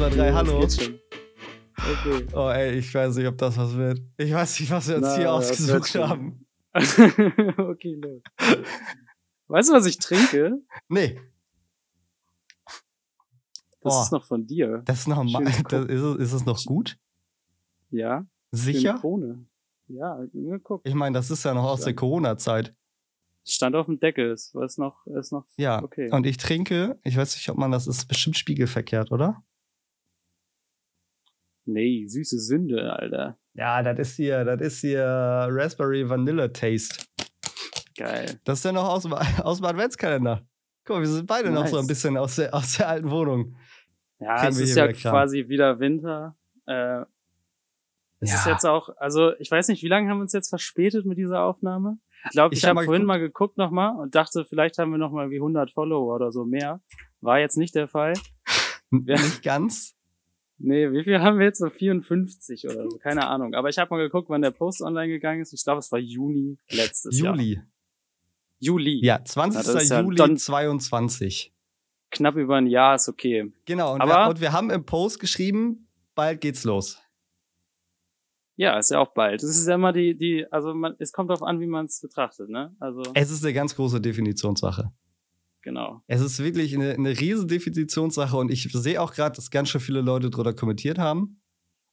Eins, 0.00 0.14
zwei, 0.14 0.16
drei, 0.16 0.32
hallo. 0.32 0.60
Geht 0.60 0.72
schon. 0.72 1.00
Okay. 1.76 2.26
Oh 2.34 2.48
ey, 2.48 2.78
ich 2.78 2.94
weiß 2.94 3.16
nicht, 3.16 3.26
ob 3.26 3.36
das 3.36 3.56
was 3.58 3.76
wird. 3.76 4.00
Ich 4.16 4.32
weiß 4.32 4.60
nicht, 4.60 4.70
was 4.70 4.88
wir 4.88 4.96
uns 4.96 5.06
Na, 5.08 5.16
hier 5.16 5.30
ausgesucht 5.32 5.94
haben. 5.96 6.46
okay, 6.74 7.94
los. 7.96 8.22
Weißt 9.48 9.68
du, 9.68 9.74
was 9.74 9.84
ich 9.86 9.98
trinke? 9.98 10.58
Nee, 10.88 11.20
Das 13.82 13.92
Boah. 13.94 14.02
ist 14.04 14.12
noch 14.12 14.24
von 14.24 14.46
dir. 14.46 14.82
das 14.86 15.00
ist 15.00 15.08
noch 15.08 15.22
mal, 15.22 15.44
das, 15.44 15.58
ist, 15.58 15.90
es- 15.90 16.16
ist 16.18 16.32
es 16.32 16.44
noch 16.46 16.64
gut? 16.64 16.96
Ja? 17.90 18.24
Sicher? 18.52 18.94
Krone. 19.00 19.46
Ja, 19.88 20.18
guck. 20.62 20.80
Ich 20.86 20.94
meine, 20.94 21.14
das 21.14 21.30
ist 21.30 21.44
ja 21.44 21.52
noch 21.52 21.64
aus 21.64 21.80
der 21.80 21.92
Ja. 21.92 21.96
Corona-Zeit. 21.96 22.74
Stand 23.44 23.74
auf 23.76 23.86
dem 23.86 23.98
Deckel. 24.00 24.30
Es 24.32 24.54
ist 24.54 24.78
noch, 24.78 25.04
ist 25.06 25.32
noch 25.32 25.44
Ja. 25.58 25.82
okay. 25.82 26.10
Und 26.10 26.26
ich 26.26 26.36
trinke, 26.36 26.98
ich 27.02 27.16
weiß 27.16 27.34
nicht, 27.36 27.50
ob 27.50 27.58
man 27.58 27.70
das 27.72 27.86
ist, 27.86 28.06
bestimmt 28.06 28.36
spiegelverkehrt, 28.38 29.10
oder? 29.12 29.42
Nee, 31.72 32.06
süße 32.06 32.38
Sünde, 32.38 32.92
Alter. 32.92 33.38
Ja, 33.54 33.82
das 33.82 33.98
ist 34.10 34.16
hier, 34.16 34.44
das 34.44 34.60
ist 34.60 34.80
hier 34.80 35.04
Raspberry 35.04 36.08
Vanilla 36.08 36.48
Taste. 36.48 37.04
Geil. 37.96 38.40
Das 38.44 38.58
ist 38.58 38.64
ja 38.64 38.72
noch 38.72 38.88
aus, 38.88 39.02
dem- 39.02 39.12
aus 39.12 39.58
dem 39.58 39.66
Adventskalender. 39.66 40.42
Guck 40.84 40.96
mal, 40.96 41.00
wir 41.02 41.08
sind 41.08 41.26
beide 41.26 41.50
noch 41.50 41.66
so 41.66 41.76
ein 41.76 41.80
Nice. 41.82 41.88
bisschen 41.88 42.16
aus 42.16 42.36
der, 42.36 42.54
aus 42.54 42.76
der 42.78 42.88
alten 42.88 43.10
Wohnung. 43.10 43.56
Ja, 44.18 44.36
Kriegen 44.36 44.52
es 44.52 44.58
ist 44.60 44.76
ja 44.76 44.90
quasi 44.92 45.48
wieder 45.48 45.78
Winter. 45.80 46.36
Äh, 46.66 47.02
es 48.20 48.34
ist 48.34 48.46
Ja. 48.46 48.52
jetzt 48.52 48.64
auch, 48.66 48.90
also 48.96 49.32
ich 49.38 49.50
weiß 49.50 49.68
nicht, 49.68 49.82
wie 49.82 49.88
lange 49.88 50.08
haben 50.10 50.18
wir 50.18 50.22
uns 50.22 50.32
jetzt 50.32 50.48
verspätet 50.50 51.06
mit 51.06 51.18
dieser 51.18 51.42
Aufnahme? 51.42 51.98
Ich 52.24 52.30
glaube, 52.32 52.54
Ich 52.54 52.60
ich, 52.60 52.66
hab 52.68 52.76
habe 52.76 52.84
vorhin 52.84 53.04
mal 53.06 53.18
geguckt 53.18 53.56
nochmal 53.56 53.96
und 53.96 54.14
dachte, 54.14 54.44
vielleicht 54.44 54.78
haben 54.78 54.90
wir 54.90 54.98
noch 54.98 55.10
mal 55.12 55.30
wie 55.30 55.38
100 55.40 55.70
Follower 55.72 56.14
oder 56.14 56.30
so 56.32 56.44
mehr. 56.44 56.80
War 57.22 57.38
jetzt 57.38 57.56
nicht 57.56 57.74
der 57.74 57.88
Fall. 57.88 58.12
Nicht 58.90 59.42
ganz. 59.42 59.94
Nee, 60.62 60.92
wie 60.92 61.02
viel 61.04 61.20
haben 61.20 61.38
wir 61.38 61.46
jetzt? 61.46 61.58
So 61.58 61.70
54 61.70 62.66
oder 62.66 62.88
so, 62.90 62.98
keine 62.98 63.26
Ahnung. 63.26 63.54
Aber 63.54 63.70
ich 63.70 63.78
habe 63.78 63.94
mal 63.94 64.02
geguckt, 64.02 64.28
wann 64.28 64.42
der 64.42 64.50
Post 64.50 64.82
online 64.82 65.08
gegangen 65.08 65.40
ist. 65.40 65.52
Ich 65.54 65.64
glaube, 65.64 65.78
es 65.78 65.90
war 65.90 65.98
Juni 65.98 66.58
letztes 66.70 67.18
Jahr. 67.18 67.34
Juli. 67.34 67.60
Juli. 68.58 69.00
Ja, 69.04 69.24
20. 69.24 69.88
Ja, 69.90 70.02
Juli 70.02 70.16
dann- 70.16 70.36
22. 70.36 71.54
Knapp 72.10 72.34
über 72.36 72.56
ein 72.56 72.66
Jahr 72.66 72.96
ist 72.96 73.08
okay. 73.08 73.50
Genau, 73.64 73.94
und, 73.94 74.00
Aber- 74.02 74.26
wir, 74.26 74.28
und 74.30 74.40
wir 74.40 74.52
haben 74.52 74.68
im 74.70 74.84
Post 74.84 75.18
geschrieben, 75.20 75.88
bald 76.14 76.40
geht's 76.42 76.64
los. 76.64 77.00
Ja, 78.56 78.78
ist 78.78 78.90
ja 78.90 78.98
auch 78.98 79.14
bald. 79.14 79.42
Das 79.42 79.48
ist 79.48 79.66
ja 79.66 79.76
immer 79.76 79.92
die, 79.94 80.14
die, 80.14 80.44
also 80.52 80.74
man, 80.74 80.94
es 80.98 81.12
kommt 81.12 81.30
darauf 81.30 81.42
an, 81.42 81.60
wie 81.60 81.66
man 81.66 81.86
es 81.86 82.00
betrachtet, 82.02 82.50
ne? 82.50 82.76
Also, 82.78 83.02
Es 83.14 83.30
ist 83.30 83.42
eine 83.42 83.54
ganz 83.54 83.74
große 83.74 84.00
Definitionssache. 84.02 84.92
Genau. 85.62 86.02
Es 86.06 86.20
ist 86.20 86.38
wirklich 86.38 86.74
eine, 86.74 86.92
eine 86.94 87.18
riesen 87.18 87.48
Definitionssache 87.48 88.36
und 88.36 88.50
ich 88.50 88.68
sehe 88.72 89.00
auch 89.00 89.12
gerade, 89.14 89.36
dass 89.36 89.50
ganz 89.50 89.68
schön 89.68 89.80
viele 89.80 90.00
Leute 90.00 90.30
drunter 90.30 90.54
kommentiert 90.54 90.98
haben. 90.98 91.40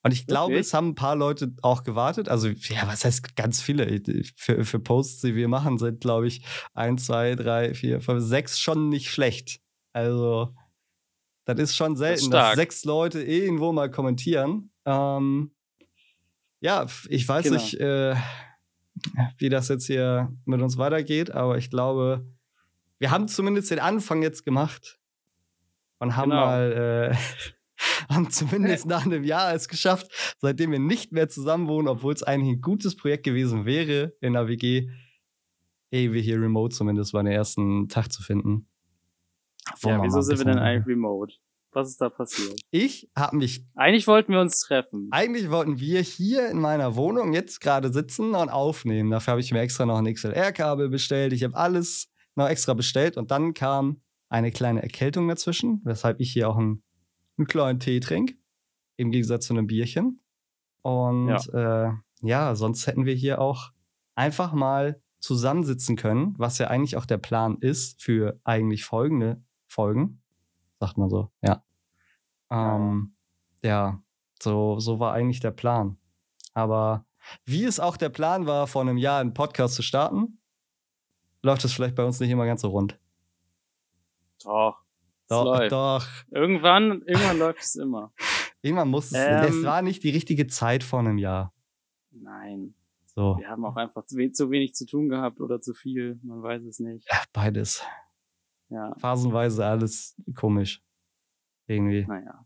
Und 0.03 0.13
ich 0.13 0.25
glaube, 0.27 0.53
Wirklich? 0.53 0.67
es 0.67 0.73
haben 0.73 0.89
ein 0.89 0.95
paar 0.95 1.15
Leute 1.15 1.53
auch 1.63 1.83
gewartet. 1.83 2.29
Also, 2.29 2.47
ja, 2.47 2.87
was 2.87 3.03
heißt 3.03 3.35
ganz 3.35 3.61
viele? 3.61 3.99
Für, 4.37 4.63
für 4.63 4.79
Posts, 4.79 5.21
die 5.21 5.35
wir 5.35 5.47
machen, 5.49 5.77
sind, 5.79 5.99
glaube 6.01 6.27
ich, 6.27 6.43
eins, 6.73 7.05
zwei, 7.07 7.35
drei, 7.35 7.73
vier, 7.73 7.99
fünf, 7.99 8.23
sechs 8.23 8.59
schon 8.59 8.87
nicht 8.89 9.09
schlecht. 9.09 9.59
Also, 9.93 10.53
das 11.45 11.59
ist 11.59 11.75
schon 11.75 11.97
selten, 11.97 12.29
dass 12.31 12.41
stark. 12.41 12.55
sechs 12.55 12.85
Leute 12.85 13.21
irgendwo 13.21 13.73
mal 13.73 13.89
kommentieren. 13.91 14.71
Ähm, 14.85 15.51
ja, 16.61 16.85
ich 17.09 17.27
weiß 17.27 17.43
Genau. 17.45 17.55
nicht, 17.57 17.73
äh, 17.79 18.15
wie 19.39 19.49
das 19.49 19.67
jetzt 19.67 19.87
hier 19.87 20.31
mit 20.45 20.61
uns 20.61 20.77
weitergeht, 20.77 21.31
aber 21.31 21.57
ich 21.57 21.69
glaube, 21.69 22.25
wir 22.99 23.11
haben 23.11 23.27
zumindest 23.27 23.71
den 23.71 23.79
Anfang 23.79 24.23
jetzt 24.23 24.43
gemacht 24.45 24.99
und 25.99 26.15
haben 26.15 26.29
Genau. 26.31 26.45
mal, 26.45 27.11
äh, 27.11 27.15
haben 28.13 28.29
zumindest 28.29 28.85
nach 28.85 29.05
einem 29.05 29.23
Jahr 29.23 29.53
es 29.53 29.67
geschafft, 29.67 30.35
seitdem 30.39 30.71
wir 30.71 30.79
nicht 30.79 31.11
mehr 31.11 31.29
zusammen 31.29 31.67
wohnen, 31.67 31.87
obwohl 31.87 32.13
es 32.13 32.23
eigentlich 32.23 32.57
ein 32.57 32.61
gutes 32.61 32.95
Projekt 32.95 33.23
gewesen 33.25 33.65
wäre 33.65 34.13
in 34.21 34.33
der 34.33 34.47
WG, 34.47 34.89
irgendwie 35.89 36.21
hier 36.21 36.41
remote 36.41 36.75
zumindest 36.75 37.13
mal 37.13 37.23
den 37.23 37.33
ersten 37.33 37.87
Tag 37.87 38.11
zu 38.11 38.21
finden. 38.23 38.67
Ja, 39.83 40.01
wieso 40.01 40.21
sind 40.21 40.39
wir 40.39 40.45
denn 40.45 40.59
eigentlich 40.59 40.87
remote? 40.87 41.35
Was 41.71 41.89
ist 41.89 42.01
da 42.01 42.09
passiert? 42.09 42.59
Ich 42.71 43.09
habe 43.15 43.35
mich 43.37 43.65
Eigentlich 43.75 44.07
wollten 44.07 44.31
wir 44.31 44.39
uns 44.39 44.61
treffen. 44.61 45.09
Eigentlich 45.11 45.51
wollten 45.51 45.79
wir 45.79 46.01
hier 46.01 46.49
in 46.49 46.59
meiner 46.59 46.95
Wohnung 46.95 47.33
jetzt 47.33 47.59
gerade 47.61 47.91
sitzen 47.93 48.33
und 48.33 48.49
aufnehmen. 48.49 49.11
Dafür 49.11 49.31
habe 49.31 49.41
ich 49.41 49.51
mir 49.51 49.59
extra 49.59 49.85
noch 49.85 49.97
ein 49.97 50.11
XLR-Kabel 50.11 50.89
bestellt. 50.89 51.33
Ich 51.33 51.43
habe 51.43 51.55
alles 51.55 52.09
noch 52.37 52.47
extra 52.47 52.73
bestellt 52.73 53.17
und 53.17 53.31
dann 53.31 53.53
kam 53.53 54.01
eine 54.29 54.51
kleine 54.51 54.81
Erkältung 54.83 55.27
dazwischen, 55.27 55.81
weshalb 55.83 56.19
ich 56.19 56.31
hier 56.31 56.49
auch 56.49 56.57
einen, 56.57 56.83
einen 57.37 57.47
kleinen 57.47 57.79
Tee 57.79 57.99
trinke, 57.99 58.35
im 58.97 59.11
Gegensatz 59.11 59.47
zu 59.47 59.53
einem 59.53 59.67
Bierchen. 59.67 60.21
Und 60.81 61.29
ja. 61.53 61.89
Äh, 61.89 61.93
ja, 62.21 62.55
sonst 62.55 62.87
hätten 62.87 63.05
wir 63.05 63.13
hier 63.13 63.39
auch 63.39 63.71
einfach 64.15 64.53
mal 64.53 65.01
zusammensitzen 65.19 65.95
können, 65.95 66.35
was 66.37 66.57
ja 66.57 66.67
eigentlich 66.67 66.97
auch 66.97 67.05
der 67.05 67.17
Plan 67.17 67.57
ist 67.59 68.01
für 68.01 68.39
eigentlich 68.43 68.85
folgende 68.85 69.41
Folgen. 69.67 70.21
Sagt 70.79 70.97
man 70.97 71.09
so, 71.09 71.31
ja. 71.41 71.63
Ähm, 72.49 73.15
ja, 73.63 74.01
so, 74.41 74.79
so 74.79 74.99
war 74.99 75.13
eigentlich 75.13 75.39
der 75.39 75.51
Plan. 75.51 75.97
Aber 76.53 77.05
wie 77.45 77.65
es 77.65 77.79
auch 77.79 77.97
der 77.97 78.09
Plan 78.09 78.45
war, 78.45 78.67
vor 78.67 78.81
einem 78.81 78.97
Jahr 78.97 79.19
einen 79.19 79.33
Podcast 79.33 79.75
zu 79.75 79.81
starten, 79.81 80.39
läuft 81.41 81.65
es 81.65 81.73
vielleicht 81.73 81.95
bei 81.95 82.03
uns 82.03 82.19
nicht 82.19 82.29
immer 82.29 82.45
ganz 82.45 82.61
so 82.61 82.69
rund. 82.69 82.99
Doch. 84.43 84.83
Doch, 85.29 85.67
doch. 85.67 86.05
Irgendwann, 86.31 87.01
irgendwann 87.01 87.39
läuft 87.39 87.59
es 87.59 87.75
immer. 87.75 88.13
Irgendwann 88.61 88.87
muss 88.89 89.07
es. 89.07 89.13
Ähm. 89.13 89.43
es 89.43 89.63
war 89.63 89.81
nicht 89.81 90.03
die 90.03 90.09
richtige 90.09 90.47
Zeit 90.47 90.83
vor 90.83 90.99
einem 90.99 91.17
Jahr. 91.17 91.53
Nein. 92.11 92.73
So, 93.05 93.37
Wir 93.39 93.49
haben 93.49 93.65
auch 93.65 93.75
einfach 93.75 94.05
zu, 94.05 94.17
we 94.17 94.31
zu 94.31 94.51
wenig 94.51 94.73
zu 94.73 94.85
tun 94.85 95.09
gehabt 95.09 95.41
oder 95.41 95.59
zu 95.59 95.73
viel. 95.73 96.19
Man 96.23 96.41
weiß 96.41 96.63
es 96.63 96.79
nicht. 96.79 97.07
ja, 97.11 97.21
beides. 97.33 97.83
Ja, 98.69 98.93
Phasenweise 98.99 99.65
alles 99.65 100.15
komisch. 100.35 100.81
Irgendwie. 101.67 102.05
naja. 102.05 102.45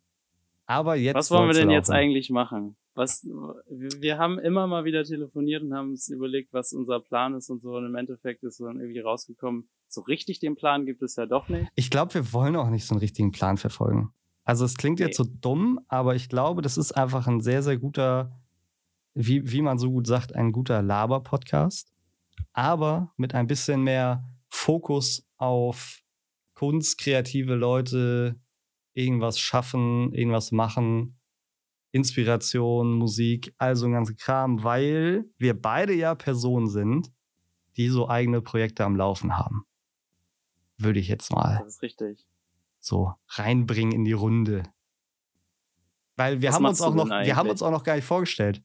Aber 0.66 0.96
jetzt. 0.96 1.16
Was 1.16 1.32
wollen 1.32 1.48
wir 1.48 1.54
denn 1.54 1.70
jetzt 1.70 1.90
eigentlich 1.90 2.30
machen? 2.30 2.78
Was, 2.94 3.26
wir 3.70 4.18
haben 4.18 4.38
immer 4.38 4.68
mal 4.68 4.84
wieder 4.84 5.04
telefoniert 5.04 5.64
und 5.64 5.74
haben 5.74 5.92
uns 5.92 6.10
überlegt, 6.10 6.52
was 6.52 6.74
unser 6.74 7.00
Plan 7.00 7.34
ist 7.36 7.50
und 7.50 7.62
so. 7.62 7.76
Und 7.76 7.86
im 7.86 7.96
Endeffekt 7.96 8.44
ist 8.44 8.60
dann 8.60 8.80
irgendwie 8.80 9.00
rausgekommen, 9.00 9.70
so 9.88 10.02
richtig 10.02 10.40
den 10.40 10.56
Plan 10.56 10.86
gibt 10.86 11.02
es 11.02 11.16
ja 11.16 11.26
doch 11.26 11.48
nicht. 11.48 11.70
Ich 11.76 11.90
glaube, 11.90 12.14
wir 12.14 12.34
wollen 12.34 12.56
auch 12.56 12.70
nicht 12.70 12.86
so 12.86 12.94
einen 12.94 13.00
richtigen 13.00 13.32
Plan 13.32 13.58
verfolgen. 13.58 14.14
Also 14.44 14.66
es 14.66 14.76
klingt 14.76 15.00
jetzt 15.00 15.18
so 15.18 15.24
dumm, 15.24 15.80
aber 15.88 16.16
ich 16.16 16.28
glaube, 16.28 16.62
das 16.62 16.78
ist 16.78 16.92
einfach 16.94 17.28
ein 17.28 17.42
sehr, 17.42 17.64
sehr 17.64 17.78
guter, 17.78 18.38
wie, 19.14 19.50
wie 19.52 19.62
man 19.62 19.78
so 19.78 19.92
gut 19.92 20.08
sagt, 20.08 20.36
ein 20.36 20.52
guter 20.52 20.82
Laber-Podcast. 20.82 21.94
Aber 22.54 23.14
mit 23.18 23.36
ein 23.36 23.48
bisschen 23.48 23.84
mehr 23.84 24.26
Fokus 24.50 25.28
auf 25.38 26.02
Kunst, 26.56 26.98
kreative 27.00 27.56
Leute, 27.56 28.40
irgendwas 28.94 29.40
schaffen, 29.40 30.14
irgendwas 30.14 30.52
machen, 30.52 31.21
Inspiration, 31.92 32.94
Musik, 32.94 33.54
also 33.58 33.86
ein 33.86 33.92
ganzer 33.94 34.14
Kram, 34.14 34.64
weil 34.64 35.26
wir 35.38 35.60
beide 35.60 35.94
ja 35.94 36.16
Personen 36.16 36.68
sind, 36.70 37.12
die 37.78 37.88
so 37.90 38.08
eigene 38.10 38.42
Projekte 38.42 38.84
am 38.86 38.96
Laufen 38.96 39.38
haben. 39.38 39.66
Würde 40.78 41.00
ich 41.00 41.08
jetzt 41.08 41.32
mal 41.32 41.60
Das 41.64 41.76
ist 41.76 41.82
richtig. 41.82 42.26
so 42.80 43.14
reinbringen 43.30 43.92
in 43.94 44.04
die 44.06 44.14
Runde. 44.14 44.64
Weil 46.18 46.42
wir 46.42 46.50
Was 46.50 46.56
haben 46.56 46.66
uns 46.66 46.82
auch 46.82 46.94
noch, 46.94 47.10
denn 47.10 47.26
wir 47.26 47.36
haben 47.36 47.42
eigentlich? 47.48 47.52
uns 47.52 47.62
auch 47.64 47.72
noch 47.72 47.84
gar 47.84 47.96
nicht 47.96 48.06
vorgestellt. 48.06 48.64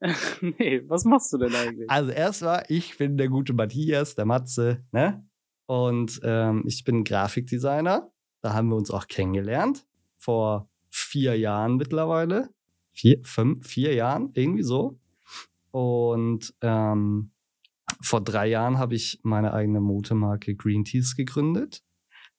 nee, 0.40 0.82
was 0.88 1.04
machst 1.04 1.32
du 1.32 1.38
denn 1.38 1.54
eigentlich? 1.54 1.90
Also 1.90 2.10
erst 2.10 2.42
war, 2.42 2.68
ich 2.70 2.96
bin 2.98 3.16
der 3.16 3.28
gute 3.28 3.52
Matthias, 3.54 4.14
der 4.14 4.26
Matze, 4.26 4.84
ne? 4.92 5.26
Und 5.66 6.20
ähm, 6.22 6.62
ich 6.66 6.84
bin 6.84 7.02
Grafikdesigner. 7.02 8.10
Da 8.42 8.52
haben 8.52 8.68
wir 8.68 8.76
uns 8.76 8.90
auch 8.90 9.08
kennengelernt. 9.08 9.86
Vor 10.16 10.68
vier 10.90 11.36
Jahren 11.38 11.76
mittlerweile. 11.76 12.50
Vier, 12.96 13.20
fünf, 13.24 13.66
vier 13.66 13.94
Jahren, 13.94 14.30
irgendwie 14.32 14.62
so. 14.62 14.98
Und 15.70 16.54
ähm, 16.62 17.30
vor 18.00 18.22
drei 18.22 18.46
Jahren 18.48 18.78
habe 18.78 18.94
ich 18.94 19.20
meine 19.22 19.52
eigene 19.52 19.80
Modemarke 19.80 20.56
Green 20.56 20.84
Teas 20.84 21.14
gegründet. 21.14 21.82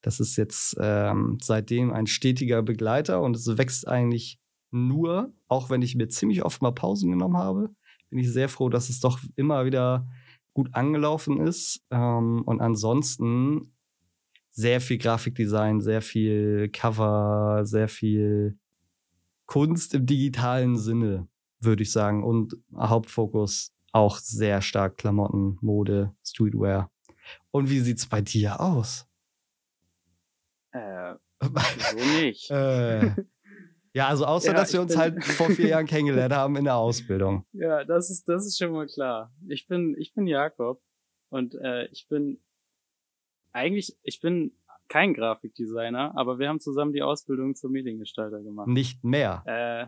Das 0.02 0.20
ist 0.20 0.36
jetzt 0.36 0.76
ähm, 0.80 1.38
seitdem 1.42 1.94
ein 1.94 2.08
stetiger 2.08 2.64
Begleiter 2.64 3.22
und 3.22 3.36
es 3.36 3.58
wächst 3.58 3.88
eigentlich 3.88 4.40
nur, 4.72 5.32
auch 5.48 5.70
wenn 5.70 5.84
ich 5.84 5.96
mir 5.96 6.08
ziemlich 6.08 6.44
oft 6.44 6.64
mal 6.64 6.72
Pausen 6.72 7.12
genommen 7.12 7.38
habe, 7.38 7.70
bin 8.10 8.18
ich 8.18 8.32
sehr 8.32 8.50
froh, 8.50 8.70
dass 8.70 8.90
es 8.90 9.00
doch 9.00 9.20
immer 9.36 9.66
wieder 9.66 10.08
gut 10.54 10.74
angelaufen 10.74 11.40
ist. 11.40 11.86
Ähm, 11.92 12.42
und 12.46 12.62
ansonsten 12.62 13.74
sehr 14.50 14.82
viel 14.82 14.98
Grafikdesign, 14.98 15.82
sehr 15.82 16.02
viel 16.02 16.70
Cover, 16.74 17.62
sehr 17.64 17.88
viel 17.88 18.58
Kunst 19.48 19.94
im 19.96 20.06
digitalen 20.06 20.78
Sinne, 20.78 21.28
würde 21.60 21.82
ich 21.84 21.92
sagen. 21.92 22.24
Und 22.24 22.56
Hauptfokus 22.76 23.74
auch 23.92 24.18
sehr 24.20 24.62
stark 24.62 24.98
Klamotten, 24.98 25.58
Mode, 25.62 26.14
Streetwear. 26.24 26.92
Und 27.52 27.70
wie 27.70 27.80
sieht's 27.80 28.06
bei 28.08 28.22
dir 28.22 28.62
aus? 28.62 29.08
Äh, 30.72 31.16
So 31.42 31.98
nicht. 32.22 32.52
äh, 32.52 33.12
ja, 33.94 34.08
also 34.10 34.26
außer, 34.26 34.50
Ja, 34.50 34.54
dass 34.54 34.74
wir 34.74 34.82
uns 34.82 34.96
halt 34.96 35.24
vor 35.24 35.50
vier 35.50 35.70
Jahren 35.70 35.86
kennengelernt 35.88 36.34
haben 36.34 36.56
in 36.56 36.66
der 36.66 36.76
Ausbildung. 36.76 37.46
Ja, 37.54 37.84
das 37.84 38.10
ist, 38.10 38.28
das 38.30 38.46
ist 38.46 38.58
schon 38.58 38.72
mal 38.72 38.86
klar. 38.88 39.34
Ich 39.48 39.68
bin, 39.68 39.96
ich 39.98 40.14
bin 40.14 40.28
Jakob 40.28 40.82
und 41.30 41.56
äh, 41.56 41.86
ich 41.88 42.08
bin 42.08 42.40
eigentlich, 43.54 43.98
ich 44.04 44.22
bin 44.22 44.52
kein 44.88 45.14
Grafikdesigner, 45.14 46.18
aber 46.18 46.40
wir 46.40 46.50
haben 46.50 46.60
zusammen 46.60 46.94
die 46.94 47.02
Ausbildung 47.02 47.56
zum 47.56 47.72
Mediengestalter 47.72 48.42
gemacht. 48.42 48.68
Nicht 48.68 49.04
mehr. 49.04 49.44
Äh, 49.46 49.88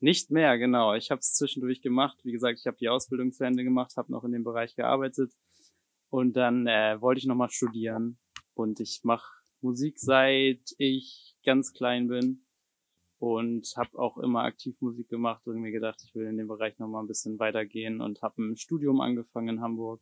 nicht 0.00 0.30
mehr, 0.30 0.58
genau. 0.58 0.94
Ich 0.94 1.10
habe 1.10 1.18
es 1.18 1.34
zwischendurch 1.34 1.82
gemacht. 1.82 2.18
Wie 2.24 2.32
gesagt, 2.32 2.58
ich 2.58 2.66
habe 2.66 2.78
die 2.78 2.88
Ausbildung 2.88 3.32
zu 3.32 3.44
Ende 3.44 3.64
gemacht, 3.64 3.96
habe 3.96 4.10
noch 4.10 4.24
in 4.24 4.32
dem 4.32 4.44
Bereich 4.44 4.74
gearbeitet 4.74 5.32
und 6.08 6.36
dann 6.36 6.66
äh, 6.66 7.00
wollte 7.00 7.18
ich 7.18 7.26
nochmal 7.26 7.50
studieren. 7.50 8.18
Und 8.54 8.80
ich 8.80 9.00
mache 9.04 9.40
Musik 9.60 9.98
seit 9.98 10.74
ich 10.78 11.36
ganz 11.44 11.72
klein 11.72 12.08
bin 12.08 12.46
und 13.18 13.74
habe 13.76 13.98
auch 13.98 14.16
immer 14.16 14.44
aktiv 14.44 14.74
Musik 14.80 15.08
gemacht 15.10 15.46
und 15.46 15.60
mir 15.60 15.70
gedacht, 15.70 16.02
ich 16.02 16.14
will 16.14 16.26
in 16.26 16.38
dem 16.38 16.48
Bereich 16.48 16.78
nochmal 16.78 17.04
ein 17.04 17.08
bisschen 17.08 17.38
weitergehen 17.38 18.00
und 18.00 18.22
habe 18.22 18.42
ein 18.42 18.56
Studium 18.56 19.00
angefangen 19.00 19.56
in 19.56 19.60
Hamburg 19.60 20.00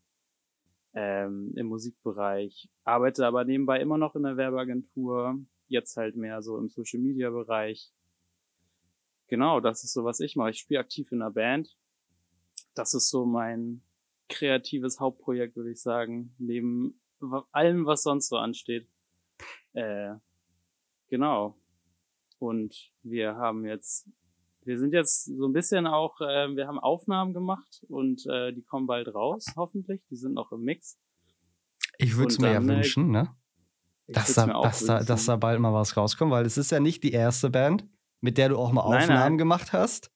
ähm, 1.01 1.53
im 1.55 1.69
Musikbereich, 1.69 2.69
arbeite 2.83 3.25
aber 3.25 3.45
nebenbei 3.45 3.81
immer 3.81 3.99
noch 3.99 4.17
in 4.17 4.25
der 4.25 4.37
Werbeagentur, 4.37 5.39
jetzt 5.69 5.97
halt 5.97 6.17
mehr 6.17 6.43
so 6.43 6.59
im 6.59 6.69
Social 6.69 6.99
Media 6.99 7.31
Bereich. 7.31 7.93
Genau, 9.29 9.61
das 9.61 9.85
ist 9.85 9.93
so, 9.93 10.03
was 10.03 10.19
ich 10.19 10.35
mache. 10.35 10.51
Ich 10.51 10.59
spiele 10.59 10.81
aktiv 10.81 11.13
in 11.13 11.23
einer 11.23 11.31
Band. 11.31 11.77
Das 12.75 12.95
ist 12.95 13.11
so 13.11 13.27
mein 13.27 13.83
kreatives 14.29 14.99
Hauptprojekt, 14.99 15.55
würde 15.55 15.71
ich 15.71 15.81
sagen, 15.81 16.35
neben 16.39 17.01
allem, 17.53 17.87
was 17.87 18.03
sonst 18.03 18.29
so 18.29 18.37
ansteht. 18.37 18.89
Äh, 19.75 20.15
genau. 21.09 21.57
Und 22.41 22.93
wir 23.05 23.37
haben 23.37 23.67
jetzt, 23.67 24.11
wir 24.69 24.79
sind 24.79 24.93
jetzt 24.93 25.25
so 25.25 25.47
ein 25.47 25.55
bisschen 25.55 25.87
auch, 25.87 26.21
äh, 26.21 26.55
wir 26.55 26.69
haben 26.69 26.79
Aufnahmen 26.79 27.33
gemacht 27.33 27.83
und 27.89 28.27
äh, 28.27 28.53
die 28.53 28.63
kommen 28.63 28.87
bald 28.87 29.13
raus, 29.15 29.47
hoffentlich. 29.57 30.03
Die 30.11 30.17
sind 30.17 30.35
noch 30.35 30.53
im 30.53 30.61
Mix. 30.61 30.99
Ich 31.97 32.17
würde 32.19 32.29
es 32.29 32.39
mir 32.39 32.53
ja 32.53 32.61
äh, 32.61 32.67
wünschen, 32.67 33.11
ne? 33.11 33.35
Dass 34.09 34.35
da, 34.35 34.47
dass, 34.47 34.85
da, 34.85 35.03
dass 35.03 35.25
da 35.25 35.37
bald 35.37 35.59
mal 35.61 35.73
was 35.73 35.97
rauskommt, 35.97 36.33
weil 36.33 36.45
es 36.45 36.59
ist 36.59 36.71
ja 36.71 36.81
nicht 36.81 37.03
die 37.03 37.13
erste 37.13 37.49
Band, 37.49 37.87
mit 38.21 38.37
der 38.37 38.51
du 38.51 38.59
auch 38.59 38.71
mal 38.73 38.89
Nein, 38.91 39.03
Aufnahmen 39.03 39.21
nein. 39.21 39.39
gemacht 39.39 39.73
hast. 39.73 40.13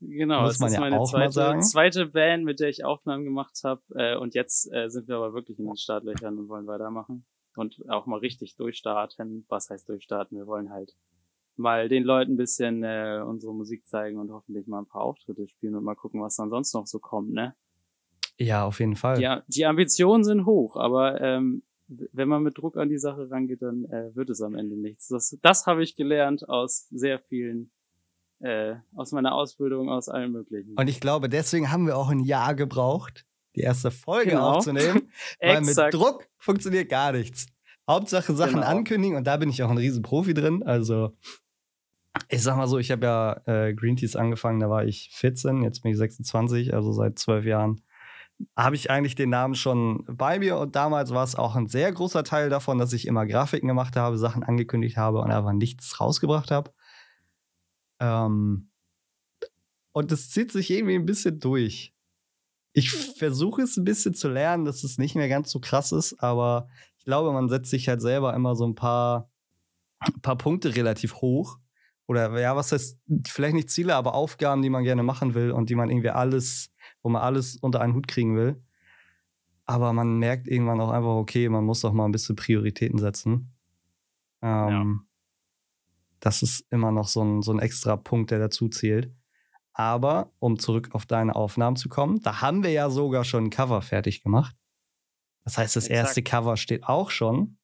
Genau, 0.00 0.42
Muss 0.42 0.58
das 0.58 0.68
ist 0.68 0.74
ja 0.74 0.80
meine 0.80 1.02
zweite, 1.04 1.58
zweite 1.60 2.06
Band, 2.06 2.44
mit 2.44 2.60
der 2.60 2.68
ich 2.68 2.84
Aufnahmen 2.84 3.24
gemacht 3.24 3.58
habe. 3.64 3.80
Äh, 3.94 4.16
und 4.16 4.34
jetzt 4.34 4.70
äh, 4.74 4.90
sind 4.90 5.08
wir 5.08 5.16
aber 5.16 5.32
wirklich 5.32 5.58
in 5.58 5.64
den 5.64 5.76
Startlöchern 5.76 6.38
und 6.38 6.50
wollen 6.50 6.66
weitermachen. 6.66 7.24
Und 7.56 7.76
auch 7.88 8.04
mal 8.04 8.18
richtig 8.18 8.56
durchstarten. 8.56 9.46
Was 9.48 9.70
heißt 9.70 9.88
durchstarten? 9.88 10.36
Wir 10.36 10.46
wollen 10.46 10.70
halt 10.70 10.94
mal 11.58 11.88
den 11.88 12.04
Leuten 12.04 12.32
ein 12.34 12.36
bisschen 12.36 12.82
äh, 12.82 13.22
unsere 13.26 13.54
Musik 13.54 13.86
zeigen 13.86 14.18
und 14.18 14.30
hoffentlich 14.30 14.66
mal 14.66 14.80
ein 14.80 14.86
paar 14.86 15.02
Auftritte 15.02 15.46
spielen 15.48 15.74
und 15.74 15.84
mal 15.84 15.94
gucken, 15.94 16.20
was 16.22 16.36
dann 16.36 16.50
sonst 16.50 16.74
noch 16.74 16.86
so 16.86 16.98
kommt, 16.98 17.32
ne? 17.32 17.54
Ja, 18.38 18.64
auf 18.66 18.80
jeden 18.80 18.96
Fall. 18.96 19.16
Die, 19.18 19.52
die 19.54 19.64
Ambitionen 19.66 20.22
sind 20.24 20.44
hoch, 20.44 20.76
aber 20.76 21.20
ähm, 21.20 21.62
wenn 21.88 22.28
man 22.28 22.42
mit 22.42 22.58
Druck 22.58 22.76
an 22.76 22.88
die 22.88 22.98
Sache 22.98 23.30
rangeht, 23.30 23.62
dann 23.62 23.84
äh, 23.86 24.14
wird 24.14 24.28
es 24.30 24.42
am 24.42 24.54
Ende 24.54 24.76
nichts. 24.76 25.08
Das, 25.08 25.38
das 25.40 25.66
habe 25.66 25.82
ich 25.82 25.94
gelernt 25.96 26.48
aus 26.48 26.88
sehr 26.90 27.18
vielen, 27.20 27.70
äh, 28.40 28.74
aus 28.94 29.12
meiner 29.12 29.34
Ausbildung, 29.34 29.88
aus 29.88 30.08
allen 30.08 30.32
möglichen. 30.32 30.74
Und 30.76 30.88
ich 30.88 31.00
glaube, 31.00 31.28
deswegen 31.28 31.70
haben 31.70 31.86
wir 31.86 31.96
auch 31.96 32.10
ein 32.10 32.20
Jahr 32.20 32.54
gebraucht, 32.54 33.24
die 33.54 33.60
erste 33.60 33.90
Folge 33.90 34.32
Genau. 34.32 34.56
aufzunehmen, 34.56 35.08
weil 35.40 35.62
mit. 35.62 35.76
Druck 35.94 36.28
funktioniert 36.36 36.90
gar 36.90 37.12
nichts. 37.12 37.46
Hauptsache 37.88 38.34
Sachen 38.34 38.54
Genau. 38.56 38.66
ankündigen 38.66 39.16
und 39.16 39.26
da 39.26 39.36
bin 39.36 39.48
ich 39.48 39.62
auch 39.62 39.70
ein 39.70 39.78
riesen 39.78 40.02
Profi 40.02 40.34
drin. 40.34 40.62
Also 40.64 41.16
ich 42.28 42.42
sag 42.42 42.56
mal 42.56 42.68
so, 42.68 42.78
ich 42.78 42.90
habe 42.90 43.06
ja 43.06 43.40
äh, 43.46 43.74
Green 43.74 43.96
Teas 43.96 44.16
angefangen, 44.16 44.60
da 44.60 44.70
war 44.70 44.84
ich 44.84 45.10
14, 45.14 45.62
jetzt 45.62 45.82
bin 45.82 45.92
ich 45.92 45.98
26, 45.98 46.74
also 46.74 46.92
seit 46.92 47.18
zwölf 47.18 47.44
Jahren 47.44 47.80
habe 48.56 48.76
ich 48.76 48.90
eigentlich 48.90 49.14
den 49.14 49.30
Namen 49.30 49.54
schon 49.54 50.04
bei 50.06 50.38
mir 50.38 50.58
und 50.58 50.76
damals 50.76 51.10
war 51.10 51.24
es 51.24 51.36
auch 51.36 51.56
ein 51.56 51.68
sehr 51.68 51.90
großer 51.92 52.24
Teil 52.24 52.50
davon, 52.50 52.78
dass 52.78 52.92
ich 52.92 53.06
immer 53.06 53.26
Grafiken 53.26 53.68
gemacht 53.68 53.96
habe, 53.96 54.18
Sachen 54.18 54.42
angekündigt 54.42 54.96
habe 54.96 55.20
und 55.20 55.30
einfach 55.30 55.52
nichts 55.52 56.00
rausgebracht 56.00 56.50
habe. 56.50 56.72
Ähm, 57.98 58.70
und 59.92 60.12
das 60.12 60.30
zieht 60.30 60.52
sich 60.52 60.70
irgendwie 60.70 60.96
ein 60.96 61.06
bisschen 61.06 61.40
durch. 61.40 61.94
Ich 62.74 62.90
versuche 62.90 63.62
es 63.62 63.78
ein 63.78 63.84
bisschen 63.84 64.12
zu 64.12 64.28
lernen, 64.28 64.66
dass 64.66 64.84
es 64.84 64.98
nicht 64.98 65.14
mehr 65.14 65.28
ganz 65.28 65.50
so 65.50 65.60
krass 65.60 65.92
ist, 65.92 66.22
aber 66.22 66.68
ich 66.98 67.04
glaube, 67.04 67.32
man 67.32 67.48
setzt 67.48 67.70
sich 67.70 67.88
halt 67.88 68.02
selber 68.02 68.34
immer 68.34 68.54
so 68.54 68.66
ein 68.66 68.74
paar, 68.74 69.30
ein 70.00 70.20
paar 70.20 70.36
Punkte 70.36 70.76
relativ 70.76 71.14
hoch. 71.16 71.58
Oder 72.06 72.38
ja, 72.40 72.54
was 72.54 72.72
heißt, 72.72 72.98
vielleicht 73.26 73.54
nicht 73.54 73.70
Ziele, 73.70 73.94
aber 73.94 74.14
Aufgaben, 74.14 74.62
die 74.62 74.70
man 74.70 74.84
gerne 74.84 75.02
machen 75.02 75.34
will 75.34 75.50
und 75.50 75.70
die 75.70 75.74
man 75.74 75.90
irgendwie 75.90 76.10
alles, 76.10 76.70
wo 77.02 77.08
man 77.08 77.22
alles 77.22 77.56
unter 77.56 77.80
einen 77.80 77.94
Hut 77.94 78.06
kriegen 78.06 78.36
will. 78.36 78.62
Aber 79.64 79.92
man 79.92 80.18
merkt 80.18 80.46
irgendwann 80.46 80.80
auch 80.80 80.90
einfach, 80.90 81.16
okay, 81.16 81.48
man 81.48 81.64
muss 81.64 81.80
doch 81.80 81.92
mal 81.92 82.04
ein 82.04 82.12
bisschen 82.12 82.36
Prioritäten 82.36 82.98
setzen. 82.98 83.52
Ähm, 84.40 85.06
Das 86.20 86.42
ist 86.42 86.64
immer 86.70 86.92
noch 86.92 87.08
so 87.08 87.22
ein, 87.22 87.42
so 87.42 87.52
ein 87.52 87.58
extra 87.58 87.96
Punkt, 87.96 88.30
der 88.30 88.38
dazu 88.38 88.68
zählt. 88.68 89.12
Aber 89.72 90.32
um 90.38 90.58
zurück 90.58 90.90
auf 90.92 91.04
deine 91.04 91.34
Aufnahmen 91.34 91.76
zu 91.76 91.88
kommen, 91.88 92.20
da 92.22 92.40
haben 92.40 92.62
wir 92.62 92.70
ja 92.70 92.88
sogar 92.88 93.24
schon 93.24 93.44
ein 93.44 93.50
Cover 93.50 93.82
fertig 93.82 94.22
gemacht. 94.22 94.56
Das 95.44 95.58
heißt, 95.58 95.76
das 95.76 95.88
Exakt. 95.88 96.06
erste 96.06 96.22
Cover 96.22 96.56
steht 96.56 96.84
auch 96.84 97.10
schon. 97.10 97.58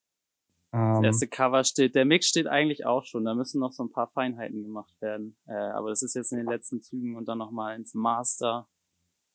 Das 0.73 0.97
Ähm, 0.97 1.03
erste 1.03 1.27
Cover 1.27 1.63
steht, 1.63 1.93
der 1.93 2.03
Mix 2.03 2.27
steht 2.27 2.47
eigentlich 2.47 2.83
auch 2.87 3.05
schon. 3.05 3.25
Da 3.25 3.35
müssen 3.35 3.59
noch 3.59 3.73
so 3.73 3.83
ein 3.83 3.91
paar 3.91 4.07
Feinheiten 4.07 4.63
gemacht 4.63 4.99
werden. 5.01 5.35
Äh, 5.45 5.53
aber 5.53 5.89
das 5.89 6.01
ist 6.01 6.15
jetzt 6.15 6.31
in 6.31 6.39
den 6.39 6.47
letzten 6.47 6.81
Zügen 6.81 7.15
und 7.15 7.27
dann 7.27 7.37
nochmal 7.37 7.75
ins 7.75 7.93
Master 7.93 8.67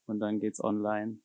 und 0.07 0.19
dann 0.19 0.41
geht's 0.41 0.63
online. 0.63 1.19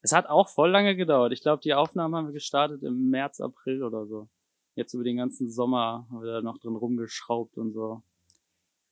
Es 0.00 0.12
hat 0.12 0.30
auch 0.30 0.48
voll 0.48 0.70
lange 0.70 0.96
gedauert. 0.96 1.32
Ich 1.32 1.42
glaube, 1.42 1.60
die 1.62 1.74
Aufnahmen 1.74 2.14
haben 2.14 2.28
wir 2.28 2.32
gestartet 2.32 2.82
im 2.82 3.10
März, 3.10 3.42
April 3.42 3.82
oder 3.84 4.06
so. 4.06 4.28
Jetzt 4.76 4.94
über 4.94 5.04
den 5.04 5.18
ganzen 5.18 5.50
Sommer 5.50 6.06
haben 6.10 6.22
wir 6.22 6.32
da 6.32 6.40
noch 6.40 6.56
drin 6.56 6.74
rumgeschraubt 6.74 7.58
und 7.58 7.74
so. 7.74 8.02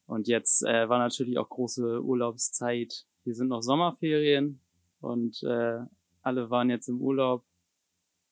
Und 0.06 0.28
jetzt 0.28 0.62
äh, 0.67 0.86
war 0.91 0.98
natürlich 0.98 1.39
auch 1.39 1.48
große 1.48 2.03
Urlaubszeit. 2.03 3.06
Hier 3.24 3.34
sind 3.34 3.48
noch 3.48 3.62
Sommerferien 3.62 4.60
und 5.00 5.43
äh, 5.44 5.79
alle 6.20 6.50
waren 6.50 6.69
jetzt 6.69 6.89
im 6.89 7.00
Urlaub. 7.00 7.43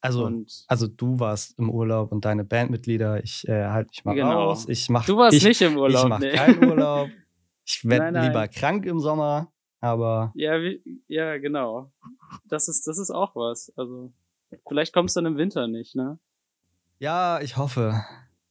Also, 0.00 0.24
und 0.26 0.64
also 0.68 0.86
du 0.86 1.18
warst 1.18 1.58
im 1.58 1.70
Urlaub 1.70 2.12
und 2.12 2.24
deine 2.24 2.44
Bandmitglieder, 2.44 3.22
ich 3.22 3.46
äh, 3.48 3.64
halte 3.66 3.90
mich 3.90 4.04
mal 4.04 4.14
Genau. 4.14 4.30
raus. 4.48 4.66
Ich 4.68 4.88
mach, 4.88 5.04
du 5.06 5.16
warst 5.16 5.36
ich, 5.36 5.44
nicht 5.44 5.60
im 5.62 5.76
Urlaub. 5.76 6.04
Ich 6.04 6.08
mache 6.08 6.20
nee. 6.22 6.32
keinen 6.32 6.64
Urlaub. 6.64 7.08
Ich 7.70 7.84
werde 7.84 8.18
lieber 8.22 8.48
krank 8.48 8.86
im 8.86 8.98
Sommer, 8.98 9.52
aber 9.80 10.32
Ja, 10.34 10.52
wie, 10.62 10.82
ja, 11.06 11.36
genau. 11.36 11.92
Das 12.46 12.66
ist, 12.66 12.86
das 12.86 12.96
ist 12.96 13.10
auch 13.10 13.36
was. 13.36 13.70
Also, 13.76 14.10
vielleicht 14.66 14.94
kommst 14.94 15.16
du 15.16 15.20
dann 15.20 15.32
im 15.34 15.38
Winter 15.38 15.68
nicht, 15.68 15.94
ne? 15.94 16.18
ja, 16.98 17.40
ich 17.42 17.58
hoffe. 17.58 18.02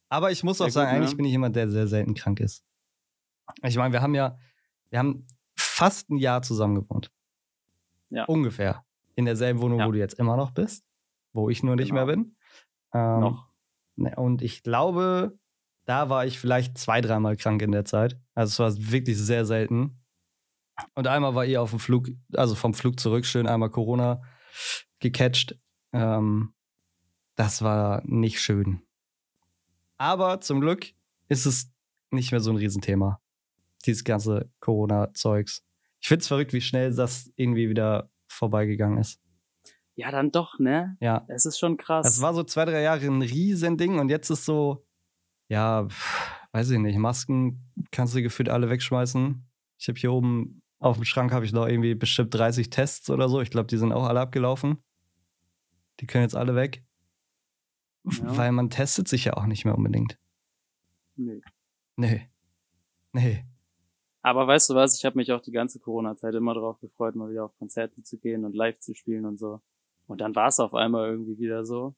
Aber 0.09 0.31
ich 0.31 0.43
muss 0.43 0.59
Ja, 0.59 0.67
auch 0.67 0.69
sagen, 0.69 0.89
gut, 0.91 0.93
ne? 0.99 0.99
eigentlich 1.05 1.17
bin 1.17 1.25
ich 1.25 1.31
jemand, 1.31 1.55
der 1.55 1.67
sehr 1.67 1.87
selten 1.87 2.13
krank 2.13 2.39
ist. 2.39 2.63
Ich 3.63 3.75
meine, 3.75 3.91
wir 3.91 4.01
haben 4.03 4.13
ja, 4.13 4.37
wir 4.91 4.99
haben 4.99 5.25
fast 5.55 6.09
ein 6.11 6.17
Jahr 6.17 6.43
zusammen 6.43 6.75
gewohnt. 6.75 7.11
Ja. 8.11 8.25
Ungefähr. 8.25 8.83
In 9.15 9.25
derselben 9.25 9.59
Wohnung, 9.61 9.79
Ja. 9.79 9.87
wo 9.87 9.91
du 9.91 9.97
jetzt 9.97 10.19
immer 10.19 10.37
noch 10.37 10.51
bist, 10.51 10.85
wo 11.37 11.49
ich 11.49 11.63
nur 11.63 11.75
nicht 11.75 11.89
Genau. 11.89 12.05
mehr 12.05 12.15
bin. 12.15 12.35
Ähm, 12.93 13.19
Noch. 13.21 13.47
Ne, 13.95 14.13
Und 14.17 14.41
ich 14.41 14.63
glaube, 14.63 15.39
da 15.85 16.09
war 16.09 16.25
ich 16.25 16.37
vielleicht 16.39 16.77
zwei, 16.77 16.99
dreimal 17.01 17.37
krank 17.37 17.61
in 17.61 17.71
der 17.71 17.85
Zeit. 17.85 18.19
Also 18.35 18.65
es 18.65 18.77
war 18.77 18.91
wirklich 18.91 19.17
sehr 19.17 19.45
selten. 19.45 20.03
Und 20.93 21.07
einmal 21.07 21.33
war 21.33 21.45
ihr 21.45 21.61
auf 21.61 21.69
dem 21.71 21.79
Flug, 21.79 22.09
also 22.33 22.53
vom 22.53 22.73
Flug 22.73 22.99
zurück, 22.99 23.25
schön 23.25 23.47
einmal 23.47 23.69
Corona 23.71 24.21
gecatcht. 24.99 25.57
Ähm, 25.93 26.53
das 27.35 27.61
war 27.61 28.01
nicht 28.05 28.41
schön. 28.41 28.81
Aber 29.97 30.41
zum 30.41 30.59
Glück 30.61 30.87
ist 31.29 31.45
es 31.45 31.71
nicht 32.11 32.31
mehr 32.31 32.41
so 32.41 32.51
ein 32.51 32.57
Riesenthema. 32.57 33.19
Dieses 33.85 34.03
ganze 34.03 34.51
Corona-Zeugs. 34.59 35.63
Ich 35.99 36.07
find's 36.07 36.27
verrückt, 36.27 36.53
wie 36.53 36.61
schnell 36.61 36.93
das 36.93 37.31
irgendwie 37.35 37.69
wieder 37.69 38.09
vorbeigegangen 38.27 38.99
ist. 38.99 39.19
Ja, 39.97 40.11
dann 40.11 40.31
doch, 40.31 40.59
ne? 40.59 40.95
Ja, 41.01 41.25
Es 41.27 41.47
ist 41.47 41.57
schon 41.57 41.75
krass. 41.75 42.05
es 42.07 42.21
war 42.21 42.33
so 42.35 42.43
zwei, 42.43 42.65
drei 42.65 42.81
Jahre 42.81 43.03
ein 43.05 43.21
Riesending 43.21 43.97
und 43.97 44.09
jetzt 44.09 44.29
ist 44.29 44.45
so, 44.45 44.85
ja, 45.49 45.87
weiß 46.51 46.69
ich 46.69 46.77
nicht, 46.77 46.97
Masken 46.99 47.73
kannst 47.89 48.15
du 48.15 48.21
gefühlt 48.21 48.47
alle 48.47 48.69
wegschmeißen. 48.69 49.43
Ich 49.79 49.87
habe 49.87 49.99
hier 49.99 50.13
oben 50.13 50.61
auf 50.79 50.97
dem 50.97 51.05
Schrank 51.05 51.31
habe 51.31 51.45
ich 51.45 51.51
noch 51.51 51.67
irgendwie 51.67 51.95
bestimmt 51.95 52.31
30 52.33 52.69
Tests 52.69 53.09
oder 53.09 53.27
so. 53.27 53.41
Ich 53.41 53.49
glaube, 53.49 53.65
die 53.67 53.77
sind 53.77 53.91
auch 53.91 54.03
alle 54.05 54.19
abgelaufen. 54.19 54.83
Die 55.99 56.05
können 56.05 56.23
jetzt 56.23 56.35
alle 56.35 56.53
weg. 56.53 56.83
Ja. 58.03 58.37
Weil 58.37 58.51
man 58.51 58.69
testet 58.69 59.07
sich 59.07 59.25
ja 59.25 59.33
auch 59.33 59.47
nicht 59.47 59.65
mehr 59.65 59.75
unbedingt. 59.75 60.19
Nee. 61.15 61.41
Nee. 61.95 62.29
Nee. 63.13 63.45
Aber 64.21 64.45
weißt 64.45 64.69
du 64.69 64.75
was? 64.75 64.95
Ich 64.97 65.05
habe 65.05 65.17
mich 65.17 65.31
auch 65.31 65.41
die 65.41 65.51
ganze 65.51 65.79
Corona-Zeit 65.79 66.35
immer 66.35 66.53
darauf 66.53 66.79
gefreut, 66.79 67.15
mal 67.15 67.31
wieder 67.31 67.45
auf 67.45 67.57
Konzerte 67.57 68.03
zu 68.03 68.19
gehen 68.19 68.45
und 68.45 68.55
live 68.55 68.77
zu 68.79 68.93
spielen 68.93 69.25
und 69.25 69.39
so. 69.39 69.61
Und 70.07 70.21
dann 70.21 70.35
war 70.35 70.47
es 70.47 70.59
auf 70.59 70.73
einmal 70.73 71.09
irgendwie 71.09 71.37
wieder 71.37 71.65
so. 71.65 71.95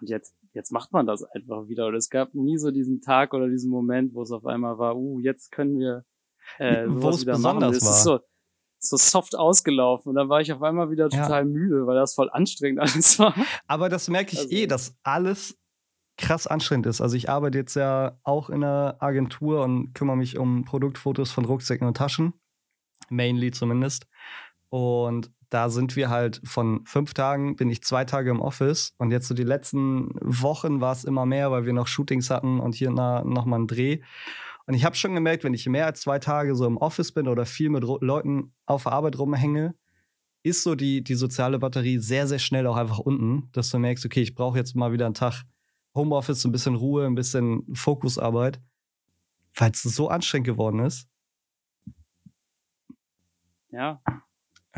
Und 0.00 0.08
jetzt, 0.08 0.34
jetzt 0.52 0.70
macht 0.72 0.92
man 0.92 1.06
das 1.06 1.22
einfach 1.24 1.68
wieder. 1.68 1.86
Und 1.86 1.94
es 1.94 2.10
gab 2.10 2.34
nie 2.34 2.58
so 2.58 2.70
diesen 2.70 3.00
Tag 3.00 3.34
oder 3.34 3.48
diesen 3.48 3.70
Moment, 3.70 4.14
wo 4.14 4.22
es 4.22 4.30
auf 4.30 4.46
einmal 4.46 4.78
war, 4.78 4.96
uh, 4.96 5.18
jetzt 5.20 5.50
können 5.50 5.78
wir 5.78 6.04
äh, 6.58 6.86
Wo 6.88 7.10
es 7.10 7.24
besonders 7.24 7.76
Es 7.76 7.84
war. 7.84 7.90
ist 7.92 8.02
so, 8.04 8.20
so 8.80 8.96
soft 8.96 9.36
ausgelaufen. 9.36 10.10
Und 10.10 10.14
dann 10.16 10.28
war 10.28 10.40
ich 10.40 10.52
auf 10.52 10.62
einmal 10.62 10.90
wieder 10.90 11.08
Ja. 11.10 11.22
total 11.22 11.44
müde, 11.44 11.86
weil 11.86 11.96
das 11.96 12.14
voll 12.14 12.30
anstrengend 12.30 12.80
alles 12.80 13.18
war. 13.18 13.34
Aber 13.66 13.88
das 13.88 14.08
merke 14.08 14.32
ich 14.34 14.38
Also- 14.40 14.50
eh, 14.50 14.66
dass 14.66 14.96
alles 15.02 15.58
krass 16.16 16.46
anstrengend 16.48 16.86
ist. 16.86 17.00
Also 17.00 17.16
ich 17.16 17.28
arbeite 17.30 17.58
jetzt 17.58 17.74
ja 17.76 18.18
auch 18.24 18.50
in 18.50 18.64
einer 18.64 18.96
Agentur 19.00 19.62
und 19.62 19.92
kümmere 19.94 20.16
mich 20.16 20.36
um 20.36 20.64
Produktfotos 20.64 21.30
von 21.30 21.44
Rucksäcken 21.44 21.86
und 21.86 21.96
Taschen. 21.96 22.32
Mainly 23.08 23.52
zumindest. 23.52 24.06
Und 24.68 25.30
da 25.50 25.70
sind 25.70 25.96
wir 25.96 26.10
halt 26.10 26.40
von 26.44 26.84
fünf 26.84 27.14
Tagen, 27.14 27.56
bin 27.56 27.70
ich 27.70 27.82
zwei 27.82 28.04
Tage 28.04 28.30
im 28.30 28.40
Office. 28.40 28.92
Und 28.98 29.10
jetzt 29.10 29.28
so 29.28 29.34
die 29.34 29.44
letzten 29.44 30.10
Wochen 30.20 30.80
war 30.80 30.92
es 30.92 31.04
immer 31.04 31.26
mehr, 31.26 31.50
weil 31.50 31.64
wir 31.64 31.72
noch 31.72 31.86
Shootings 31.86 32.30
hatten 32.30 32.60
und 32.60 32.74
hier 32.74 32.90
na, 32.90 33.24
noch 33.24 33.46
mal 33.46 33.56
einen 33.56 33.66
Dreh. 33.66 34.00
Und 34.66 34.74
ich 34.74 34.84
habe 34.84 34.96
schon 34.96 35.14
gemerkt, 35.14 35.44
wenn 35.44 35.54
ich 35.54 35.66
mehr 35.66 35.86
als 35.86 36.02
zwei 36.02 36.18
Tage 36.18 36.54
so 36.54 36.66
im 36.66 36.76
Office 36.76 37.12
bin 37.12 37.26
oder 37.26 37.46
viel 37.46 37.70
mit 37.70 37.82
Leuten 37.82 38.52
auf 38.66 38.82
der 38.82 38.92
Arbeit 38.92 39.18
rumhänge, 39.18 39.74
ist 40.42 40.62
so 40.62 40.74
die, 40.74 41.02
die 41.02 41.14
soziale 41.14 41.58
Batterie 41.58 41.98
sehr, 41.98 42.26
sehr 42.26 42.38
schnell 42.38 42.66
auch 42.66 42.76
einfach 42.76 42.98
unten, 42.98 43.50
dass 43.52 43.70
du 43.70 43.78
merkst, 43.78 44.04
okay, 44.04 44.20
ich 44.20 44.34
brauche 44.34 44.58
jetzt 44.58 44.76
mal 44.76 44.92
wieder 44.92 45.06
einen 45.06 45.14
Tag 45.14 45.44
Homeoffice, 45.94 46.44
ein 46.44 46.52
bisschen 46.52 46.74
Ruhe, 46.74 47.06
ein 47.06 47.14
bisschen 47.14 47.64
Fokusarbeit, 47.74 48.60
weil 49.54 49.70
es 49.70 49.82
so 49.82 50.08
anstrengend 50.08 50.46
geworden 50.46 50.80
ist. 50.80 51.08
Ja, 53.70 54.00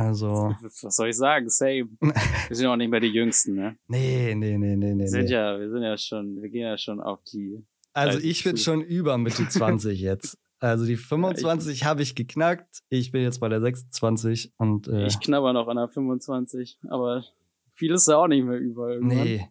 Also, 0.01 0.55
was 0.63 0.97
soll 0.97 1.09
ich 1.09 1.17
sagen? 1.17 1.49
Same. 1.49 1.89
Wir 2.01 2.57
sind 2.57 2.65
ja 2.65 2.73
auch 2.73 2.77
nicht 2.77 2.91
mehr 2.91 3.01
die 3.01 3.09
Jüngsten, 3.09 3.55
ne? 3.55 3.77
nee, 3.89 4.35
nee, 4.37 4.57
nee, 4.59 4.77
nee, 4.77 4.95
nee. 4.95 5.03
Wir 5.03 5.09
sind 5.09 5.25
nee. 5.27 5.33
ja, 5.33 5.59
wir 5.59 5.71
sind 5.71 5.83
ja 5.83 5.97
schon, 5.99 6.41
wir 6.41 6.49
gehen 6.49 6.63
ja 6.63 6.79
schon 6.79 7.01
auf 7.01 7.21
die. 7.25 7.63
Also 7.93 8.19
ich 8.19 8.45
bin 8.45 8.57
zu- 8.57 8.63
schon 8.65 8.81
über 8.83 9.19
Mitte 9.19 9.49
20 9.49 10.01
jetzt. 10.01 10.39
Also 10.61 10.85
die 10.85 10.97
25 10.97 11.85
habe 11.85 12.03
ich 12.03 12.15
geknackt. 12.15 12.81
Ich 12.91 13.13
bin 13.13 13.23
jetzt 13.23 13.41
bei 13.41 13.49
der 13.49 13.61
26 13.61 14.53
und 14.59 14.89
äh, 14.89 15.07
Ich 15.07 15.19
knabber 15.21 15.53
noch 15.53 15.69
an 15.69 15.77
der 15.77 15.89
25, 15.89 16.79
aber 16.91 17.25
viel 17.73 17.93
ist 17.93 18.09
ja 18.09 18.17
auch 18.17 18.29
nicht 18.29 18.45
mehr 18.45 18.59
über 18.59 18.91
irgendwann. 18.95 19.25
nee. 19.25 19.49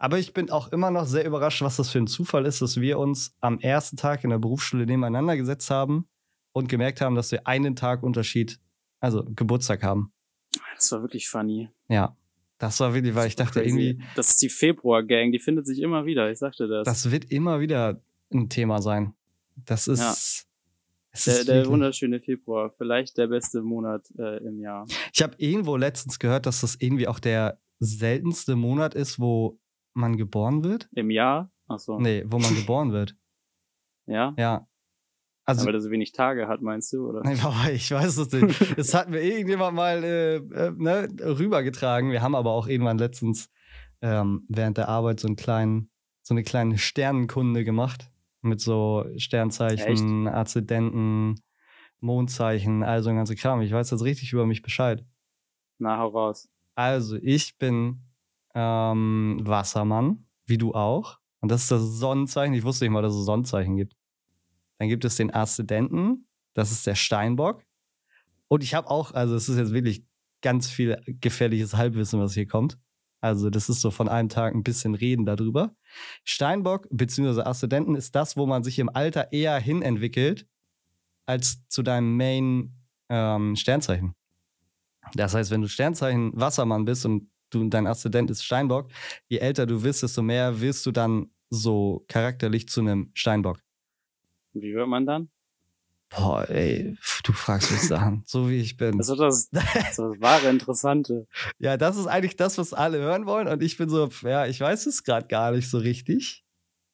Aber 0.00 0.16
ich 0.20 0.32
bin 0.32 0.48
auch 0.50 0.70
immer 0.70 0.92
noch 0.92 1.06
sehr 1.06 1.24
überrascht, 1.26 1.60
was 1.60 1.76
das 1.76 1.90
für 1.90 1.98
ein 1.98 2.06
Zufall 2.06 2.46
ist, 2.46 2.62
dass 2.62 2.80
wir 2.80 3.00
uns 3.00 3.34
am 3.40 3.58
ersten 3.58 3.96
Tag 3.96 4.22
in 4.22 4.30
der 4.30 4.38
Berufsschule 4.38 4.86
nebeneinander 4.86 5.36
gesetzt 5.36 5.70
haben 5.72 6.06
und 6.52 6.68
gemerkt 6.68 7.00
haben, 7.00 7.16
dass 7.16 7.32
wir 7.32 7.48
einen 7.48 7.74
Tag 7.74 8.04
Unterschied, 8.04 8.60
also 9.00 9.24
Geburtstag 9.34 9.82
haben. 9.82 10.12
Das 10.76 10.90
war 10.92 11.02
wirklich 11.02 11.28
funny. 11.28 11.68
Ja, 11.88 12.16
das 12.58 12.80
war 12.80 12.94
wirklich, 12.94 13.14
weil 13.14 13.28
ich 13.28 13.36
dachte 13.36 13.60
Crazy. 13.62 13.68
irgendwie, 13.90 14.04
Das 14.16 14.30
ist 14.30 14.42
die 14.42 14.48
Februar-Gang, 14.48 15.32
die 15.32 15.38
findet 15.38 15.66
sich 15.66 15.80
immer 15.80 16.04
wieder, 16.06 16.30
ich 16.30 16.38
sagte 16.38 16.66
das. 16.68 16.84
das 16.84 17.10
wird 17.10 17.30
immer 17.30 17.60
wieder 17.60 18.00
ein 18.32 18.48
Thema 18.48 18.80
sein. 18.82 19.14
Das 19.56 19.88
ist, 19.88 20.46
Ja. 21.26 21.32
der, 21.34 21.44
der 21.44 21.66
wunderschöne 21.66 22.20
Februar, 22.20 22.70
vielleicht 22.76 23.16
der 23.18 23.26
beste 23.28 23.62
Monat 23.62 24.08
äh, 24.18 24.38
im 24.46 24.60
Jahr. 24.60 24.86
Ich 25.12 25.22
habe 25.22 25.34
irgendwo 25.38 25.76
letztens 25.76 26.18
gehört, 26.18 26.46
dass 26.46 26.60
das 26.60 26.76
irgendwie 26.76 27.08
auch 27.08 27.18
der 27.18 27.58
seltenste 27.80 28.54
Monat 28.56 28.94
ist, 28.94 29.18
wo 29.18 29.58
man 29.94 30.16
geboren 30.16 30.62
wird. 30.62 30.88
Im 30.94 31.10
Jahr? 31.10 31.50
Ach 31.66 31.78
so. 31.80 31.98
Nee, 31.98 32.24
wo 32.26 32.38
man 32.38 32.54
geboren 32.54 32.92
wird. 32.92 33.16
Ja? 34.06 34.34
Ja. 34.38 34.67
Also, 35.48 35.64
Weil 35.64 35.76
er 35.76 35.80
so 35.80 35.90
wenig 35.90 36.12
Tage 36.12 36.46
hat, 36.46 36.60
meinst 36.60 36.92
du, 36.92 37.08
oder? 37.08 37.22
ich 37.72 37.90
weiß 37.90 38.18
es 38.18 38.32
nicht. 38.32 38.78
Das 38.78 38.92
hat 38.92 39.08
mir 39.08 39.22
irgendjemand 39.22 39.74
mal 39.74 40.04
äh, 40.04 40.36
äh, 40.36 40.72
ne, 40.76 41.08
rübergetragen. 41.22 42.10
Wir 42.10 42.20
haben 42.20 42.34
aber 42.34 42.50
auch 42.50 42.66
irgendwann 42.66 42.98
letztens 42.98 43.48
ähm, 44.02 44.44
während 44.50 44.76
der 44.76 44.90
Arbeit 44.90 45.20
so 45.20 45.26
einen 45.26 45.36
kleinen, 45.36 45.90
so 46.20 46.34
eine 46.34 46.42
kleine 46.42 46.76
Sternenkunde 46.76 47.64
gemacht. 47.64 48.10
Mit 48.42 48.60
so 48.60 49.06
Sternzeichen, 49.16 50.28
Azidenten, 50.28 51.40
Mondzeichen, 52.00 52.82
also 52.82 53.08
ein 53.08 53.16
ganzer 53.16 53.34
Kram. 53.34 53.62
Ich 53.62 53.72
weiß 53.72 53.90
jetzt 53.90 54.04
richtig 54.04 54.34
über 54.34 54.44
mich 54.44 54.60
Bescheid. 54.60 55.02
Na, 55.78 55.96
hau 55.96 56.08
raus. 56.08 56.50
Also, 56.74 57.16
ich 57.22 57.56
bin 57.56 58.02
ähm, 58.54 59.40
Wassermann, 59.44 60.26
wie 60.44 60.58
du 60.58 60.74
auch. 60.74 61.16
Und 61.40 61.50
das 61.50 61.62
ist 61.62 61.70
das 61.70 61.80
Sonnenzeichen. 61.80 62.52
Ich 62.52 62.64
wusste 62.64 62.84
nicht 62.84 62.92
mal, 62.92 63.00
dass 63.00 63.14
es 63.14 63.24
Sonnenzeichen 63.24 63.76
gibt. 63.76 63.97
Dann 64.78 64.88
gibt 64.88 65.04
es 65.04 65.16
den 65.16 65.32
Aszendenten, 65.32 66.26
das 66.54 66.72
ist 66.72 66.86
der 66.86 66.94
Steinbock. 66.94 67.64
Und 68.48 68.62
ich 68.62 68.74
habe 68.74 68.90
auch, 68.90 69.12
also 69.12 69.34
es 69.34 69.48
ist 69.48 69.58
jetzt 69.58 69.72
wirklich 69.72 70.04
ganz 70.40 70.70
viel 70.70 71.00
gefährliches 71.06 71.74
Halbwissen, 71.74 72.20
was 72.20 72.34
hier 72.34 72.46
kommt. 72.46 72.78
Also 73.20 73.50
das 73.50 73.68
ist 73.68 73.80
so 73.80 73.90
von 73.90 74.08
einem 74.08 74.28
Tag 74.28 74.54
ein 74.54 74.62
bisschen 74.62 74.94
reden 74.94 75.26
darüber. 75.26 75.74
Steinbock 76.24 76.86
bzw. 76.90 77.42
Aszendenten 77.42 77.96
ist 77.96 78.14
das, 78.14 78.36
wo 78.36 78.46
man 78.46 78.62
sich 78.62 78.78
im 78.78 78.88
Alter 78.88 79.32
eher 79.32 79.58
hinentwickelt 79.58 80.46
als 81.26 81.66
zu 81.68 81.82
deinem 81.82 82.16
Main 82.16 82.74
ähm, 83.08 83.56
Sternzeichen. 83.56 84.14
Das 85.14 85.34
heißt, 85.34 85.50
wenn 85.50 85.62
du 85.62 85.68
Sternzeichen 85.68 86.32
Wassermann 86.34 86.84
bist 86.84 87.04
und 87.06 87.30
du 87.50 87.68
dein 87.68 87.86
Aszendent 87.86 88.30
ist 88.30 88.44
Steinbock, 88.44 88.90
je 89.28 89.38
älter 89.38 89.66
du 89.66 89.82
wirst, 89.82 90.02
desto 90.02 90.22
mehr 90.22 90.60
wirst 90.60 90.86
du 90.86 90.92
dann 90.92 91.30
so 91.50 92.04
charakterlich 92.08 92.68
zu 92.68 92.80
einem 92.80 93.10
Steinbock. 93.14 93.58
Und 94.58 94.64
Wie 94.64 94.74
wird 94.74 94.88
man 94.88 95.06
dann? 95.06 95.28
Boah, 96.10 96.48
ey, 96.50 96.96
du 97.22 97.32
fragst 97.32 97.70
mich 97.70 97.82
Sachen, 97.82 98.22
so 98.26 98.48
wie 98.50 98.56
ich 98.60 98.76
bin. 98.76 98.98
Das 98.98 99.08
ist 99.08 99.18
das, 99.20 99.50
das, 99.50 99.64
ist 99.76 99.98
das 99.98 100.20
wahre 100.20 100.48
Interessante. 100.48 101.28
Ja, 101.58 101.76
das 101.76 101.96
ist 101.96 102.06
eigentlich 102.06 102.34
das, 102.34 102.58
was 102.58 102.72
alle 102.72 102.98
hören 102.98 103.26
wollen. 103.26 103.46
Und 103.46 103.62
ich 103.62 103.76
bin 103.76 103.88
so, 103.88 104.08
ja, 104.22 104.46
ich 104.46 104.58
weiß 104.60 104.86
es 104.86 105.04
gerade 105.04 105.28
gar 105.28 105.52
nicht 105.52 105.68
so 105.70 105.78
richtig, 105.78 106.44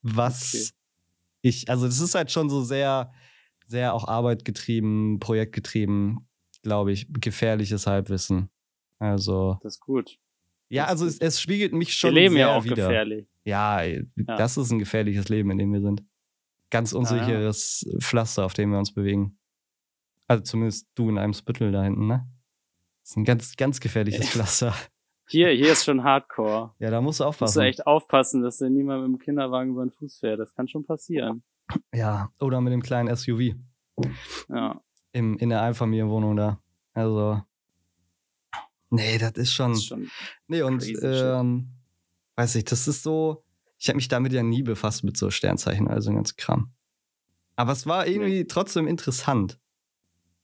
was 0.03 0.53
Okay. 0.53 0.69
ich, 1.41 1.69
also 1.69 1.85
das 1.87 1.99
ist 2.01 2.13
halt 2.13 2.29
schon 2.29 2.49
so 2.49 2.61
sehr, 2.63 3.11
sehr 3.65 3.93
auch 3.93 4.07
arbeitgetrieben, 4.07 5.19
projektgetrieben, 5.19 6.27
glaube 6.61 6.91
ich, 6.91 7.07
gefährliches 7.11 7.87
Halbwissen. 7.87 8.49
Also, 8.99 9.57
Das 9.63 9.75
ist 9.75 9.79
gut. 9.79 10.17
ja, 10.69 10.85
also 10.85 11.05
es, 11.07 11.17
es 11.19 11.41
spiegelt 11.41 11.73
mich 11.73 11.87
Wir 11.87 11.93
schon 11.93 12.13
leben 12.13 12.35
sehr 12.35 12.47
ja 12.47 12.55
auch 12.55 12.63
wieder. 12.65 12.75
gefährlich. 12.75 13.27
Ja, 13.45 13.81
Ja. 13.81 14.01
das 14.25 14.57
ist 14.57 14.71
ein 14.71 14.79
gefährliches 14.79 15.29
Leben, 15.29 15.51
in 15.51 15.57
dem 15.57 15.71
wir 15.71 15.81
sind. 15.81 16.03
Ganz 16.71 16.93
unsicheres 16.93 17.87
Pflaster, 17.99 18.45
auf 18.45 18.53
dem 18.53 18.71
wir 18.71 18.79
uns 18.79 18.93
bewegen. 18.93 19.37
Also 20.27 20.43
zumindest 20.43 20.87
du 20.95 21.09
in 21.09 21.17
einem 21.17 21.33
Spüttel 21.33 21.71
da 21.71 21.83
hinten, 21.83 22.07
ne? 22.07 22.27
Das 23.03 23.11
ist 23.11 23.17
ein 23.17 23.25
ganz, 23.25 23.55
ganz 23.55 23.79
gefährliches 23.79 24.25
Ja. 24.25 24.31
Pflaster. 24.31 24.75
Hier, 25.27 25.49
hier 25.49 25.71
ist 25.71 25.85
schon 25.85 26.03
Hardcore. 26.03 26.73
Ja, 26.79 26.89
da 26.89 27.01
musst 27.01 27.19
du 27.19 27.23
Musst 27.25 27.35
aufpassen. 27.35 27.59
du 27.61 27.65
echt 27.67 27.85
aufpassen, 27.87 28.41
dass 28.41 28.57
dir 28.57 28.69
niemand 28.69 29.03
mit 29.07 29.19
dem 29.19 29.23
Kinderwagen 29.23 29.71
über 29.71 29.85
den 29.85 29.91
Fuß 29.91 30.19
fährt. 30.19 30.39
Das 30.39 30.53
kann 30.55 30.67
schon 30.67 30.85
passieren. 30.85 31.43
Ja, 31.93 32.31
oder 32.39 32.61
mit 32.61 32.73
dem 32.73 32.81
kleinen 32.81 33.15
SUV 33.15 33.55
Ja, 34.49 34.81
im, 35.13 35.37
in 35.37 35.49
der 35.49 35.61
Einfamilienwohnung 35.61 36.35
da. 36.35 36.59
Also, 36.93 37.41
nee, 38.89 39.17
das 39.17 39.31
ist 39.33 39.53
schon. 39.53 39.71
das 39.71 39.79
ist 39.81 39.87
schon. 39.87 40.09
nee, 40.47 40.61
und 40.61 40.83
ähm, 41.03 41.69
weiß 42.35 42.55
ich, 42.55 42.65
das 42.65 42.87
ist 42.87 43.03
so. 43.03 43.44
Ich 43.85 43.89
habe 43.89 43.97
mich 43.97 44.07
damit 44.07 44.33
ja 44.33 44.41
nie 44.41 44.63
befasst 44.63 45.03
mit 45.03 45.15
so 45.15 45.29
Sternzeichen, 45.29 45.87
also 45.87 46.11
ganz 46.11 46.35
Kram. 46.37 46.73
Aber 47.55 47.71
es 47.71 47.85
war 47.85 48.07
irgendwie 48.07 48.47
trotzdem 48.47 48.87
interessant. 48.87 49.59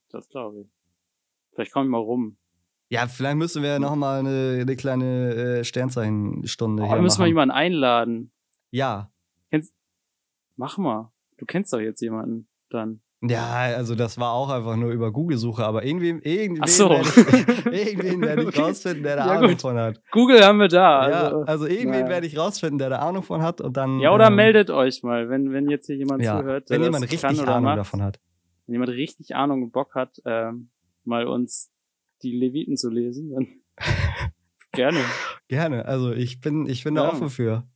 Das 0.09 0.29
glaube 0.29 0.59
ich. 0.61 0.67
Vielleicht 1.51 1.71
komme 1.71 1.85
ich 1.85 1.89
mal 1.89 1.97
rum. 1.97 2.37
Ja, 2.89 3.07
vielleicht 3.07 3.37
müssen 3.37 3.63
wir 3.63 3.79
noch 3.79 3.95
mal 3.95 4.19
eine, 4.19 4.59
eine 4.61 4.75
kleine 4.75 5.33
äh, 5.33 5.63
Sternzeichenstunde 5.63 6.83
Oh, 6.83 6.85
hier 6.85 6.95
wir 6.97 7.01
müssen 7.01 7.21
machen. 7.21 7.29
jemanden 7.29 7.51
einladen. 7.51 8.31
Ja, 8.69 9.11
Mach 10.55 10.77
mal. 10.77 11.11
Du 11.37 11.47
kennst 11.47 11.73
doch 11.73 11.79
jetzt 11.79 12.01
jemanden 12.01 12.47
dann. 12.69 13.01
Ja, 13.23 13.53
also 13.75 13.93
das 13.95 14.17
war 14.17 14.33
auch 14.33 14.49
einfach 14.49 14.75
nur 14.75 14.91
über 14.91 15.11
Google-Suche, 15.11 15.63
aber 15.63 15.83
irgendwie, 15.85 16.09
irgendwen 16.23 16.63
Ach 16.63 16.67
so. 16.67 16.89
werde 16.89 17.07
ich, 17.07 17.65
irgendwen 17.65 18.21
werd 18.21 18.39
ich 18.39 18.47
Okay. 18.47 18.61
rausfinden, 18.61 19.03
der 19.03 19.15
da 19.17 19.25
Ja, 19.27 19.37
Ahnung 19.37 19.51
gut. 19.51 19.61
von 19.61 19.77
hat. 19.77 20.01
Google 20.11 20.43
haben 20.43 20.59
wir 20.59 20.67
da. 20.67 21.09
ja, 21.09 21.23
Also, 21.27 21.41
also 21.43 21.65
irgendwen 21.67 21.91
naja. 22.01 22.09
werde 22.09 22.27
ich 22.27 22.37
rausfinden, 22.37 22.77
der 22.79 22.89
da 22.89 22.99
Ahnung 22.99 23.23
von 23.23 23.41
hat 23.43 23.61
und 23.61 23.77
dann. 23.77 23.99
ja, 23.99 24.11
oder 24.13 24.27
ähm, 24.27 24.35
meldet 24.35 24.69
euch 24.71 25.03
mal, 25.03 25.29
wenn, 25.29 25.51
wenn 25.53 25.69
jetzt 25.69 25.85
hier 25.85 25.95
jemand 25.97 26.23
ja, 26.23 26.39
zuhört. 26.39 26.69
Der 26.69 26.77
wenn 26.77 26.83
jemand 26.85 27.03
richtig 27.11 27.47
Ahnung 27.47 27.63
macht, 27.63 27.77
davon 27.77 28.01
hat. 28.01 28.19
Wenn 28.65 28.73
jemand 28.73 28.91
richtig 28.91 29.35
Ahnung 29.35 29.63
und 29.63 29.71
Bock 29.71 29.93
hat, 29.95 30.21
ähm, 30.25 30.69
mal 31.03 31.27
uns 31.27 31.71
die 32.23 32.31
Leviten 32.37 32.77
zu 32.77 32.89
lesen, 32.89 33.31
dann 33.31 33.47
gerne. 34.71 34.99
Gerne, 35.47 35.85
also 35.85 36.11
ich 36.11 36.39
bin, 36.39 36.65
ich 36.67 36.83
bin 36.83 36.95
da 36.95 37.03
Ja. 37.03 37.09
offen 37.09 37.29
für. 37.29 37.67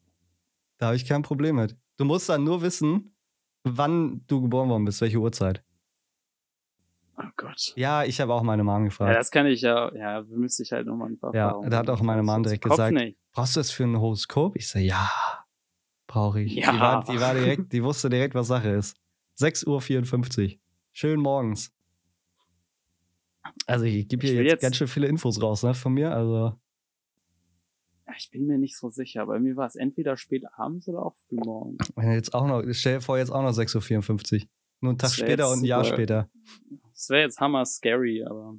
Da 0.78 0.88
habe 0.88 0.96
ich 0.96 1.06
kein 1.08 1.22
Problem 1.24 1.56
mit. 1.58 1.76
Du 1.98 2.06
musst 2.06 2.30
dann 2.30 2.44
nur 2.44 2.62
wissen, 2.62 3.15
wann 3.66 4.24
du 4.28 4.42
geboren 4.42 4.70
worden 4.70 4.86
bist, 4.86 5.02
welche 5.02 5.18
Uhrzeit. 5.18 5.64
Oh 7.18 7.24
Gott. 7.38 7.74
Ja, 7.76 8.04
ich 8.04 8.20
habe 8.20 8.34
auch 8.34 8.44
meine 8.44 8.64
Mom 8.64 8.82
Ja, 8.84 8.90
gefragt. 8.90 9.18
das 9.18 9.32
kann 9.32 9.46
ich 9.48 9.62
ja, 9.62 9.94
ja, 9.96 10.24
müsste 10.28 10.64
ich 10.64 10.72
halt 10.72 10.86
nochmal 10.86 11.10
ein 11.10 11.18
paar 11.20 11.34
Ja, 11.34 11.60
da 11.70 11.78
hat 11.78 11.90
auch 11.90 12.02
meine. 12.02 12.24
Mom 12.24 12.44
direkt 12.44 12.64
gesagt, 12.64 12.94
Nicht. 12.94 13.18
brauchst 13.32 13.56
du 13.56 13.60
das 13.62 13.72
für 13.72 13.84
ein 13.86 13.98
Horoskop? 13.98 14.56
Ich 14.58 14.68
so, 14.68 14.80
ja, 14.80 15.10
brauche 16.08 16.42
ich. 16.42 16.54
Ja. 16.56 16.72
Die, 16.74 16.80
war, 16.80 17.04
die 17.06 17.20
war 17.22 17.34
direkt, 17.34 17.72
die 17.72 17.84
wusste 17.84 18.10
direkt, 18.10 18.36
was 18.36 18.48
Sache 18.48 18.70
ist. 18.70 18.98
6.54 19.40 20.54
Uhr. 20.56 20.60
Schön 20.92 21.20
morgens. 21.22 21.72
Also 23.66 23.86
ich 23.86 24.08
gebe 24.10 24.26
hier 24.28 24.36
jetzt, 24.44 24.52
jetzt- 24.52 24.62
ganz 24.62 24.76
schön 24.76 24.88
viele 24.88 25.08
Infos 25.08 25.42
raus, 25.42 25.64
ne, 25.64 25.74
von 25.74 25.94
mir. 25.94 26.12
Also. 26.14 26.60
Ich 28.18 28.30
bin 28.32 28.46
mir 28.46 28.58
nicht 28.58 28.78
so 28.78 28.90
sicher. 28.90 29.26
Bei 29.26 29.40
mir 29.40 29.56
war 29.56 29.66
es 29.66 29.76
entweder 29.76 30.16
spät 30.16 30.44
abends 30.56 30.88
oder 30.88 31.04
auch 31.06 31.16
früh 31.28 31.38
morgens. 31.38 31.92
Jetzt 31.98 32.34
auch 32.34 32.46
noch, 32.48 32.64
stell 32.72 32.96
dir 32.96 33.02
vor, 33.02 33.18
jetzt 33.18 33.32
auch 33.32 33.42
noch 33.42 33.52
6.54 33.52 34.44
Uhr. 34.44 34.48
Nur 34.82 34.92
einen 34.92 34.98
Tag 35.00 35.12
später 35.12 35.44
jetzt 35.46 35.54
und 35.54 35.60
ein 35.60 35.66
Jahr 35.66 35.84
super. 35.84 35.96
später. 35.96 36.30
Das 36.94 37.10
wäre 37.10 37.22
jetzt 37.24 37.40
hammer 37.40 37.66
scary, 37.66 38.24
aber 38.24 38.56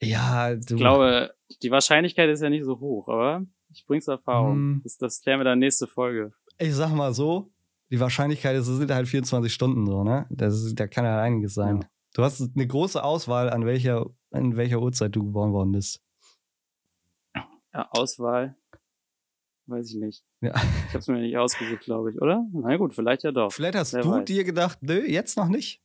Ja, 0.00 0.54
du. 0.54 0.74
ich 0.74 0.80
glaube, 0.80 1.34
die 1.62 1.70
Wahrscheinlichkeit 1.70 2.30
ist 2.30 2.40
ja 2.42 2.48
nicht 2.48 2.64
so 2.64 2.80
hoch, 2.80 3.08
aber 3.08 3.44
ich 3.70 3.84
bring's 3.86 4.08
Erfahrung. 4.08 4.54
Hm. 4.54 4.80
Das, 4.82 4.96
das 4.96 5.20
klären 5.20 5.40
wir 5.40 5.44
dann 5.44 5.58
nächste 5.58 5.86
Folge. 5.86 6.32
ich 6.58 6.74
sag 6.74 6.92
mal 6.94 7.12
so, 7.12 7.50
die 7.90 8.00
Wahrscheinlichkeit 8.00 8.56
ist, 8.56 8.66
es 8.66 8.78
sind 8.78 8.90
halt 8.90 9.06
24 9.06 9.52
Stunden 9.52 9.86
so, 9.86 10.02
ne? 10.02 10.26
Das 10.30 10.54
ist, 10.54 10.80
da 10.80 10.86
kann 10.86 11.04
ja 11.04 11.20
einiges 11.20 11.54
sein. 11.54 11.82
Ja. 11.82 11.88
Du 12.14 12.22
hast 12.22 12.40
eine 12.40 12.66
große 12.66 13.02
Auswahl, 13.02 13.50
an 13.50 13.66
welcher, 13.66 14.06
an 14.30 14.56
welcher 14.56 14.80
Uhrzeit 14.80 15.14
du 15.14 15.22
geboren 15.22 15.52
worden 15.52 15.72
bist. 15.72 16.02
Ja, 17.74 17.88
Auswahl. 17.90 18.56
Weiß 19.68 19.90
ich 19.90 19.96
nicht. 19.96 20.24
Ja. 20.40 20.54
Ich 20.88 20.94
hab's 20.94 21.08
mir 21.08 21.18
nicht 21.18 21.36
ausgesucht, 21.36 21.80
glaube 21.80 22.10
ich, 22.12 22.20
oder? 22.22 22.44
Na 22.52 22.76
gut, 22.76 22.94
vielleicht 22.94 23.24
ja 23.24 23.32
doch. 23.32 23.52
Vielleicht 23.52 23.74
hast 23.74 23.94
Wer 23.94 24.02
du 24.02 24.10
weiß. 24.12 24.24
dir 24.24 24.44
gedacht, 24.44 24.78
nö, 24.82 25.04
jetzt 25.04 25.36
noch 25.36 25.48
nicht. 25.48 25.82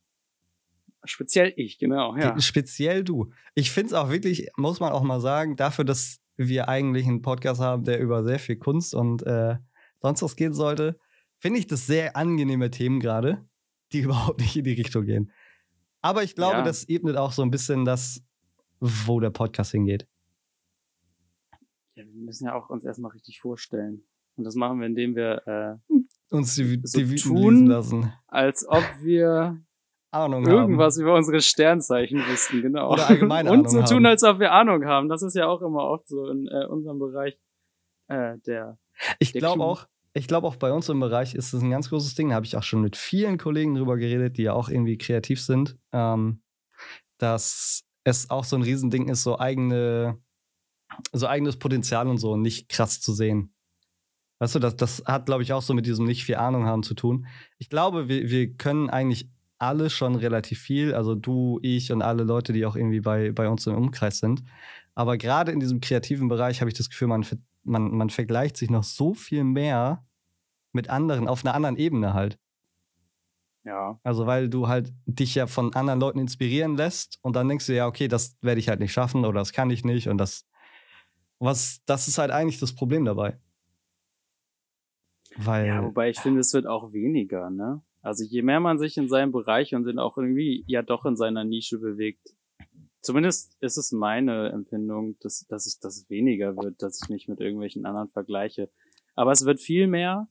Speziell 1.04 1.52
ich, 1.56 1.78
genau, 1.78 2.16
ja. 2.16 2.38
Speziell 2.40 3.02
du. 3.02 3.32
Ich 3.54 3.72
finde 3.72 3.88
es 3.88 3.92
auch 3.92 4.08
wirklich, 4.10 4.48
muss 4.56 4.78
man 4.78 4.92
auch 4.92 5.02
mal 5.02 5.20
sagen, 5.20 5.56
dafür, 5.56 5.84
dass 5.84 6.20
wir 6.36 6.68
eigentlich 6.68 7.06
einen 7.08 7.22
Podcast 7.22 7.60
haben, 7.60 7.82
der 7.82 7.98
über 7.98 8.22
sehr 8.22 8.38
viel 8.38 8.56
Kunst 8.56 8.94
und 8.94 9.24
äh, 9.26 9.56
sonst 10.00 10.22
was 10.22 10.36
gehen 10.36 10.54
sollte, 10.54 10.98
finde 11.38 11.58
ich 11.58 11.66
das 11.66 11.86
sehr 11.86 12.16
angenehme 12.16 12.70
Themen 12.70 13.00
gerade, 13.00 13.44
die 13.92 14.00
überhaupt 14.02 14.40
nicht 14.40 14.56
in 14.56 14.62
die 14.64 14.74
Richtung 14.74 15.04
gehen. 15.04 15.32
Aber 16.02 16.22
ich 16.22 16.36
glaube, 16.36 16.58
Ja. 16.58 16.62
das 16.62 16.88
ebnet 16.88 17.16
auch 17.16 17.32
so 17.32 17.42
ein 17.42 17.50
bisschen 17.50 17.84
das, 17.84 18.22
wo 18.78 19.18
der 19.18 19.30
Podcast 19.30 19.72
hingeht. 19.72 20.06
Ja. 22.06 22.14
Wir 22.14 22.22
müssen 22.22 22.46
ja 22.46 22.54
auch 22.54 22.70
uns 22.70 22.84
erstmal 22.84 23.12
richtig 23.12 23.40
vorstellen. 23.40 24.04
Und 24.36 24.44
das 24.44 24.54
machen 24.54 24.80
wir, 24.80 24.86
indem 24.86 25.14
wir, 25.14 25.46
äh, 25.46 25.94
Uns 26.30 26.54
die, 26.54 26.80
So 26.84 27.00
die 27.00 27.16
tun, 27.16 27.66
lassen. 27.66 28.12
als 28.28 28.66
ob 28.66 28.82
wir 29.02 29.60
Ahnung 30.10 30.46
irgendwas 30.46 30.96
über 30.98 31.14
unsere 31.14 31.40
Sternzeichen 31.40 32.18
wüssten, 32.26 32.62
genau. 32.62 32.92
Oder 32.92 33.08
allgemein 33.08 33.46
Und 33.48 33.66
Ahnung 33.66 33.68
so 33.68 33.78
tun, 33.82 34.04
haben. 34.04 34.06
als 34.06 34.22
ob 34.24 34.38
wir 34.40 34.52
Ahnung 34.52 34.84
haben. 34.86 35.08
Das 35.08 35.22
ist 35.22 35.34
ja 35.34 35.46
auch 35.46 35.62
immer 35.62 35.84
oft 35.84 36.08
so 36.08 36.28
in 36.28 36.48
äh, 36.48 36.66
unserem 36.66 36.98
Bereich 36.98 37.38
äh, 38.08 38.38
der. 38.46 38.66
haben. 38.66 38.78
Ich 39.18 39.32
glaube 39.32 39.62
auch, 39.62 39.86
ich 40.14 40.28
glaube 40.28 40.46
auch 40.46 40.56
bei 40.56 40.72
uns 40.72 40.88
im 40.88 41.00
Bereich 41.00 41.34
ist 41.34 41.52
es 41.54 41.62
ein 41.62 41.70
ganz 41.70 41.88
großes 41.88 42.14
Ding. 42.14 42.28
Da 42.30 42.34
habe 42.36 42.46
ich 42.46 42.56
auch 42.56 42.62
schon 42.62 42.82
mit 42.82 42.96
vielen 42.96 43.38
Kollegen 43.38 43.74
drüber 43.74 43.96
geredet, 43.96 44.36
die 44.36 44.42
ja 44.44 44.52
auch 44.52 44.68
irgendwie 44.68 44.98
kreativ 44.98 45.40
sind, 45.40 45.78
ähm, 45.92 46.42
dass 47.18 47.84
es 48.04 48.30
auch 48.30 48.44
so 48.44 48.56
ein 48.56 48.62
Riesending 48.62 49.08
ist, 49.08 49.22
so 49.22 49.38
eigene, 49.38 50.18
so 51.12 51.26
eigenes 51.26 51.56
Potenzial 51.56 52.08
und 52.08 52.18
so 52.18 52.36
nicht 52.36 52.68
krass 52.68 53.00
zu 53.00 53.12
sehen. 53.12 53.54
Weißt 54.38 54.56
du, 54.56 54.58
das, 54.58 54.76
das 54.76 55.04
hat, 55.06 55.26
glaube 55.26 55.42
ich, 55.42 55.52
auch 55.52 55.62
so 55.62 55.72
mit 55.72 55.86
diesem 55.86 56.04
nicht 56.04 56.24
viel 56.24 56.34
Ahnung 56.34 56.66
haben 56.66 56.82
zu 56.82 56.94
tun. 56.94 57.26
Ich 57.58 57.68
glaube, 57.68 58.08
wir, 58.08 58.28
wir 58.28 58.54
können 58.54 58.90
eigentlich 58.90 59.28
alle 59.58 59.88
schon 59.88 60.16
relativ 60.16 60.58
viel, 60.58 60.94
also 60.94 61.14
du, 61.14 61.60
ich 61.62 61.92
und 61.92 62.02
alle 62.02 62.24
Leute, 62.24 62.52
die 62.52 62.66
auch 62.66 62.74
irgendwie 62.74 63.00
bei, 63.00 63.30
bei 63.30 63.48
uns 63.48 63.66
im 63.68 63.76
Umkreis 63.76 64.18
sind. 64.18 64.42
Aber 64.94 65.16
gerade 65.16 65.52
in 65.52 65.60
diesem 65.60 65.80
kreativen 65.80 66.28
Bereich 66.28 66.60
habe 66.60 66.68
ich 66.68 66.76
das 66.76 66.90
Gefühl, 66.90 67.06
man, 67.06 67.24
man, 67.62 67.92
man 67.92 68.10
vergleicht 68.10 68.56
sich 68.56 68.68
noch 68.68 68.82
so 68.82 69.14
viel 69.14 69.44
mehr 69.44 70.04
mit 70.72 70.90
anderen, 70.90 71.28
auf 71.28 71.44
einer 71.44 71.54
anderen 71.54 71.76
Ebene 71.76 72.12
halt. 72.12 72.38
Ja, 73.64 74.00
Also, 74.02 74.26
weil 74.26 74.48
du 74.48 74.66
halt 74.66 74.92
dich 75.06 75.36
ja 75.36 75.46
von 75.46 75.72
anderen 75.74 76.00
Leuten 76.00 76.18
inspirieren 76.18 76.76
lässt 76.76 77.18
und 77.22 77.36
dann 77.36 77.48
denkst 77.48 77.66
du 77.66 77.74
ja, 77.76 77.86
okay, 77.86 78.08
das 78.08 78.36
werde 78.40 78.58
ich 78.58 78.68
halt 78.68 78.80
nicht 78.80 78.92
schaffen 78.92 79.24
oder 79.24 79.38
das 79.38 79.52
kann 79.52 79.70
ich 79.70 79.84
nicht 79.84 80.08
und 80.08 80.18
das, 80.18 80.48
was, 81.42 81.82
das 81.86 82.08
ist 82.08 82.18
halt 82.18 82.30
eigentlich 82.30 82.60
das 82.60 82.74
Problem 82.74 83.04
dabei. 83.04 83.38
Weil, 85.36 85.66
ja, 85.66 85.82
wobei 85.82 86.10
ich 86.10 86.20
finde, 86.20 86.40
es 86.40 86.52
wird 86.52 86.66
auch 86.66 86.92
weniger, 86.92 87.50
ne? 87.50 87.82
Also 88.02 88.24
je 88.24 88.42
mehr 88.42 88.60
man 88.60 88.78
sich 88.78 88.96
in 88.96 89.08
seinem 89.08 89.32
Bereich 89.32 89.74
und 89.74 89.84
dann 89.84 89.98
auch 89.98 90.18
irgendwie 90.18 90.64
ja 90.66 90.82
doch 90.82 91.04
in 91.06 91.16
seiner 91.16 91.44
Nische 91.44 91.78
bewegt, 91.78 92.34
zumindest 93.00 93.56
ist 93.60 93.76
es 93.76 93.92
meine 93.92 94.50
Empfindung, 94.50 95.16
dass, 95.20 95.46
dass 95.46 95.66
ich 95.66 95.78
das 95.80 96.08
weniger 96.10 96.56
wird, 96.56 96.82
dass 96.82 97.00
ich 97.02 97.08
mich 97.08 97.28
mit 97.28 97.40
irgendwelchen 97.40 97.86
anderen 97.86 98.08
vergleiche. 98.08 98.70
Aber 99.14 99.32
es 99.32 99.44
wird 99.44 99.60
viel 99.60 99.86
mehr, 99.86 100.28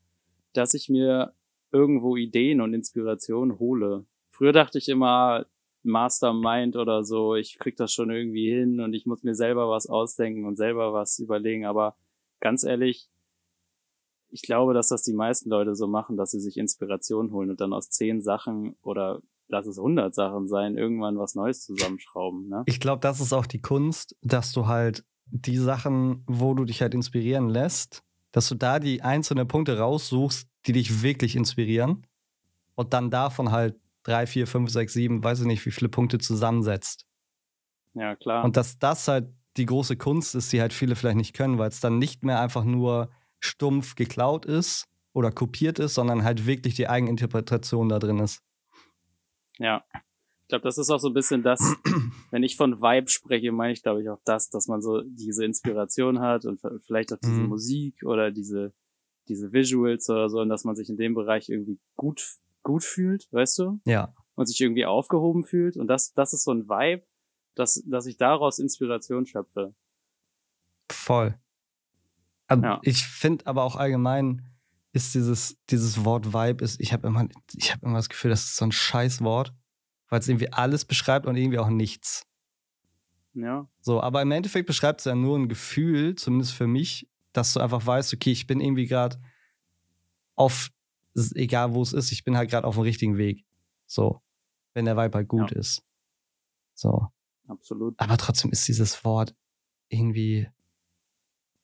dass 0.54 0.74
ich 0.74 0.90
mir 0.90 1.34
irgendwo 1.72 2.18
Ideen 2.18 2.62
und 2.62 2.74
Inspirationen 2.74 3.58
hole. 3.58 4.06
Früher 4.32 4.52
dachte 4.52 4.78
ich 4.78 4.90
immer, 4.90 5.46
Mastermind 5.84 6.76
oder 6.76 7.04
so, 7.04 7.36
ich 7.36 7.58
krieg 7.58 7.76
das 7.76 7.92
schon 7.92 8.12
irgendwie 8.12 8.50
hin 8.50 8.80
und 8.80 8.94
ich 8.94 9.06
muss 9.06 9.24
mir 9.24 9.36
selber 9.36 9.70
was 9.70 9.88
ausdenken 9.88 10.46
und 10.46 10.56
selber 10.56 10.94
was 10.94 11.20
überlegen. 11.20 11.66
Aber 11.66 11.96
ganz 12.40 12.64
ehrlich, 12.64 13.10
ich 14.30 14.42
glaube, 14.44 14.74
dass 14.74 14.88
das 14.88 15.04
die 15.04 15.14
meisten 15.14 15.50
Leute 15.50 15.76
so 15.76 15.88
machen, 15.88 16.18
dass 16.18 16.32
sie 16.32 16.40
sich 16.40 16.58
Inspiration 16.58 17.32
holen 17.32 17.50
und 17.50 17.62
dann 17.62 17.74
aus 17.74 17.90
zehn 17.90 18.22
Sachen 18.22 18.76
oder 18.82 19.22
lass 19.48 19.66
es 19.66 19.78
hundert 19.78 20.16
Sachen 20.16 20.48
sein, 20.48 20.78
irgendwann 20.78 21.18
was 21.18 21.36
Neues 21.36 21.64
zusammenschrauben. 21.66 22.48
Ne? 22.48 22.64
ich 22.66 22.80
glaube, 22.80 23.02
das 23.02 23.20
ist 23.20 23.34
auch 23.34 23.46
die 23.46 23.62
Kunst, 23.62 24.16
dass 24.22 24.54
du 24.54 24.68
halt 24.68 25.04
die 25.26 25.58
Sachen, 25.58 26.24
wo 26.28 26.54
du 26.54 26.66
dich 26.66 26.82
halt 26.82 26.94
inspirieren 26.94 27.50
lässt, 27.50 28.04
dass 28.32 28.48
du 28.48 28.56
da 28.56 28.80
die 28.80 29.02
einzelnen 29.02 29.48
Punkte 29.48 29.78
raussuchst, 29.78 30.48
die 30.66 30.74
dich 30.74 31.04
wirklich 31.04 31.36
inspirieren 31.36 32.06
und 32.76 32.94
dann 32.94 33.10
davon 33.10 33.52
halt 33.52 33.81
drei, 34.04 34.28
vier, 34.28 34.48
fünf, 34.48 34.70
sechs, 34.70 34.94
sieben, 34.94 35.24
weiß 35.24 35.42
ich 35.42 35.46
nicht, 35.46 35.66
wie 35.66 35.72
viele 35.72 35.90
Punkte 35.90 36.18
zusammensetzt. 36.18 37.06
Ja, 37.94 38.16
klar. 38.16 38.44
Und 38.44 38.58
dass 38.58 38.80
das 38.80 39.08
halt 39.08 39.30
die 39.58 39.66
große 39.66 39.98
Kunst 39.98 40.36
ist, 40.36 40.54
die 40.54 40.62
halt 40.62 40.74
viele 40.74 40.96
vielleicht 40.96 41.18
nicht 41.18 41.34
können, 41.36 41.58
weil 41.58 41.70
es 41.70 41.80
dann 41.82 41.98
nicht 41.98 42.24
mehr 42.24 42.40
einfach 42.40 42.64
nur 42.64 43.10
stumpf 43.40 43.96
geklaut 43.96 44.46
ist 44.46 44.88
oder 45.14 45.32
kopiert 45.32 45.78
ist, 45.80 45.96
sondern 45.96 46.24
halt 46.24 46.46
wirklich 46.46 46.76
die 46.76 46.88
Eigeninterpretation 46.88 47.90
da 47.90 48.00
drin 48.00 48.20
ist. 48.20 48.42
Ja. 49.58 49.84
Ich 50.44 50.48
glaube, 50.48 50.64
das 50.64 50.78
ist 50.78 50.90
auch 50.90 51.00
so 51.00 51.10
ein 51.10 51.14
bisschen 51.14 51.44
das, 51.44 51.60
wenn 52.32 52.44
ich 52.44 52.58
von 52.58 52.82
Vibe 52.82 53.10
spreche, 53.10 53.52
meine 53.52 53.74
ich, 53.74 53.84
glaube 53.84 54.02
ich, 54.02 54.10
auch 54.10 54.20
das, 54.26 54.50
dass 54.50 54.68
man 54.68 54.82
so 54.82 55.02
diese 55.02 55.46
Inspiration 55.46 56.20
hat 56.20 56.46
und 56.46 56.62
vielleicht 56.86 57.14
auch 57.14 57.20
diese 57.24 57.42
Mhm. 57.42 57.48
Musik 57.50 58.04
oder 58.04 58.32
diese, 58.32 58.74
diese 59.28 59.54
Visuals 59.54 60.10
oder 60.10 60.30
so, 60.30 60.40
und 60.40 60.50
dass 60.50 60.64
man 60.64 60.76
sich 60.76 60.90
in 60.90 60.98
dem 60.98 61.14
Bereich 61.14 61.50
irgendwie 61.50 61.80
gut, 61.96 62.38
gut 62.64 62.84
fühlt, 62.84 63.28
weißt 63.32 63.60
du? 63.60 63.80
Ja. 63.86 64.14
Und 64.36 64.46
sich 64.48 64.60
irgendwie 64.62 64.86
aufgehoben 64.86 65.44
fühlt. 65.44 65.78
Und 65.78 65.88
das, 65.88 66.14
das 66.14 66.34
ist 66.34 66.44
so 66.44 66.52
ein 66.52 66.68
Vibe, 66.68 67.06
dass, 67.56 67.84
dass 67.86 68.06
ich 68.06 68.18
daraus 68.18 68.60
Inspiration 68.60 69.26
schöpfe. 69.26 69.76
Voll. 70.92 71.38
Also 72.48 72.64
Ja. 72.64 72.80
Ich 72.84 73.06
finde 73.06 73.48
aber 73.48 73.64
auch 73.64 73.76
allgemein 73.76 74.48
ist 74.94 75.16
dieses, 75.16 75.58
dieses 75.70 76.04
Wort 76.04 76.34
Vibe 76.34 76.64
ist, 76.64 76.80
ich 76.82 76.92
habe 76.92 77.08
immer, 77.08 77.28
ich 77.56 77.72
habe 77.72 77.86
immer 77.86 77.98
das 77.98 78.10
Gefühl, 78.10 78.30
das 78.30 78.44
ist 78.44 78.58
so 78.58 78.66
ein 78.66 78.74
Scheißwort, 78.74 79.54
weil 80.10 80.20
es 80.20 80.28
irgendwie 80.28 80.52
alles 80.52 80.84
beschreibt 80.86 81.26
und 81.26 81.38
irgendwie 81.38 81.60
auch 81.60 81.70
nichts. 81.70 82.28
Ja. 83.34 83.70
So, 83.80 84.02
aber 84.02 84.22
im 84.22 84.32
Endeffekt 84.32 84.68
beschreibt 84.68 85.00
es 85.00 85.06
ja 85.06 85.16
nur 85.16 85.40
ein 85.40 85.48
Gefühl, 85.48 86.16
zumindest 86.16 86.54
für 86.54 86.68
mich, 86.68 87.10
dass 87.32 87.54
du 87.54 87.62
einfach 87.62 87.86
weißt, 87.86 88.14
okay, 88.14 88.32
ich 88.32 88.48
bin 88.48 88.60
irgendwie 88.60 88.88
gerade 88.88 89.22
auf, 90.36 90.70
egal 91.36 91.74
wo 91.74 91.82
es 91.82 91.94
ist, 91.94 92.12
ich 92.12 92.24
bin 92.24 92.38
halt 92.38 92.50
gerade 92.50 92.68
auf 92.68 92.76
dem 92.76 92.84
richtigen 92.84 93.18
Weg. 93.18 93.46
So, 93.86 94.22
wenn 94.74 94.86
der 94.86 94.98
Vibe 94.98 95.18
halt 95.18 95.28
gut 95.28 95.52
ist. 95.52 95.84
So. 96.74 97.08
Absolut. 97.48 98.00
Aber 98.00 98.18
trotzdem 98.18 98.52
ist 98.52 98.68
dieses 98.68 99.04
Wort 99.04 99.36
irgendwie. 99.90 100.50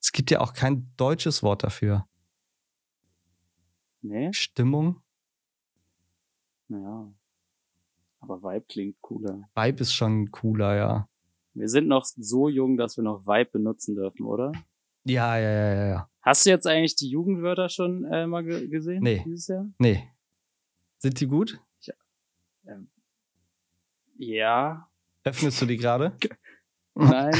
Es 0.01 0.11
gibt 0.11 0.31
ja 0.31 0.41
auch 0.41 0.53
kein 0.53 0.91
deutsches 0.97 1.43
Wort 1.43 1.63
dafür. 1.63 2.07
Nee? 4.01 4.31
Stimmung? 4.33 5.01
Ja. 6.69 7.11
Aber 8.19 8.41
Vibe 8.41 8.65
klingt 8.67 9.01
cooler. 9.01 9.49
Vibe 9.55 9.81
ist 9.81 9.93
schon 9.93 10.31
cooler, 10.31 10.75
ja. 10.75 11.09
Wir 11.53 11.69
sind 11.69 11.87
noch 11.87 12.05
so 12.05 12.49
jung, 12.49 12.77
dass 12.77 12.97
wir 12.97 13.03
noch 13.03 13.25
Vibe 13.25 13.51
benutzen 13.51 13.95
dürfen, 13.95 14.25
oder? 14.25 14.51
Ja, 15.05 15.37
ja, 15.37 15.49
ja, 15.49 15.73
ja, 15.73 15.87
ja. 15.87 16.09
Hast 16.27 16.45
du 16.45 16.49
jetzt 16.49 16.67
eigentlich 16.67 16.97
die 16.97 17.07
Jugendwörter 17.07 17.69
schon 17.69 18.03
äh, 18.03 18.27
mal 18.27 18.43
ge 18.43 18.67
gesehen? 18.67 19.01
Nee. 19.01 19.23
Dieses 19.25 19.47
Jahr? 19.47 19.65
Nee. 19.79 20.09
Sind 20.97 21.21
die 21.21 21.25
gut? 21.27 21.57
Ja. 24.17 24.89
Öffnest 25.23 25.61
du 25.61 25.65
die 25.65 25.77
gerade? 25.77 26.17
Nein. 26.95 27.33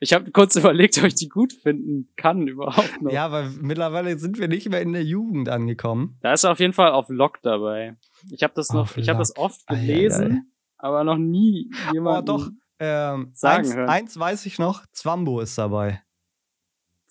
ich 0.00 0.12
habe 0.12 0.30
kurz 0.30 0.56
überlegt, 0.56 0.98
ob 0.98 1.04
ich 1.04 1.14
die 1.14 1.30
gut 1.30 1.54
finden 1.54 2.12
kann 2.16 2.46
überhaupt 2.48 3.00
noch. 3.00 3.12
Ja, 3.12 3.32
weil 3.32 3.48
mittlerweile 3.62 4.18
sind 4.18 4.38
wir 4.38 4.48
nicht 4.48 4.68
mehr 4.68 4.82
in 4.82 4.92
der 4.92 5.04
Jugend 5.04 5.48
angekommen. 5.48 6.18
Da 6.20 6.34
ist 6.34 6.44
auf 6.44 6.60
jeden 6.60 6.74
Fall 6.74 6.90
auf 6.90 7.08
Lock 7.08 7.40
dabei. 7.40 7.96
Ich 8.30 8.42
habe 8.42 8.52
das 8.54 8.70
noch, 8.74 8.82
Auf 8.90 8.96
ich 8.98 9.08
habe 9.08 9.20
das 9.20 9.34
oft 9.38 9.62
Ei, 9.68 9.74
ei, 9.76 9.86
gelesen, 9.86 10.32
ei. 10.32 10.40
aber 10.76 11.04
noch 11.04 11.16
nie 11.16 11.70
Oh, 11.88 11.92
jemand 11.94 12.28
doch. 12.28 12.50
Ähm, 12.78 13.30
sagen 13.32 13.60
eins, 13.64 13.74
hören. 13.74 13.88
eins 13.88 14.18
weiß 14.18 14.44
ich 14.44 14.58
noch, 14.58 14.84
Zwambo 14.92 15.40
ist 15.40 15.56
dabei. 15.56 16.02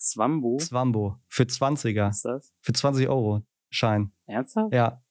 Zwambo. 0.00 0.56
Zwambo. 0.56 1.18
Für 1.28 1.44
20er. 1.44 2.08
Was 2.08 2.16
ist 2.16 2.24
das? 2.24 2.54
Für 2.62 2.72
20 2.72 3.08
Euro 3.08 3.42
Schein. 3.70 4.12
Ernsthaft? 4.26 4.74
Ja. 4.74 5.02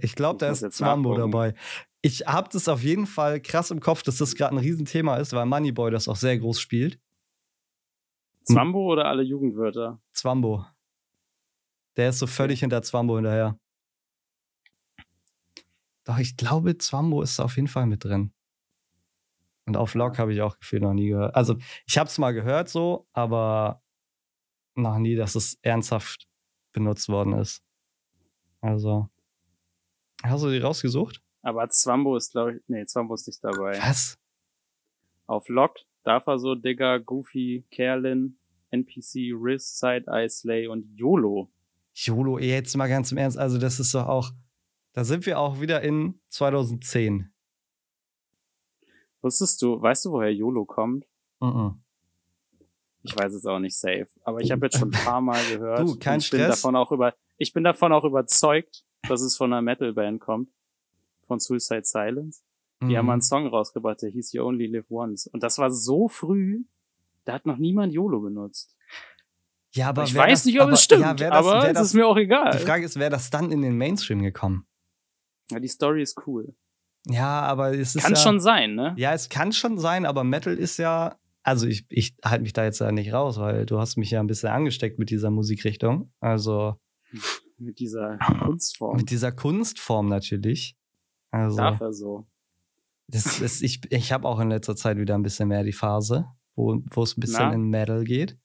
Ich 0.00 0.14
glaube, 0.14 0.38
da 0.38 0.50
ist 0.50 0.60
Zwambo 0.72 1.10
nachgucken. 1.10 1.32
dabei. 1.32 1.54
Ich 2.02 2.26
habe 2.26 2.48
das 2.52 2.68
auf 2.68 2.82
jeden 2.82 3.06
Fall 3.06 3.40
krass 3.40 3.70
im 3.70 3.80
Kopf, 3.80 4.02
dass 4.02 4.18
das 4.18 4.34
gerade 4.36 4.54
ein 4.54 4.58
Riesenthema 4.58 5.16
ist, 5.16 5.32
weil 5.32 5.46
Moneyboy 5.46 5.90
das 5.90 6.08
auch 6.08 6.16
sehr 6.16 6.38
groß 6.38 6.60
spielt. 6.60 7.00
Zwambo 8.44 8.92
oder 8.92 9.06
alle 9.06 9.22
Jugendwörter? 9.22 10.00
Zwambo. 10.12 10.64
Der 11.96 12.10
ist 12.10 12.20
so 12.20 12.26
völlig 12.26 12.60
hinter 12.60 12.82
Zwambo 12.82 13.16
hinterher. 13.16 13.58
Doch, 16.04 16.18
ich 16.18 16.36
glaube, 16.36 16.78
Zwambo 16.78 17.22
ist 17.22 17.40
auf 17.40 17.56
jeden 17.56 17.68
Fall 17.68 17.86
mit 17.86 18.04
drin. 18.04 18.32
Und 19.66 19.76
auf 19.76 19.94
Log 19.94 20.18
habe 20.18 20.32
ich 20.32 20.40
auch 20.40 20.58
gefühlt 20.58 20.82
noch 20.82 20.94
nie 20.94 21.08
gehört. 21.08 21.34
Also, 21.34 21.56
ich 21.86 21.98
habe 21.98 22.08
es 22.08 22.16
mal 22.18 22.32
gehört 22.32 22.68
so, 22.68 23.06
aber 23.12 23.82
noch 24.82 24.98
nie, 24.98 25.16
dass 25.16 25.34
es 25.34 25.58
ernsthaft 25.62 26.28
benutzt 26.72 27.08
worden 27.08 27.34
ist. 27.34 27.62
Also. 28.60 29.08
Hast 30.22 30.42
du 30.42 30.50
die 30.50 30.58
rausgesucht? 30.58 31.22
Aber 31.42 31.68
Zwambo 31.68 32.16
ist, 32.16 32.32
glaube 32.32 32.56
ich, 32.56 32.62
nee, 32.66 32.84
Zwambo 32.84 33.14
ist 33.14 33.26
nicht 33.26 33.42
dabei. 33.42 33.78
Was? 33.80 34.18
Auf 35.26 35.48
Locked 35.48 35.86
darf 36.02 36.26
er 36.26 36.38
so 36.38 36.54
Digger, 36.54 36.98
Goofy, 37.00 37.66
Kerlin, 37.70 38.38
NPC, 38.70 39.32
Riz, 39.32 39.78
Side-Eye, 39.78 40.28
Slay 40.28 40.66
und 40.66 40.84
YOLO. 40.98 41.50
YOLO, 41.94 42.38
jetzt 42.38 42.76
mal 42.76 42.88
ganz 42.88 43.12
im 43.12 43.18
Ernst. 43.18 43.38
Also, 43.38 43.58
das 43.58 43.78
ist 43.78 43.94
doch 43.94 44.06
auch, 44.06 44.32
da 44.92 45.04
sind 45.04 45.26
wir 45.26 45.38
auch 45.38 45.60
wieder 45.60 45.82
in 45.82 46.20
2010. 46.28 47.32
Wusstest 49.20 49.62
du, 49.62 49.80
weißt 49.80 50.06
du, 50.06 50.12
woher 50.12 50.32
YOLO 50.32 50.64
kommt? 50.64 51.06
Mhm. 51.40 51.82
Ich 53.02 53.16
weiß 53.16 53.32
es 53.32 53.46
auch 53.46 53.58
nicht 53.60 53.76
safe, 53.78 54.08
aber 54.24 54.40
ich 54.40 54.50
habe 54.50 54.66
jetzt 54.66 54.78
schon 54.78 54.88
ein 54.92 55.04
paar 55.04 55.20
Mal 55.20 55.40
gehört. 55.50 55.80
Du, 55.80 55.96
kein 55.98 56.18
ich 56.20 56.30
bin 56.30 56.40
Stress. 56.40 56.60
davon 56.60 56.76
auch 56.76 56.90
über, 56.92 57.14
ich 57.36 57.52
bin 57.52 57.64
davon 57.64 57.92
auch 57.92 58.04
überzeugt, 58.04 58.84
dass 59.08 59.20
es 59.22 59.36
von 59.36 59.52
einer 59.52 59.62
Metalband 59.62 60.20
kommt, 60.20 60.50
von 61.26 61.38
Suicide 61.38 61.84
Silence. 61.84 62.42
Die 62.80 62.96
haben 62.96 63.06
mal 63.06 63.14
einen 63.14 63.22
Song 63.22 63.48
rausgebracht, 63.48 64.02
der 64.02 64.10
hieß 64.10 64.32
You 64.34 64.44
Only 64.44 64.66
Live 64.66 64.86
Once. 64.88 65.26
Und 65.26 65.42
das 65.42 65.58
war 65.58 65.68
so 65.72 66.06
früh, 66.08 66.62
da 67.24 67.32
hat 67.32 67.44
noch 67.44 67.56
niemand 67.58 67.92
YOLO 67.92 68.20
benutzt. 68.20 68.76
Ja, 69.72 69.88
aber 69.88 70.04
ich 70.04 70.14
weiß 70.14 70.40
das- 70.40 70.44
nicht, 70.46 70.58
ob 70.60 70.64
aber- 70.64 70.72
es 70.74 70.84
stimmt, 70.84 71.02
ja, 71.02 71.14
das- 71.14 71.30
aber 71.32 71.68
es 71.70 71.80
ist 71.80 71.94
mir 71.94 72.06
auch 72.06 72.16
egal. 72.16 72.52
Die 72.52 72.58
Frage 72.64 72.84
ist, 72.84 72.96
wäre 72.98 73.10
das 73.10 73.30
dann 73.30 73.50
in 73.50 73.62
den 73.62 73.76
Mainstream 73.76 74.22
gekommen? 74.22 74.64
ja, 75.50 75.58
die 75.58 75.68
Story 75.68 76.02
ist 76.02 76.20
cool. 76.26 76.54
Ja, 77.06 77.40
aber 77.42 77.72
es 77.76 77.94
ist 77.96 78.02
Kann 78.02 78.12
ja, 78.14 78.18
schon 78.20 78.38
sein, 78.38 78.74
ne? 78.74 78.94
Ja, 78.96 79.12
es 79.12 79.28
kann 79.28 79.52
schon 79.52 79.78
sein, 79.78 80.04
aber 80.06 80.22
Metal 80.24 80.54
ist 80.56 80.76
ja. 80.78 81.16
Also 81.48 81.66
ich, 81.66 81.86
ich 81.88 82.14
halte 82.22 82.42
mich 82.42 82.52
da 82.52 82.64
jetzt 82.64 82.80
ja 82.80 82.92
nicht 82.92 83.12
raus, 83.12 83.38
weil 83.38 83.64
du 83.64 83.78
hast 83.78 83.96
mich 83.96 84.10
ja 84.10 84.20
ein 84.20 84.26
bisschen 84.26 84.50
angesteckt 84.50 84.98
mit 84.98 85.08
dieser 85.10 85.30
Musikrichtung. 85.30 86.12
Also 86.20 86.76
Mit 87.58 87.80
dieser 87.80 88.18
Kunstform. 88.44 88.96
mit 88.98 89.10
dieser 89.10 89.32
Kunstform 89.32 90.08
natürlich. 90.08 90.76
Also 91.30 91.56
Darf 91.56 91.80
er 91.80 91.92
so. 91.92 92.26
das 93.08 93.40
ist, 93.40 93.62
ich, 93.62 93.80
ich 93.90 94.12
habe 94.12 94.28
auch 94.28 94.38
in 94.40 94.50
letzter 94.50 94.76
Zeit 94.76 94.98
wieder 94.98 95.14
ein 95.16 95.22
bisschen 95.22 95.48
mehr 95.48 95.64
die 95.64 95.72
Phase, 95.72 96.26
wo, 96.54 96.74
es 97.02 97.16
ein 97.16 97.20
bisschen 97.20 97.48
Na? 97.48 97.52
in 97.54 97.68
Metal 97.68 98.04
geht. 98.04 98.38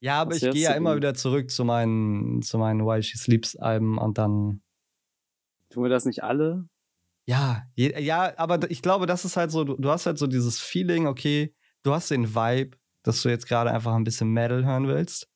Ja, 0.00 0.20
aber 0.20 0.32
Was 0.32 0.42
ich 0.42 0.50
gehe 0.50 0.62
ja 0.62 0.72
immer 0.72 0.96
wieder 0.96 1.14
zurück 1.14 1.50
zu 1.50 1.64
meinen, 1.64 2.42
zu 2.42 2.58
meinen 2.58 2.84
While 2.84 3.02
She 3.02 3.16
Sleeps 3.16 3.56
Alben 3.56 3.98
und 3.98 4.18
dann 4.18 4.62
Tun 5.70 5.82
wir 5.84 5.90
das 5.90 6.04
nicht 6.04 6.22
alle? 6.22 6.68
Ja, 7.26 7.64
je, 7.74 8.00
ja, 8.00 8.32
aber 8.38 8.70
ich 8.70 8.82
glaube, 8.82 9.06
das 9.06 9.24
ist 9.24 9.36
halt 9.36 9.50
so, 9.50 9.64
du, 9.64 9.74
du 9.76 9.90
hast 9.90 10.06
halt 10.06 10.18
so 10.18 10.26
dieses 10.26 10.60
Feeling, 10.60 11.06
okay, 11.06 11.54
du 11.86 11.92
hast 11.94 12.10
den 12.10 12.34
Vibe, 12.34 12.76
dass 13.02 13.22
du 13.22 13.28
jetzt 13.28 13.46
gerade 13.46 13.70
einfach 13.70 13.94
ein 13.94 14.04
bisschen 14.04 14.28
Metal 14.30 14.64
hören 14.64 14.88
willst. 14.88 15.28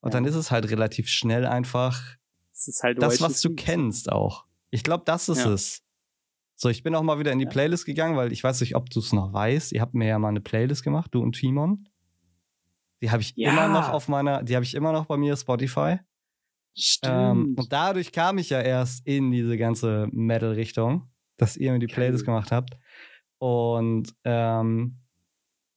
Und 0.00 0.10
Ja. 0.12 0.18
dann 0.20 0.24
ist 0.24 0.34
es 0.34 0.50
halt 0.50 0.70
relativ 0.70 1.08
schnell 1.08 1.44
einfach 1.46 2.16
ist 2.52 2.82
halt 2.82 3.00
das, 3.00 3.20
was 3.20 3.40
du 3.40 3.54
kennst 3.54 4.10
auch. 4.10 4.44
Ich 4.70 4.82
glaube, 4.82 5.04
das 5.06 5.28
ist 5.28 5.44
Ja. 5.44 5.52
es. 5.52 5.82
So, 6.56 6.68
ich 6.68 6.82
bin 6.82 6.94
auch 6.96 7.02
mal 7.04 7.20
wieder 7.20 7.30
in 7.30 7.38
die. 7.38 7.46
Playlist 7.46 7.86
gegangen, 7.86 8.16
weil 8.16 8.32
ich 8.32 8.42
weiß 8.42 8.60
nicht, 8.62 8.74
ob 8.74 8.90
du 8.90 8.98
es 8.98 9.12
noch 9.12 9.32
weißt. 9.32 9.70
Ihr 9.72 9.80
habt 9.80 9.94
mir 9.94 10.08
ja 10.08 10.18
mal 10.18 10.28
eine 10.28 10.40
Playlist 10.40 10.82
gemacht, 10.82 11.14
du 11.14 11.22
und 11.22 11.32
Timon. 11.36 11.88
Die 13.00 13.12
habe 13.12 13.22
ich 13.22 13.34
Ja. 13.36 13.50
immer 13.52 13.68
noch 13.68 13.90
auf 13.90 14.08
meiner, 14.08 14.42
die 14.42 14.56
habe 14.56 14.64
ich 14.64 14.74
immer 14.74 14.90
noch 14.90 15.06
bei 15.06 15.16
mir 15.16 15.36
Spotify. 15.36 15.98
Stimmt. 16.76 17.14
Ähm, 17.14 17.54
und 17.56 17.72
dadurch 17.72 18.10
kam 18.10 18.38
ich 18.38 18.50
ja 18.50 18.60
erst 18.60 19.06
in 19.06 19.30
diese 19.30 19.56
ganze 19.56 20.08
Metal-Richtung, 20.10 21.08
dass 21.36 21.56
ihr 21.56 21.70
mir 21.72 21.78
die 21.78 21.86
Playlist 21.86 22.24
gemacht 22.24 22.50
habt. 22.50 22.76
Und, 23.38 24.12
ähm, 24.24 24.98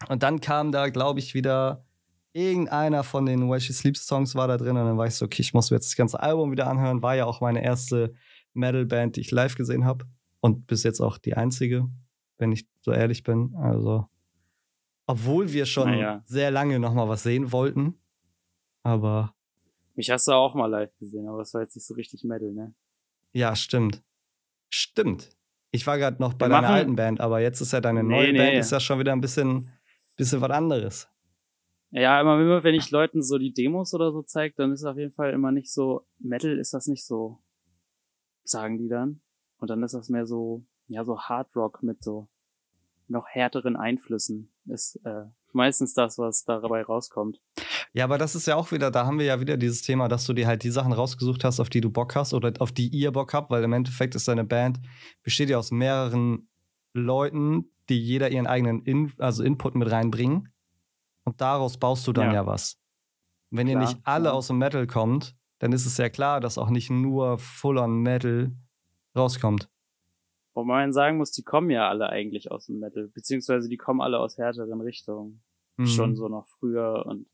und 0.09 0.23
dann 0.23 0.41
kam 0.41 0.71
da, 0.71 0.89
glaube 0.89 1.19
ich, 1.19 1.33
wieder 1.33 1.85
irgendeiner 2.33 3.03
von 3.03 3.25
den 3.25 3.49
Where 3.49 3.59
She 3.59 3.73
Sleeps 3.73 4.05
Songs 4.07 4.35
war 4.35 4.47
da 4.47 4.57
drin. 4.57 4.77
Und 4.77 4.85
dann 4.85 4.97
war 4.97 5.05
ich 5.07 5.15
so, 5.15 5.25
okay, 5.25 5.41
ich 5.41 5.53
muss 5.53 5.69
mir 5.69 5.77
jetzt 5.77 5.89
das 5.89 5.95
ganze 5.97 6.19
Album 6.21 6.51
wieder 6.51 6.67
anhören. 6.67 7.01
War 7.01 7.15
ja 7.15 7.25
auch 7.25 7.41
meine 7.41 7.63
erste 7.63 8.13
Metal-Band, 8.53 9.15
die 9.17 9.21
ich 9.21 9.31
live 9.31 9.55
gesehen 9.55 9.85
habe. 9.85 10.05
Und 10.39 10.65
bis 10.67 10.83
jetzt 10.83 11.01
auch 11.01 11.17
die 11.17 11.35
einzige, 11.35 11.87
wenn 12.37 12.51
ich 12.51 12.67
so 12.81 12.91
ehrlich 12.93 13.23
bin. 13.23 13.53
Also, 13.55 14.07
obwohl 15.07 15.51
wir 15.51 15.65
schon 15.65 15.89
Naja. 15.91 16.21
sehr 16.25 16.51
lange 16.51 16.79
noch 16.79 16.93
mal 16.93 17.07
was 17.09 17.23
sehen 17.23 17.51
wollten. 17.51 17.95
Aber 18.83 19.33
Mich 19.95 20.09
hast 20.09 20.27
du 20.27 20.31
auch 20.31 20.55
mal 20.55 20.67
live 20.67 20.95
gesehen, 20.99 21.27
aber 21.27 21.39
das 21.39 21.53
war 21.53 21.61
jetzt 21.61 21.75
nicht 21.75 21.85
so 21.85 21.93
richtig 21.93 22.23
Metal, 22.23 22.51
ne? 22.51 22.73
Ja, 23.33 23.55
stimmt. 23.55 24.01
Stimmt. 24.69 25.29
Ich 25.71 25.85
war 25.85 25.97
gerade 25.97 26.21
noch 26.21 26.33
bei 26.33 26.45
Wir 26.45 26.49
deiner 26.49 26.61
machen- 26.63 26.73
alten 26.75 26.95
Band, 26.95 27.19
aber 27.21 27.39
jetzt 27.41 27.61
ist 27.61 27.73
ja 27.73 27.81
deine 27.81 28.03
Nee, 28.03 28.09
neue 28.15 28.31
nee. 28.31 28.37
Band, 28.37 28.53
ist 28.57 28.71
ja 28.71 28.79
schon 28.79 28.99
wieder 28.99 29.11
ein 29.11 29.21
bisschen, 29.21 29.69
bisschen 30.21 30.41
was 30.41 30.51
anderes. 30.51 31.09
Ja, 31.89 32.21
immer, 32.21 32.39
immer 32.39 32.63
wenn 32.63 32.75
ich 32.75 32.91
Leuten 32.91 33.21
so 33.23 33.37
die 33.37 33.53
Demos 33.53 33.93
oder 33.93 34.11
so 34.11 34.21
zeige, 34.21 34.53
dann 34.55 34.71
ist 34.71 34.81
es 34.81 34.85
auf 34.85 34.97
jeden 34.97 35.13
Fall 35.13 35.31
immer 35.33 35.51
nicht 35.51 35.73
so, 35.73 36.05
Metal 36.19 36.57
ist 36.57 36.73
das 36.73 36.87
nicht 36.87 37.05
so, 37.05 37.39
sagen 38.43 38.77
die 38.77 38.87
dann. 38.87 39.21
Und 39.57 39.69
dann 39.69 39.83
ist 39.83 39.93
das 39.93 40.09
mehr 40.09 40.25
so, 40.25 40.63
ja, 40.87 41.03
so 41.03 41.19
Hard 41.19 41.55
Rock 41.55 41.83
mit 41.83 42.03
so 42.03 42.29
noch 43.07 43.27
härteren 43.27 43.75
Einflüssen. 43.75 44.53
Ist 44.67 44.95
äh, 45.03 45.25
meistens 45.53 45.93
das, 45.93 46.17
was 46.17 46.45
dabei 46.45 46.83
rauskommt. 46.83 47.41
Ja, 47.93 48.05
aber 48.05 48.17
das 48.17 48.35
ist 48.35 48.47
ja 48.47 48.55
auch 48.55 48.71
wieder, 48.71 48.89
da 48.89 49.05
haben 49.05 49.19
wir 49.19 49.25
ja 49.25 49.41
wieder 49.41 49.57
dieses 49.57 49.81
Thema, 49.81 50.07
dass 50.07 50.25
du 50.25 50.33
dir 50.33 50.47
halt 50.47 50.63
die 50.63 50.71
Sachen 50.71 50.93
rausgesucht 50.93 51.43
hast, 51.43 51.59
auf 51.59 51.69
die 51.69 51.81
du 51.81 51.89
Bock 51.89 52.15
hast 52.15 52.33
oder 52.33 52.53
auf 52.59 52.71
die 52.71 52.87
ihr 52.87 53.11
Bock 53.11 53.33
habt, 53.33 53.49
weil 53.49 53.63
im 53.63 53.73
Endeffekt 53.73 54.15
ist 54.15 54.29
deine 54.29 54.45
Band, 54.45 54.79
besteht 55.23 55.49
ja 55.49 55.57
aus 55.57 55.71
mehreren 55.71 56.47
Leuten, 56.93 57.71
die 57.91 57.99
jeder 57.99 58.31
ihren 58.31 58.47
eigenen 58.47 58.83
In 58.83 59.11
also 59.17 59.43
Input 59.43 59.75
mit 59.75 59.91
reinbringen. 59.91 60.53
Und 61.23 61.41
daraus 61.41 61.77
baust 61.77 62.07
du 62.07 62.13
dann 62.13 62.27
ja, 62.27 62.33
Ja. 62.33 62.45
was. 62.45 62.79
Wenn 63.51 63.67
ihr 63.67 63.75
Klar, 63.75 63.89
nicht 63.89 63.99
alle 64.03 64.33
aus 64.33 64.47
dem 64.47 64.57
Metal 64.57 64.87
kommt, 64.87 65.35
dann 65.59 65.73
ist 65.73 65.85
es 65.85 65.97
ja 65.97 66.09
klar, 66.09 66.39
dass 66.39 66.57
auch 66.57 66.69
nicht 66.69 66.89
nur 66.89 67.37
Full-on 67.37 68.01
Metal 68.01 68.55
rauskommt. 69.15 69.69
Wobei 70.53 70.81
man 70.81 70.93
sagen 70.93 71.17
muss, 71.17 71.31
die 71.31 71.43
kommen 71.43 71.69
ja 71.69 71.87
alle 71.89 72.09
eigentlich 72.09 72.51
aus 72.51 72.65
dem 72.65 72.79
Metal, 72.79 73.09
beziehungsweise 73.09 73.69
die 73.69 73.77
kommen 73.77 74.01
alle 74.01 74.19
aus 74.19 74.37
härteren 74.37 74.81
Richtungen. 74.81 75.43
Mhm. 75.77 75.85
Schon 75.85 76.15
so 76.15 76.27
noch 76.27 76.47
früher 76.47 77.05
und 77.05 77.27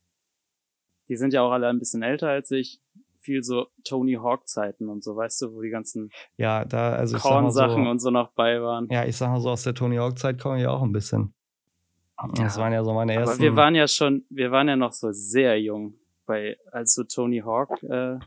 die 1.08 1.16
sind 1.16 1.34
ja 1.34 1.42
auch 1.42 1.52
alle 1.52 1.68
ein 1.68 1.80
bisschen 1.80 2.04
älter 2.04 2.30
als 2.30 2.52
ich. 2.52 2.82
Viel 3.28 3.44
so 3.44 3.68
Tony 3.84 4.14
Hawk 4.14 4.48
Zeiten 4.48 4.88
und 4.88 5.04
so, 5.04 5.18
weißt 5.18 5.42
du, 5.42 5.54
wo 5.54 5.62
die 5.62 5.70
ganzen 5.70 6.12
Ja, 6.38 6.64
da, 6.64 6.94
also 6.94 7.18
mal 7.18 7.22
Korn-Sachen 7.22 7.84
so, 7.84 7.90
und 7.90 8.00
so 8.00 8.10
noch 8.10 8.32
bei 8.32 8.62
waren. 8.62 8.88
ja, 8.90 9.04
ich 9.04 9.18
sag 9.18 9.30
mal 9.30 9.42
so, 9.42 9.50
aus 9.50 9.64
der 9.64 9.74
Tony 9.74 9.98
Hawk-Zeit 9.98 10.40
komme 10.42 10.56
ich 10.56 10.64
ja 10.64 10.72
auch 10.72 10.82
ein 10.82 10.94
bisschen. 10.94 11.34
Das 12.36 12.58
waren 12.58 12.72
ja 12.72 12.86
so 12.86 12.94
meine 12.94 13.14
ersten. 13.14 13.34
Aber 13.34 13.40
wir 13.42 13.56
waren 13.58 13.76
ja 13.76 13.86
schon, 13.90 14.24
wir 14.30 14.52
waren 14.52 14.70
ja 14.70 14.78
noch 14.78 14.94
so 14.94 15.12
sehr 15.12 15.60
jung, 15.60 15.96
bei, 16.26 16.58
als 16.72 16.94
so 16.94 17.04
Tony 17.04 17.40
Hawk 17.40 17.84
äh, 17.84 18.18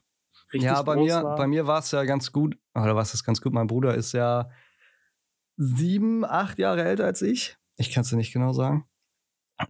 richtig 0.53 0.71
ja, 0.71 0.83
bei 0.83 0.97
groß 0.97 1.07
mir, 1.07 1.25
war. 1.25 1.37
bei 1.37 1.47
mir 1.47 1.67
war 1.67 1.79
es 1.79 1.91
ja 1.93 2.05
ganz 2.05 2.31
gut, 2.31 2.59
oder 2.75 2.95
was 2.95 3.15
ist 3.15 3.25
ganz 3.25 3.41
gut? 3.41 3.55
Mein 3.55 3.69
Bruder 3.69 3.95
ist 3.95 4.13
ja 4.13 4.51
sieben, 5.57 6.27
acht 6.27 6.59
Jahre 6.59 6.85
älter 6.85 7.07
als 7.07 7.23
ich. 7.23 7.57
Ich 7.79 7.91
kann 7.91 8.03
es 8.03 8.11
dir 8.11 8.17
nicht 8.17 8.35
genau 8.35 8.53
sagen. 8.53 8.85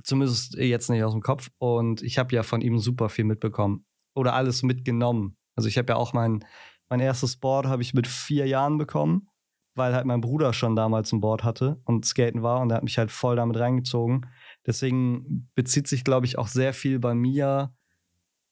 Zumindest 0.02 0.54
jetzt 0.54 0.88
nicht 0.88 1.02
aus 1.02 1.12
dem 1.12 1.22
Kopf. 1.22 1.50
Und 1.58 2.02
ich 2.02 2.18
habe 2.18 2.34
ja 2.34 2.42
von 2.42 2.60
ihm 2.60 2.78
super 2.78 3.08
viel 3.08 3.24
mitbekommen. 3.24 3.84
Oder 4.20 4.35
alles 4.35 4.62
mitgenommen. 4.62 5.38
Also 5.56 5.68
ich 5.70 5.78
habe 5.78 5.92
ja 5.92 5.96
auch 5.96 6.12
mein, 6.12 6.44
mein 6.90 7.00
erstes 7.00 7.38
Board 7.38 7.66
habe 7.66 7.80
ich 7.80 7.94
mit 7.94 8.06
vier 8.06 8.46
Jahren 8.46 8.76
bekommen, 8.76 9.28
weil 9.74 9.94
halt 9.94 10.04
mein 10.04 10.20
Bruder 10.20 10.52
schon 10.52 10.76
damals 10.76 11.11
ein 11.11 11.22
Board 11.22 11.42
hatte 11.42 11.80
und 11.87 12.04
Skaten 12.04 12.42
war 12.42 12.61
und 12.61 12.70
er 12.70 12.76
hat 12.76 12.85
mich 12.85 12.98
halt 12.98 13.11
voll 13.11 13.37
damit 13.37 13.56
reingezogen. 13.56 14.26
Deswegen 14.66 15.50
bezieht 15.54 15.88
sich, 15.88 16.04
glaube 16.04 16.26
ich, 16.26 16.37
auch 16.37 16.48
sehr 16.48 16.74
viel 16.74 16.98
bei 16.98 17.14
mir 17.14 17.72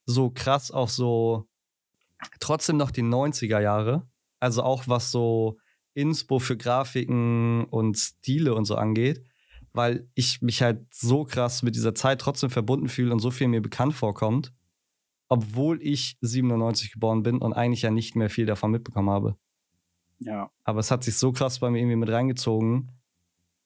so 0.07 0.31
krass 0.31 0.71
auf 0.71 0.91
so 0.91 1.47
trotzdem 2.41 2.79
noch 2.79 2.91
die 2.91 3.03
90er 3.03 3.61
Jahre. 3.61 4.09
Also 4.41 4.63
auch 4.63 4.85
was 4.87 5.11
so 5.11 5.59
Inspo 5.93 6.39
für 6.39 6.57
Grafiken 6.57 7.67
und 7.67 7.99
Stile 7.99 8.55
und 8.55 8.65
so 8.65 8.77
angeht, 8.77 9.23
weil 9.75 10.09
ich 10.15 10.41
mich 10.41 10.63
halt 10.63 10.87
so 10.95 11.25
krass 11.25 11.63
mit 11.63 11.75
dieser 11.75 11.95
Zeit 11.95 12.23
trotzdem 12.23 12.49
verbunden 12.49 12.89
fühle 12.89 13.13
und 13.13 13.19
so 13.19 13.31
viel 13.31 13.49
mir 13.49 13.61
bekannt 13.61 13.93
vorkommt, 13.95 14.55
obwohl 15.29 15.83
ich 15.83 16.17
97 16.21 16.93
geboren 16.93 17.23
bin 17.23 17.39
und 17.39 17.53
eigentlich 17.53 17.83
ja 17.83 17.91
nicht 17.91 18.17
mehr 18.17 18.31
viel 18.31 18.47
davon 18.47 18.71
mitbekommen 18.71 19.11
habe. 19.11 19.37
ja, 20.19 20.51
Aber 20.65 20.81
es 20.81 20.91
hat 20.91 21.05
sich 21.05 21.17
so 21.17 21.33
krass 21.33 21.59
bei 21.59 21.71
mir 21.71 21.79
irgendwie 21.79 21.97
mit 21.97 22.11
reingezogen, 22.11 22.91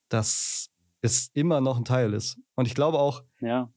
dass 0.08 0.70
es 1.00 1.30
immer 1.34 1.60
noch 1.60 1.78
ein 1.78 1.84
Teil 1.84 2.12
ist. 2.12 2.38
Und 2.54 2.66
ich 2.66 2.74
glaube 2.74 2.98
auch, 2.98 3.22
ja, 3.40 3.72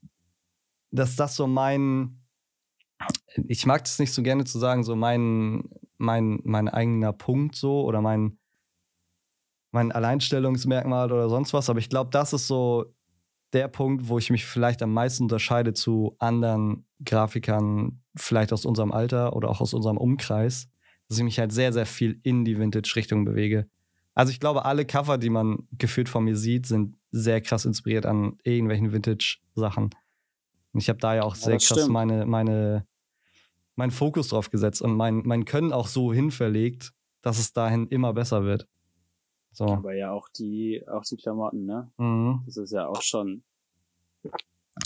dass 0.91 1.15
das 1.15 1.35
so 1.35 1.47
mein, 1.47 2.21
ich 3.47 3.65
mag 3.65 3.83
das 3.83 3.99
nicht 3.99 4.13
so 4.13 4.23
gerne 4.23 4.45
zu 4.45 4.59
sagen, 4.59 4.83
so 4.83 4.95
mein, 4.95 5.69
mein, 5.97 6.39
mein 6.43 6.69
eigener 6.69 7.13
Punkt 7.13 7.55
so 7.55 7.83
oder 7.83 8.01
mein, 8.01 8.37
mein 9.71 9.91
Alleinstellungsmerkmal 9.91 11.11
oder 11.11 11.29
sonst 11.29 11.53
was, 11.53 11.69
aber 11.69 11.79
ich 11.79 11.89
glaube, 11.89 12.09
das 12.11 12.33
ist 12.33 12.47
so 12.47 12.94
der 13.53 13.67
Punkt, 13.67 14.07
wo 14.09 14.17
ich 14.17 14.29
mich 14.29 14.45
vielleicht 14.45 14.81
am 14.81 14.93
meisten 14.93 15.23
unterscheide 15.23 15.73
zu 15.73 16.15
anderen 16.19 16.85
Grafikern, 17.03 18.01
vielleicht 18.15 18.51
aus 18.53 18.65
unserem 18.65 18.91
Alter 18.91 19.35
oder 19.35 19.49
auch 19.49 19.61
aus 19.61 19.73
unserem 19.73 19.97
Umkreis, 19.97 20.69
dass 21.07 21.17
ich 21.17 21.23
mich 21.23 21.39
halt 21.39 21.51
sehr, 21.51 21.71
sehr 21.71 21.85
viel 21.85 22.19
in 22.23 22.45
die 22.45 22.57
Vintage-Richtung 22.57 23.25
bewege. 23.25 23.67
Also 24.13 24.31
ich 24.31 24.39
glaube, 24.39 24.65
alle 24.65 24.85
Cover, 24.85 25.17
die 25.17 25.29
man 25.29 25.67
gefühlt 25.77 26.09
von 26.09 26.23
mir 26.23 26.35
sieht, 26.37 26.65
sind 26.65 26.95
sehr 27.11 27.41
krass 27.41 27.65
inspiriert 27.65 28.05
an 28.05 28.37
irgendwelchen 28.43 28.91
Vintage-Sachen. 28.91 29.89
Und 30.73 30.79
ich 30.79 30.89
habe 30.89 30.99
da 30.99 31.15
ja 31.15 31.23
auch 31.23 31.35
Ja, 31.35 31.41
sehr 31.41 31.57
krass 31.57 31.79
stimmt. 31.79 31.89
meine, 31.89 32.25
meine, 32.25 32.85
meinen 33.75 33.91
Fokus 33.91 34.29
drauf 34.29 34.49
gesetzt 34.49 34.81
und 34.81 34.95
mein, 34.95 35.21
mein 35.25 35.45
Können 35.45 35.73
auch 35.73 35.87
so 35.87 36.13
hinverlegt, 36.13 36.93
dass 37.21 37.39
es 37.39 37.53
dahin 37.53 37.87
immer 37.87 38.13
besser 38.13 38.43
wird. 38.43 38.67
So. 39.55 39.65
Aber 39.65 39.93
ja 39.93 40.11
auch 40.11 40.27
die, 40.29 40.83
auch 40.87 41.03
die 41.03 41.15
Klamotten, 41.15 41.65
ne? 41.65 41.89
Mhm. 41.97 42.43
Das 42.45 42.57
ist 42.57 42.73
ja 42.73 42.87
auch 42.87 43.01
schon 43.01 43.43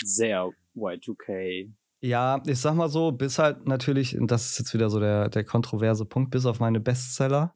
sehr 0.04 0.52
Y2K. 0.76 1.72
Ja, 2.02 2.42
ich 2.46 2.60
sag 2.60 2.76
mal 2.76 2.88
so, 2.88 3.12
bis 3.12 3.40
halt 3.40 3.66
natürlich, 3.68 4.18
und 4.18 4.30
das 4.30 4.52
ist 4.52 4.60
jetzt 4.60 4.74
wieder 4.74 4.90
so 4.90 5.00
der, 5.00 5.30
der 5.30 5.44
kontroverse 5.44 6.06
Punkt, 6.06 6.32
bis 6.32 6.46
auf 6.46 6.60
meine 6.60 6.80
Bestseller, 6.80 7.56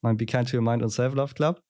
mein 0.00 0.16
Be 0.16 0.26
Kind 0.26 0.50
to 0.50 0.58
Your 0.58 0.62
Mind 0.62 0.82
und 0.82 0.90
Self-Love 0.90 1.34
Club, 1.34 1.62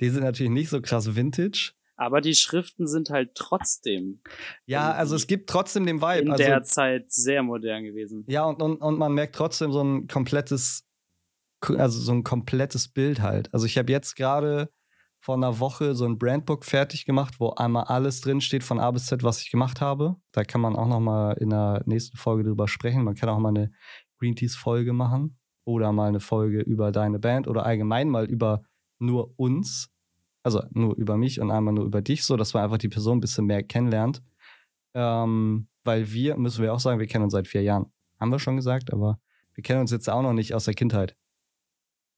die 0.00 0.08
sind 0.08 0.24
natürlich 0.24 0.50
nicht 0.50 0.70
so 0.70 0.80
krass 0.80 1.14
Vintage. 1.14 1.72
Aber 1.96 2.20
die 2.20 2.34
Schriften 2.34 2.88
sind 2.88 3.10
halt 3.10 3.34
trotzdem 3.34 4.22
Ja, 4.64 4.92
also 4.92 5.14
es 5.14 5.26
gibt 5.26 5.48
trotzdem 5.48 5.86
den 5.86 6.00
Vibe. 6.00 6.22
in 6.22 6.30
also, 6.32 6.42
der 6.42 6.62
Zeit 6.62 7.12
sehr 7.12 7.42
modern 7.42 7.84
gewesen. 7.84 8.24
ja, 8.26 8.44
und, 8.44 8.62
und, 8.62 8.78
und 8.78 8.98
man 8.98 9.12
merkt 9.12 9.36
trotzdem 9.36 9.72
so 9.72 9.82
ein 9.84 10.08
komplettes, 10.08 10.88
also 11.70 12.00
so 12.00 12.12
ein 12.12 12.24
komplettes 12.24 12.88
Bild 12.88 13.20
halt. 13.20 13.52
Also 13.54 13.66
ich 13.66 13.78
habe 13.78 13.92
jetzt 13.92 14.16
gerade 14.16 14.70
vor 15.20 15.36
einer 15.36 15.60
Woche 15.60 15.94
so 15.94 16.04
ein 16.04 16.18
Brandbook 16.18 16.64
fertig 16.64 17.04
gemacht, 17.04 17.38
wo 17.38 17.50
einmal 17.50 17.84
alles 17.84 18.20
drin 18.20 18.40
steht 18.40 18.64
von 18.64 18.80
A 18.80 18.90
bis 18.90 19.06
Z, 19.06 19.22
was 19.22 19.40
ich 19.40 19.50
gemacht 19.50 19.80
habe. 19.80 20.16
Da 20.32 20.42
kann 20.42 20.60
man 20.60 20.74
auch 20.74 20.88
noch 20.88 20.98
mal 20.98 21.32
in 21.34 21.50
der 21.50 21.82
nächsten 21.86 22.16
Folge 22.16 22.42
drüber 22.42 22.66
sprechen. 22.66 23.04
Man 23.04 23.14
kann 23.14 23.28
auch 23.28 23.38
mal 23.38 23.50
eine 23.50 23.70
Green 24.18 24.34
Teas 24.34 24.56
Folge 24.56 24.92
machen 24.92 25.38
oder 25.64 25.92
mal 25.92 26.08
eine 26.08 26.18
Folge 26.18 26.60
über 26.60 26.90
deine 26.90 27.20
Band 27.20 27.46
oder 27.46 27.64
allgemein 27.64 28.08
mal 28.08 28.24
über 28.24 28.62
nur 28.98 29.32
uns. 29.38 29.90
Also 30.42 30.60
nur 30.70 30.96
über 30.96 31.16
mich 31.16 31.40
und 31.40 31.52
einmal 31.52 31.72
nur 31.72 31.84
über 31.84 32.02
dich, 32.02 32.24
so 32.24 32.36
dass 32.36 32.52
man 32.52 32.64
einfach 32.64 32.78
die 32.78 32.88
Person 32.88 33.18
ein 33.18 33.20
bisschen 33.20 33.46
mehr 33.46 33.62
kennenlernt. 33.62 34.22
Ähm, 34.94 35.68
weil 35.84 36.12
wir, 36.12 36.36
müssen 36.36 36.62
wir 36.62 36.74
auch 36.74 36.80
sagen, 36.80 36.98
wir 36.98 37.06
kennen 37.06 37.24
uns 37.24 37.32
seit 37.32 37.46
vier 37.46 37.62
Jahren. 37.62 37.92
Haben 38.18 38.32
wir 38.32 38.40
schon 38.40 38.56
gesagt, 38.56 38.92
aber 38.92 39.20
wir 39.54 39.62
kennen 39.62 39.80
uns 39.80 39.92
jetzt 39.92 40.10
auch 40.10 40.22
noch 40.22 40.32
nicht 40.32 40.52
aus 40.54 40.64
der 40.64 40.74
Kindheit. 40.74 41.16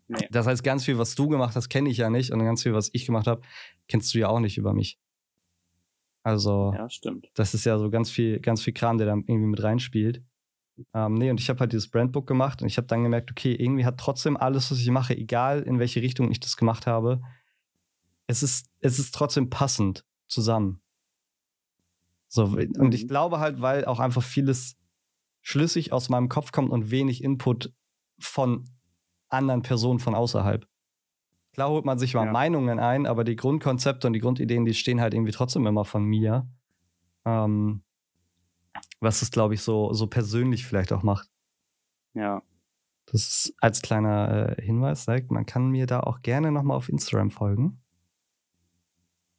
Nee. 0.06 0.28
Das 0.30 0.46
heißt, 0.46 0.62
ganz 0.62 0.84
viel, 0.84 0.98
was 0.98 1.14
du 1.14 1.28
gemacht 1.28 1.56
hast, 1.56 1.68
kenne 1.68 1.88
ich 1.88 1.96
ja 1.96 2.10
nicht. 2.10 2.30
Und 2.30 2.40
ganz 2.40 2.62
viel, 2.62 2.74
was 2.74 2.90
ich 2.92 3.06
gemacht 3.06 3.26
habe, 3.26 3.40
kennst 3.88 4.12
du 4.14 4.18
ja 4.18 4.28
auch 4.28 4.40
nicht 4.40 4.58
über 4.58 4.72
mich. 4.74 4.98
Also, 6.22 6.72
Ja, 6.74 6.88
stimmt. 6.88 7.28
das 7.34 7.54
ist 7.54 7.64
ja 7.64 7.78
so 7.78 7.90
ganz 7.90 8.10
viel, 8.10 8.40
ganz 8.40 8.62
viel 8.62 8.72
Kram, 8.72 8.98
der 8.98 9.06
da 9.06 9.12
irgendwie 9.14 9.46
mit 9.46 9.62
reinspielt. 9.62 10.22
Ähm, 10.92 11.14
nee, 11.14 11.30
und 11.30 11.38
ich 11.40 11.48
habe 11.50 11.60
halt 11.60 11.72
dieses 11.72 11.88
Brandbook 11.88 12.26
gemacht 12.26 12.60
und 12.60 12.66
ich 12.68 12.76
habe 12.78 12.86
dann 12.86 13.02
gemerkt, 13.02 13.30
okay, 13.30 13.54
irgendwie 13.54 13.84
hat 13.84 13.98
trotzdem 13.98 14.36
alles, 14.36 14.70
was 14.70 14.78
ich 14.80 14.90
mache, 14.90 15.16
egal 15.16 15.62
in 15.62 15.78
welche 15.78 16.02
Richtung 16.02 16.30
ich 16.30 16.40
das 16.40 16.56
gemacht 16.56 16.86
habe, 16.86 17.20
es 18.26 18.42
ist, 18.42 18.66
es 18.80 18.98
ist 18.98 19.14
trotzdem 19.14 19.50
passend 19.50 20.04
zusammen. 20.26 20.80
So, 22.28 22.44
und 22.44 22.92
ich 22.94 23.04
Mhm. 23.04 23.08
glaube 23.08 23.38
halt, 23.38 23.60
weil 23.60 23.84
auch 23.84 24.00
einfach 24.00 24.22
vieles 24.22 24.76
schlüssig 25.42 25.92
aus 25.92 26.08
meinem 26.08 26.28
Kopf 26.28 26.50
kommt 26.52 26.70
und 26.70 26.90
wenig 26.90 27.22
Input 27.22 27.72
von 28.18 28.64
anderen 29.34 29.62
Personen 29.62 29.98
von 29.98 30.14
außerhalb. 30.14 30.66
Klar 31.52 31.70
holt 31.70 31.84
man 31.84 31.98
sich 31.98 32.14
mal 32.14 32.26
Ja. 32.26 32.32
Meinungen 32.32 32.78
ein, 32.78 33.06
aber 33.06 33.22
die 33.22 33.36
Grundkonzepte 33.36 34.06
und 34.06 34.12
die 34.12 34.20
Grundideen, 34.20 34.64
die 34.64 34.74
stehen 34.74 35.00
halt 35.00 35.14
irgendwie 35.14 35.32
trotzdem 35.32 35.66
immer 35.66 35.84
von 35.84 36.04
mir. 36.04 36.48
Ähm, 37.24 37.82
was 39.00 39.22
es, 39.22 39.30
glaube 39.30 39.54
ich, 39.54 39.62
so, 39.62 39.92
so 39.92 40.06
persönlich 40.06 40.66
vielleicht 40.66 40.92
auch 40.92 41.02
macht. 41.02 41.28
Ja. 42.14 42.42
Das 43.06 43.20
ist 43.20 43.54
als 43.60 43.82
kleiner 43.82 44.56
äh, 44.58 44.62
Hinweis, 44.62 45.04
sagt, 45.04 45.30
man 45.30 45.46
kann 45.46 45.68
mir 45.70 45.86
da 45.86 46.00
auch 46.00 46.22
gerne 46.22 46.50
nochmal 46.50 46.76
auf 46.76 46.88
Instagram 46.88 47.30
folgen. 47.30 47.80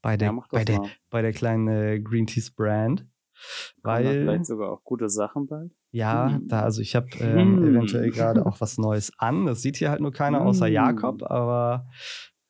Bei 0.02 0.18
der, 0.18 0.32
ja, 0.32 0.44
bei 0.52 0.64
der, 0.64 0.84
bei 1.10 1.22
der 1.22 1.34
kleinen 1.34 1.68
äh, 1.68 2.00
Green 2.00 2.28
Teas 2.28 2.52
Brand. 2.52 3.08
Weil, 3.82 4.22
vielleicht 4.22 4.46
sogar 4.46 4.72
auch 4.72 4.84
gute 4.84 5.10
Sachen 5.10 5.48
bald. 5.48 5.72
ja, 5.92 6.30
Hm. 6.30 6.48
da, 6.48 6.62
also 6.64 6.82
ich 6.82 6.96
habe 6.96 7.08
ähm, 7.20 7.58
Hm. 7.58 7.68
eventuell 7.76 8.12
gerade 8.12 8.46
auch 8.46 8.62
was 8.62 8.78
Neues 8.78 9.12
an. 9.18 9.46
Das 9.46 9.62
sieht 9.62 9.78
hier 9.78 9.90
halt 9.90 10.02
nur 10.02 10.12
keiner 10.12 10.42
außer 10.42 10.66
Hm. 10.68 10.74
Jakob, 10.74 11.24
aber 11.24 11.88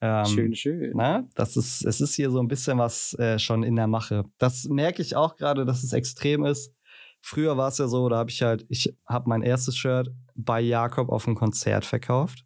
ähm, 0.02 0.26
schön, 0.26 0.56
schön. 0.56 0.92
na, 0.96 1.28
das 1.36 1.56
ist, 1.58 1.84
es 1.86 2.02
ist 2.02 2.16
hier 2.16 2.30
so 2.30 2.40
ein 2.40 2.48
bisschen 2.48 2.78
was 2.78 3.14
äh, 3.20 3.40
schon 3.40 3.64
in 3.64 3.76
der 3.76 3.88
Mache. 3.88 4.26
Das 4.38 4.66
merke 4.66 5.02
ich 5.02 5.16
auch 5.16 5.36
gerade, 5.36 5.66
dass 5.66 5.84
es 5.84 5.94
extrem 5.94 6.44
ist. 6.46 6.74
Früher 7.22 7.58
war 7.58 7.70
es 7.70 7.80
ja 7.80 7.88
so, 7.88 8.08
da 8.10 8.18
habe 8.18 8.30
ich 8.30 8.44
halt, 8.44 8.66
ich 8.70 8.96
habe 9.08 9.30
mein 9.30 9.42
erstes 9.42 9.76
Shirt 9.78 10.12
bei 10.36 10.62
Jakob 10.62 11.10
auf 11.10 11.26
einem 11.26 11.36
Konzert 11.36 11.84
verkauft. 11.86 12.46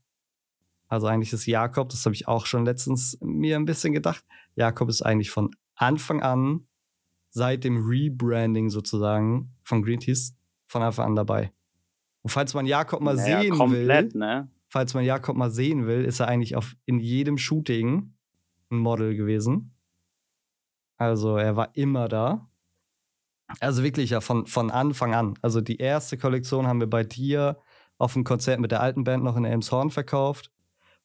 Also 0.88 1.08
eigentlich 1.08 1.34
ist 1.34 1.46
Jakob, 1.48 1.90
das 1.90 2.06
habe 2.06 2.16
ich 2.16 2.28
auch 2.30 2.46
schon 2.46 2.66
letztens 2.66 3.18
mir 3.22 3.58
ein 3.58 3.66
bisschen 3.66 3.94
gedacht. 3.94 4.24
Jakob 4.56 4.88
ist 4.90 5.02
eigentlich 5.02 5.30
von 5.32 5.52
Anfang 5.76 6.22
an, 6.24 6.68
seit 7.30 7.64
dem 7.64 7.78
Rebranding 7.86 8.70
sozusagen 8.70 9.54
von 9.64 9.82
Green 9.84 10.00
Teas, 10.00 10.36
von 10.68 10.82
Anfang 10.82 11.08
an 11.08 11.16
dabei. 11.16 11.52
Und 12.22 12.32
falls 12.32 12.54
man 12.54 12.66
Jakob 12.66 13.02
mal 13.02 13.16
Naja, 13.16 13.42
sehen 13.42 13.54
komplett, 13.56 14.14
will, 14.14 14.20
ne? 14.20 14.52
falls 14.68 14.94
man 14.94 15.04
Jakob 15.04 15.36
mal 15.36 15.52
sehen 15.52 15.88
will, 15.88 16.06
ist 16.06 16.20
er 16.20 16.28
eigentlich 16.28 16.56
auf, 16.56 16.76
in 16.86 17.00
jedem 17.00 17.38
Shooting 17.38 18.14
ein 18.72 18.78
Model 18.78 19.16
gewesen. 19.16 19.76
Also 20.98 21.38
er 21.38 21.56
war 21.56 21.76
immer 21.76 22.08
da. 22.08 22.50
Also 23.60 23.84
wirklich 23.84 24.12
ja 24.12 24.22
von, 24.22 24.46
von 24.46 24.70
Anfang 24.70 25.16
an. 25.16 25.34
Also 25.42 25.62
die 25.62 25.78
erste 25.78 26.18
Kollektion 26.18 26.68
haben 26.68 26.80
wir 26.80 26.90
bei 26.90 27.04
dir 27.04 27.58
auf 27.98 28.14
dem 28.14 28.24
Konzert 28.24 28.60
mit 28.60 28.72
der 28.72 28.82
alten 28.82 29.04
Band 29.04 29.24
noch 29.24 29.38
in 29.38 29.46
Elmshorn 29.46 29.90
verkauft. 29.90 30.52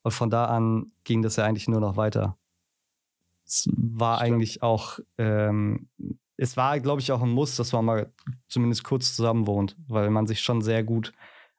Und 0.02 0.12
von 0.12 0.30
da 0.30 0.46
an 0.46 0.92
ging 1.04 1.22
das 1.22 1.36
ja 1.36 1.44
eigentlich 1.44 1.68
nur 1.68 1.80
noch 1.80 1.96
weiter. 1.96 2.36
Es 3.46 3.68
war 3.76 4.18
Stimmt. 4.18 4.32
eigentlich 4.34 4.62
auch, 4.62 4.98
ähm, 5.18 5.88
es 6.36 6.56
war, 6.56 6.80
glaube 6.80 7.00
ich, 7.00 7.12
auch 7.12 7.22
ein 7.22 7.30
Muss, 7.30 7.56
dass 7.56 7.72
man 7.72 7.84
mal 7.84 8.12
zumindest 8.48 8.84
kurz 8.84 9.14
zusammen 9.14 9.46
wohnt, 9.46 9.76
weil 9.86 10.10
man 10.10 10.26
sich 10.26 10.40
schon 10.40 10.62
sehr 10.62 10.82
gut 10.82 11.12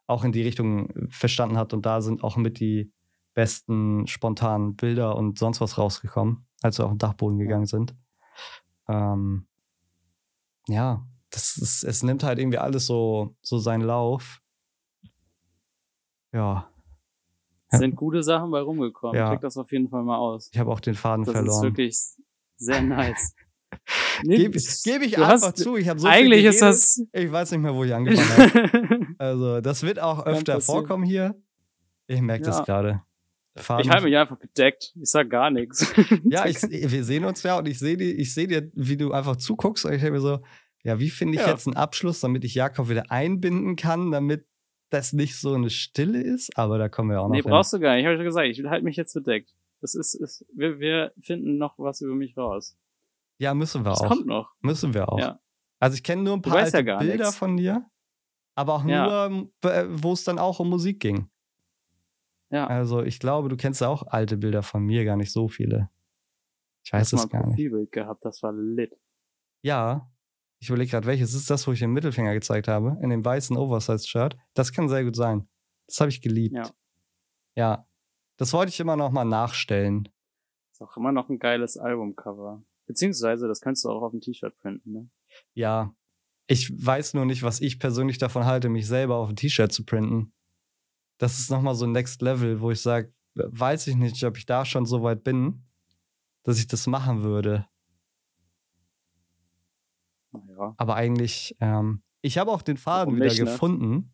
auch 0.07 0.23
in 0.23 0.31
die 0.31 0.43
Richtung 0.43 0.93
verstanden 1.09 1.57
hat. 1.57 1.73
Und 1.73 1.85
da 1.85 2.01
sind 2.01 2.23
auch 2.23 2.37
mit 2.37 2.59
die 2.59 2.91
besten 3.33 4.07
spontanen 4.07 4.75
Bilder 4.75 5.15
und 5.15 5.39
sonst 5.39 5.61
was 5.61 5.77
rausgekommen, 5.77 6.47
als 6.61 6.77
wir 6.77 6.85
auf 6.85 6.91
den 6.91 6.99
Dachboden 6.99 7.37
gegangen 7.37 7.65
sind. 7.65 7.95
Ähm, 8.87 9.47
ja, 10.67 11.05
das 11.29 11.57
ist, 11.57 11.83
es 11.83 12.03
nimmt 12.03 12.23
halt 12.23 12.39
irgendwie 12.39 12.57
alles 12.57 12.85
so, 12.85 13.35
so 13.41 13.59
seinen 13.59 13.81
Lauf. 13.81 14.41
Ja, 16.31 16.69
Es 17.71 17.79
sind 17.79 17.95
gute 17.95 18.23
Sachen 18.23 18.51
bei 18.51 18.61
rumgekommen. 18.61 19.15
Ja. 19.17 19.31
Check 19.31 19.41
das 19.41 19.57
auf 19.57 19.71
jeden 19.71 19.89
Fall 19.89 20.03
mal 20.03 20.17
aus. 20.17 20.49
ich 20.53 20.59
habe 20.59 20.71
auch 20.71 20.79
den 20.79 20.93
Faden 20.95 21.25
Das 21.25 21.33
ist 21.33 21.39
verloren. 21.39 21.63
wirklich 21.63 21.97
sehr 22.57 22.81
nice. 22.81 23.33
Nee, 24.23 24.37
Gebe 24.37 24.53
das- 24.53 24.83
geb 24.83 25.01
ich 25.01 25.17
einfach 25.17 25.49
hast- 25.49 25.57
zu. 25.57 25.75
Ich 25.75 25.89
habe 25.89 25.99
so 25.99 26.07
Eigentlich 26.07 26.41
viel 26.41 26.49
ist 26.49 26.61
das. 26.61 27.03
Ich 27.11 27.31
weiß 27.31 27.51
nicht 27.51 27.59
mehr, 27.61 27.73
wo 27.75 27.83
ich 27.83 27.93
angefangen 27.95 28.51
habe. 28.53 29.07
Also, 29.17 29.61
das 29.61 29.83
wird 29.83 29.99
auch 29.99 30.25
öfter 30.25 30.61
vorkommen 30.61 31.03
hier. 31.03 31.35
Ich 32.07 32.21
merke 32.21 32.45
das 32.45 32.59
Ja. 32.59 32.63
gerade. 32.63 33.01
Faden- 33.57 33.83
Ich 33.85 33.89
halte 33.89 34.05
mich 34.05 34.15
einfach 34.15 34.37
bedeckt. 34.37 34.93
Ich 35.01 35.09
sag 35.09 35.29
gar 35.29 35.49
nichts. 35.49 35.91
Ja, 36.23 36.45
ich, 36.47 36.61
wir 36.61 37.03
sehen 37.03 37.25
uns 37.25 37.41
ja 37.43 37.57
und 37.57 37.67
ich 37.67 37.79
sehe 37.79 37.97
ich 37.97 38.33
seh 38.33 38.47
dir, 38.47 38.69
wie 38.73 38.95
du 38.97 39.11
einfach 39.11 39.35
zuguckst 39.37 39.85
und 39.85 39.93
ich 39.93 40.01
denke 40.01 40.13
mir 40.13 40.21
so, 40.21 40.39
ja, 40.83 40.99
wie 40.99 41.09
finde 41.09 41.35
ich 41.35 41.41
Ja. 41.41 41.49
jetzt 41.49 41.65
einen 41.67 41.75
Abschluss, 41.75 42.19
damit 42.19 42.43
ich 42.45 42.53
Jakob 42.55 42.89
wieder 42.89 43.09
einbinden 43.11 43.75
kann, 43.75 44.11
damit 44.11 44.45
das 44.89 45.13
nicht 45.13 45.35
so 45.39 45.53
eine 45.53 45.69
Stille 45.69 46.21
ist, 46.21 46.57
aber 46.57 46.77
da 46.77 46.89
kommen 46.89 47.09
wir 47.09 47.19
auch 47.21 47.25
noch 47.25 47.31
Nee, 47.31 47.41
hin. 47.41 47.49
brauchst 47.51 47.73
du 47.73 47.79
gar 47.79 47.93
nicht. 47.95 48.01
Ich 48.01 48.07
habe 48.07 48.17
schon 48.17 48.25
gesagt, 48.25 48.47
ich 48.47 48.63
halte 48.65 48.83
mich 48.85 48.95
jetzt 48.95 49.13
bedeckt. 49.13 49.53
Das 49.81 49.93
ist, 49.95 50.13
ist 50.15 50.45
wir, 50.53 50.79
wir 50.79 51.11
finden 51.21 51.57
noch 51.57 51.77
was 51.77 52.01
über 52.01 52.15
mich 52.15 52.37
raus. 52.37 52.77
Ja, 53.39 53.53
müssen 53.53 53.83
wir 53.83 53.89
Das 53.91 54.01
auch. 54.01 54.07
kommt 54.07 54.25
noch. 54.25 54.53
Müssen 54.61 54.93
wir 54.93 55.09
auch. 55.11 55.19
Ja. 55.19 55.39
Also 55.79 55.95
ich 55.95 56.03
kenne 56.03 56.23
nur 56.23 56.33
ein 56.33 56.41
paar 56.41 56.57
ja 56.57 56.63
alte 56.63 56.83
gar 56.85 56.99
Bilder 56.99 57.25
nix. 57.25 57.35
von 57.35 57.57
dir, 57.57 57.85
aber 58.55 58.75
auch 58.75 58.85
Ja. 58.85 59.27
nur, 59.29 59.49
äh, 59.69 59.85
wo 59.89 60.13
es 60.13 60.23
dann 60.23 60.39
auch 60.39 60.59
um 60.59 60.69
Musik 60.69 60.99
ging. 61.01 61.29
Ja. 62.51 62.67
Also 62.67 63.03
ich 63.03 63.19
glaube, 63.19 63.49
du 63.49 63.57
kennst 63.57 63.81
ja 63.81 63.89
auch 63.89 64.03
alte 64.07 64.37
Bilder 64.37 64.63
von 64.63 64.83
mir, 64.83 65.03
gar 65.03 65.17
nicht 65.17 65.31
so 65.31 65.47
viele. 65.49 65.89
Ich 66.85 66.93
weiß 66.93 67.11
es 67.13 67.23
ein 67.23 67.29
gar 67.29 67.39
nicht. 67.39 67.47
Profilbild 67.49 67.91
gehabt, 67.91 68.23
das 68.23 68.41
war 68.43 68.53
lit. 68.53 68.95
Ja, 69.63 70.09
ich 70.59 70.69
überlege 70.69 70.91
gerade, 70.91 71.07
welches 71.07 71.33
ist 71.33 71.49
das, 71.49 71.67
wo 71.67 71.71
ich 71.71 71.79
den 71.79 71.91
Mittelfinger 71.91 72.33
gezeigt 72.33 72.67
habe? 72.67 72.97
In 73.01 73.09
dem 73.09 73.23
weißen 73.23 73.57
Oversize-Shirt. 73.57 74.37
Das 74.53 74.71
kann 74.71 74.89
sehr 74.89 75.03
gut 75.03 75.15
sein. 75.15 75.47
Das 75.87 75.99
habe 75.99 76.09
ich 76.09 76.21
geliebt. 76.21 76.55
Ja. 76.55 76.71
Ja. 77.55 77.87
Das 78.37 78.51
wollte 78.53 78.69
ich 78.69 78.79
immer 78.79 78.95
noch 78.95 79.11
mal 79.11 79.25
nachstellen. 79.25 80.09
Ist 80.71 80.81
auch 80.81 80.97
immer 80.97 81.11
noch 81.11 81.29
ein 81.29 81.39
geiles 81.39 81.77
Albumcover. 81.77 82.63
Beziehungsweise, 82.85 83.47
das 83.47 83.61
kannst 83.61 83.85
du 83.85 83.89
auch 83.89 84.01
auf 84.01 84.13
ein 84.13 84.21
T-Shirt 84.21 84.57
printen, 84.57 84.91
ne? 84.91 85.09
Ja. 85.53 85.95
Ich 86.47 86.71
weiß 86.71 87.13
nur 87.15 87.25
nicht, 87.25 87.43
was 87.43 87.61
ich 87.61 87.79
persönlich 87.79 88.17
davon 88.17 88.45
halte, 88.45 88.69
mich 88.69 88.87
selber 88.87 89.15
auf 89.15 89.29
ein 89.29 89.35
T-Shirt 89.35 89.71
zu 89.71 89.85
printen. 89.85 90.33
Das 91.17 91.39
ist 91.39 91.49
noch 91.49 91.61
mal 91.61 91.75
so 91.75 91.85
ein 91.85 91.91
Next 91.91 92.21
Level, 92.21 92.61
wo 92.61 92.71
ich 92.71 92.81
sage, 92.81 93.13
weiß 93.35 93.87
ich 93.87 93.95
nicht, 93.95 94.23
ob 94.23 94.37
ich 94.37 94.45
da 94.45 94.65
schon 94.65 94.85
so 94.85 95.01
weit 95.01 95.23
bin, 95.23 95.65
dass 96.43 96.59
ich 96.59 96.67
das 96.67 96.87
machen 96.87 97.23
würde. 97.23 97.67
Ja. 100.57 100.73
Aber 100.77 100.95
eigentlich, 100.95 101.55
ähm, 101.59 102.01
ich 102.21 102.37
habe 102.37 102.51
auch 102.51 102.61
den 102.61 102.77
Faden 102.77 103.07
Warum 103.07 103.15
wieder 103.15 103.25
nicht, 103.27 103.39
ne? 103.39 103.45
gefunden. 103.45 104.13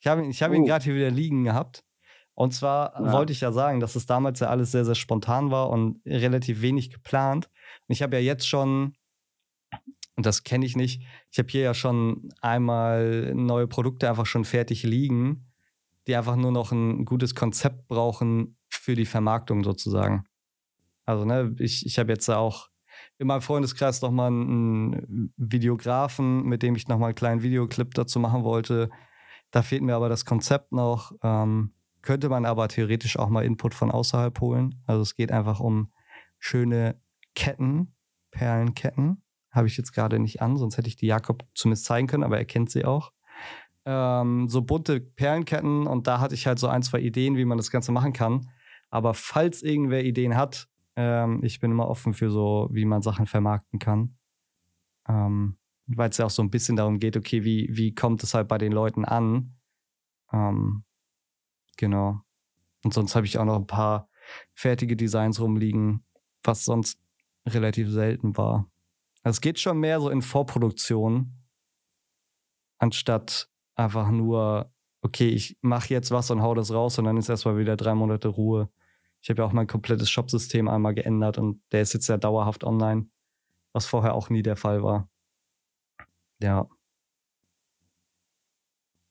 Ich 0.00 0.06
habe 0.06 0.26
ich 0.26 0.42
hab 0.42 0.52
ihn 0.52 0.62
Oh. 0.62 0.66
gerade 0.66 0.84
hier 0.84 0.94
wieder 0.94 1.10
liegen 1.10 1.44
gehabt. 1.44 1.84
Und 2.34 2.54
zwar 2.54 2.94
Ja. 2.94 3.12
wollte 3.12 3.32
ich 3.32 3.40
ja 3.42 3.52
sagen, 3.52 3.80
dass 3.80 3.94
es 3.94 4.06
damals 4.06 4.40
ja 4.40 4.48
alles 4.48 4.72
sehr, 4.72 4.84
sehr 4.84 4.94
spontan 4.94 5.50
war 5.50 5.70
und 5.70 6.00
relativ 6.06 6.62
wenig 6.62 6.90
geplant. 6.90 7.50
Und 7.86 7.92
ich 7.92 8.02
habe 8.02 8.16
ja 8.16 8.22
jetzt 8.22 8.48
schon, 8.48 8.94
und 10.16 10.26
das 10.26 10.42
kenne 10.42 10.64
ich 10.66 10.76
nicht, 10.76 11.02
ich 11.30 11.38
habe 11.38 11.48
hier 11.50 11.62
ja 11.62 11.74
schon 11.74 12.28
einmal 12.40 13.34
neue 13.34 13.66
Produkte 13.66 14.08
einfach 14.08 14.26
schon 14.26 14.44
fertig 14.44 14.82
liegen, 14.82 15.46
die 16.06 16.16
einfach 16.16 16.36
nur 16.36 16.52
noch 16.52 16.72
ein 16.72 17.04
gutes 17.04 17.34
Konzept 17.34 17.86
brauchen 17.86 18.56
für 18.68 18.94
die 18.94 19.06
Vermarktung 19.06 19.62
sozusagen. 19.62 20.24
Also, 21.04 21.24
ne, 21.24 21.54
ich, 21.58 21.84
ich 21.86 21.98
habe 21.98 22.10
jetzt 22.12 22.28
auch 22.28 22.68
in 23.18 23.26
meinem 23.26 23.42
Freundeskreis 23.42 24.02
noch 24.02 24.10
mal 24.10 24.26
einen 24.26 25.32
Videografen, 25.36 26.44
mit 26.44 26.62
dem 26.62 26.74
ich 26.74 26.88
noch 26.88 26.98
mal 26.98 27.06
einen 27.06 27.14
kleinen 27.14 27.42
Videoclip 27.42 27.94
dazu 27.94 28.18
machen 28.18 28.44
wollte. 28.44 28.90
Da 29.50 29.62
fehlt 29.62 29.82
mir 29.82 29.94
aber 29.94 30.08
das 30.08 30.24
Konzept 30.24 30.72
noch. 30.72 31.12
Ähm, 31.22 31.74
könnte 32.02 32.28
man 32.28 32.44
aber 32.44 32.68
theoretisch 32.68 33.18
auch 33.18 33.28
mal 33.28 33.44
Input 33.44 33.74
von 33.74 33.90
außerhalb 33.90 34.40
holen. 34.40 34.82
Also 34.86 35.02
es 35.02 35.14
geht 35.14 35.30
einfach 35.30 35.60
um 35.60 35.92
schöne 36.38 37.00
Ketten, 37.34 37.94
Perlenketten. 38.32 39.22
Habe 39.50 39.68
ich 39.68 39.76
jetzt 39.76 39.92
gerade 39.92 40.18
nicht 40.18 40.42
an, 40.42 40.56
sonst 40.56 40.78
hätte 40.78 40.88
ich 40.88 40.96
die 40.96 41.06
Jakob 41.06 41.44
zumindest 41.54 41.84
zeigen 41.84 42.08
können, 42.08 42.24
aber 42.24 42.38
er 42.38 42.44
kennt 42.44 42.70
sie 42.70 42.84
auch. 42.84 43.12
Ähm, 43.84 44.48
so 44.48 44.62
bunte 44.62 45.00
Perlenketten 45.00 45.86
und 45.86 46.06
da 46.06 46.18
hatte 46.20 46.34
ich 46.34 46.46
halt 46.46 46.58
so 46.58 46.68
ein, 46.68 46.82
zwei 46.82 47.00
Ideen, 47.00 47.36
wie 47.36 47.44
man 47.44 47.58
das 47.58 47.70
Ganze 47.70 47.92
machen 47.92 48.12
kann. 48.12 48.48
Aber 48.90 49.14
falls 49.14 49.62
irgendwer 49.62 50.04
Ideen 50.04 50.36
hat, 50.36 50.68
ähm, 50.96 51.42
ich 51.42 51.60
bin 51.60 51.70
immer 51.70 51.88
offen 51.88 52.14
für 52.14 52.30
so, 52.30 52.68
wie 52.72 52.84
man 52.84 53.02
Sachen 53.02 53.26
vermarkten 53.26 53.78
kann. 53.78 54.16
Ähm, 55.08 55.58
Weil 55.86 56.10
es 56.10 56.18
ja 56.18 56.26
auch 56.26 56.30
so 56.30 56.42
ein 56.42 56.50
bisschen 56.50 56.76
darum 56.76 56.98
geht, 56.98 57.16
okay, 57.16 57.44
wie, 57.44 57.68
wie 57.72 57.94
kommt 57.94 58.22
es 58.22 58.34
halt 58.34 58.48
bei 58.48 58.58
den 58.58 58.72
Leuten 58.72 59.04
an? 59.04 59.56
Ähm, 60.32 60.84
genau. 61.76 62.20
Und 62.84 62.94
sonst 62.94 63.14
habe 63.14 63.26
ich 63.26 63.38
auch 63.38 63.44
noch 63.44 63.56
ein 63.56 63.66
paar 63.66 64.08
fertige 64.54 64.96
Designs 64.96 65.40
rumliegen, 65.40 66.04
was 66.42 66.64
sonst 66.64 67.00
relativ 67.46 67.90
selten 67.90 68.36
war. 68.36 68.70
Also 69.22 69.36
es 69.36 69.40
geht 69.40 69.58
schon 69.58 69.78
mehr 69.78 70.00
so 70.00 70.10
in 70.10 70.22
Vorproduktion, 70.22 71.36
anstatt 72.78 73.48
einfach 73.74 74.10
nur, 74.10 74.72
okay, 75.02 75.28
ich 75.28 75.58
mache 75.60 75.94
jetzt 75.94 76.10
was 76.10 76.30
und 76.30 76.42
hau 76.42 76.54
das 76.54 76.72
raus 76.72 76.98
und 76.98 77.04
dann 77.04 77.16
ist 77.16 77.28
erstmal 77.28 77.58
wieder 77.58 77.76
drei 77.76 77.94
Monate 77.94 78.28
Ruhe. 78.28 78.68
Ich 79.22 79.30
habe 79.30 79.40
ja 79.40 79.46
auch 79.46 79.52
mein 79.52 79.68
komplettes 79.68 80.10
Shopsystem 80.10 80.68
einmal 80.68 80.94
geändert 80.94 81.38
und 81.38 81.62
der 81.70 81.82
ist 81.82 81.94
jetzt 81.94 82.08
ja 82.08 82.18
dauerhaft 82.18 82.64
online, 82.64 83.08
was 83.72 83.86
vorher 83.86 84.14
auch 84.14 84.30
nie 84.30 84.42
der 84.42 84.56
Fall 84.56 84.82
war. 84.82 85.08
Ja. 86.40 86.68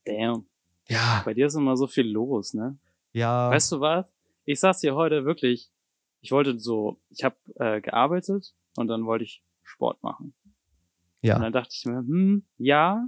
Damn. 0.06 0.46
Ja. 0.90 1.22
Bei 1.24 1.34
dir 1.34 1.48
ist 1.48 1.56
immer 1.56 1.78
so 1.78 1.88
viel 1.88 2.10
los, 2.10 2.54
ne? 2.54 2.78
Ja. 3.14 3.50
Weißt 3.50 3.72
du 3.72 3.80
was? 3.80 4.14
Ich 4.44 4.60
saß 4.60 4.82
hier 4.82 4.96
heute 4.96 5.24
wirklich, 5.24 5.72
ich 6.20 6.32
wollte 6.32 6.60
so, 6.60 7.00
ich 7.10 7.24
habe 7.24 7.38
äh, 7.56 7.80
gearbeitet 7.80 8.54
und 8.76 8.88
dann 8.88 9.06
wollte 9.06 9.24
ich 9.24 9.42
Sport 9.64 10.04
machen. 10.04 10.34
Und 11.22 11.30
ja. 11.30 11.40
dann 11.40 11.54
dachte 11.54 11.74
ich 11.74 11.86
mir, 11.86 12.00
hm, 12.00 12.46
ja, 12.58 13.08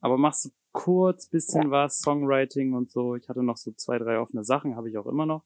aber 0.00 0.16
machst 0.16 0.44
du 0.44 0.50
kurz 0.70 1.26
bisschen 1.28 1.72
was, 1.72 1.98
Songwriting 1.98 2.74
und 2.74 2.92
so. 2.92 3.16
Ich 3.16 3.28
hatte 3.28 3.42
noch 3.42 3.56
so 3.56 3.72
zwei, 3.72 3.98
drei 3.98 4.20
offene 4.20 4.44
Sachen, 4.44 4.76
habe 4.76 4.90
ich 4.90 4.98
auch 4.98 5.06
immer 5.06 5.26
noch. 5.26 5.42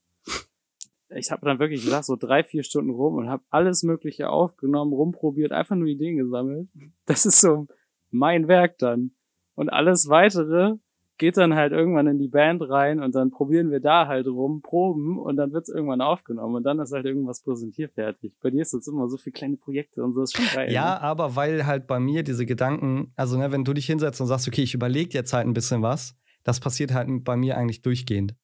Ich 1.16 1.30
habe 1.30 1.44
dann 1.44 1.58
wirklich 1.58 1.84
gesagt, 1.84 2.04
so 2.04 2.16
drei, 2.16 2.44
vier 2.44 2.62
Stunden 2.62 2.90
rum 2.90 3.16
und 3.16 3.28
habe 3.28 3.42
alles 3.50 3.82
Mögliche 3.82 4.30
aufgenommen, 4.30 4.92
rumprobiert, 4.92 5.52
einfach 5.52 5.76
nur 5.76 5.88
Ideen 5.88 6.16
gesammelt. 6.16 6.68
Das 7.06 7.26
ist 7.26 7.40
so 7.40 7.66
mein 8.10 8.48
Werk 8.48 8.78
dann. 8.78 9.12
Und 9.54 9.68
alles 9.68 10.08
weitere 10.08 10.76
geht 11.20 11.36
dann 11.36 11.54
halt 11.54 11.72
irgendwann 11.72 12.06
in 12.06 12.18
die 12.18 12.28
Band 12.28 12.62
rein 12.62 12.98
und 12.98 13.14
dann 13.14 13.30
probieren 13.30 13.70
wir 13.70 13.80
da 13.80 14.06
halt 14.06 14.26
rum, 14.26 14.62
proben 14.62 15.18
und 15.18 15.36
dann 15.36 15.52
wird's 15.52 15.68
irgendwann 15.68 16.00
aufgenommen 16.00 16.56
und 16.56 16.62
dann 16.62 16.78
ist 16.78 16.92
halt 16.92 17.04
irgendwas 17.04 17.42
präsentierfertig. 17.42 18.38
Bei 18.40 18.48
dir 18.48 18.62
ist 18.62 18.72
das 18.72 18.86
immer 18.86 19.06
so 19.06 19.18
viele 19.18 19.34
kleine 19.34 19.56
Projekte 19.58 20.02
und 20.02 20.14
so, 20.14 20.22
ist 20.22 20.34
schon 20.34 20.46
geil. 20.54 20.72
Ja, 20.72 20.94
ne? 20.94 21.02
aber 21.02 21.36
weil 21.36 21.66
halt 21.66 21.86
bei 21.86 22.00
mir 22.00 22.22
diese 22.22 22.46
Gedanken, 22.46 23.12
also 23.16 23.36
ne, 23.36 23.52
wenn 23.52 23.64
du 23.64 23.74
dich 23.74 23.84
hinsetzt 23.84 24.22
und 24.22 24.28
sagst, 24.28 24.48
okay, 24.48 24.62
ich 24.62 24.72
überlege 24.72 25.12
jetzt 25.12 25.34
halt 25.34 25.46
ein 25.46 25.52
bisschen 25.52 25.82
was, 25.82 26.16
das 26.42 26.58
passiert 26.58 26.94
halt 26.94 27.08
bei 27.22 27.36
mir 27.36 27.58
eigentlich 27.58 27.82
durchgehend. 27.82 28.34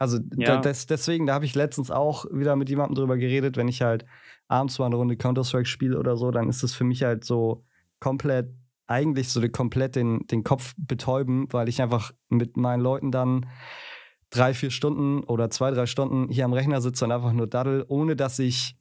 Also 0.00 0.18
Ja. 0.36 0.56
da, 0.56 0.56
des, 0.56 0.86
deswegen, 0.86 1.26
da 1.26 1.34
habe 1.34 1.44
ich 1.44 1.54
letztens 1.54 1.90
auch 1.90 2.24
wieder 2.32 2.56
mit 2.56 2.70
jemandem 2.70 2.94
drüber 2.94 3.18
geredet, 3.18 3.56
wenn 3.56 3.68
ich 3.68 3.82
halt 3.82 4.06
abends 4.48 4.78
mal 4.78 4.86
eine 4.86 4.96
Runde 4.96 5.16
Counter-Strike 5.16 5.66
spiele 5.66 5.98
oder 5.98 6.16
so, 6.16 6.30
dann 6.30 6.48
ist 6.48 6.62
es 6.62 6.74
für 6.74 6.84
mich 6.84 7.02
halt 7.02 7.22
so 7.22 7.64
komplett, 8.00 8.48
eigentlich 8.86 9.28
so 9.28 9.46
komplett 9.50 9.96
den, 9.96 10.26
den 10.26 10.42
Kopf 10.42 10.74
betäuben, 10.78 11.46
weil 11.52 11.68
ich 11.68 11.82
einfach 11.82 12.12
mit 12.30 12.56
meinen 12.56 12.80
Leuten 12.80 13.12
dann 13.12 13.46
drei, 14.30 14.54
vier 14.54 14.70
Stunden 14.70 15.22
oder 15.24 15.50
zwei, 15.50 15.70
drei 15.70 15.84
Stunden 15.84 16.30
hier 16.30 16.46
am 16.46 16.54
Rechner 16.54 16.80
sitze 16.80 17.04
und 17.04 17.12
einfach 17.12 17.32
nur 17.32 17.46
daddel, 17.46 17.84
ohne 17.86 18.16
dass 18.16 18.38
ich 18.38 18.76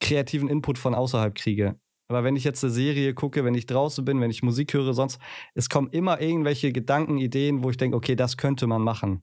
kreativen 0.00 0.48
Input 0.48 0.76
von 0.76 0.94
außerhalb 0.94 1.36
kriege. 1.36 1.76
Aber 2.08 2.24
wenn 2.24 2.34
ich 2.34 2.42
jetzt 2.42 2.64
eine 2.64 2.72
Serie 2.72 3.14
gucke, 3.14 3.44
wenn 3.44 3.54
ich 3.54 3.66
draußen 3.66 4.04
bin, 4.04 4.20
wenn 4.20 4.30
ich 4.30 4.42
Musik 4.42 4.74
höre, 4.74 4.92
sonst, 4.92 5.20
es 5.54 5.68
kommen 5.68 5.88
immer 5.92 6.20
irgendwelche 6.20 6.72
Gedanken, 6.72 7.18
Ideen, 7.18 7.62
wo 7.62 7.70
ich 7.70 7.76
denke, 7.76 7.96
okay, 7.96 8.16
das 8.16 8.36
könnte 8.36 8.66
man 8.66 8.82
machen. 8.82 9.22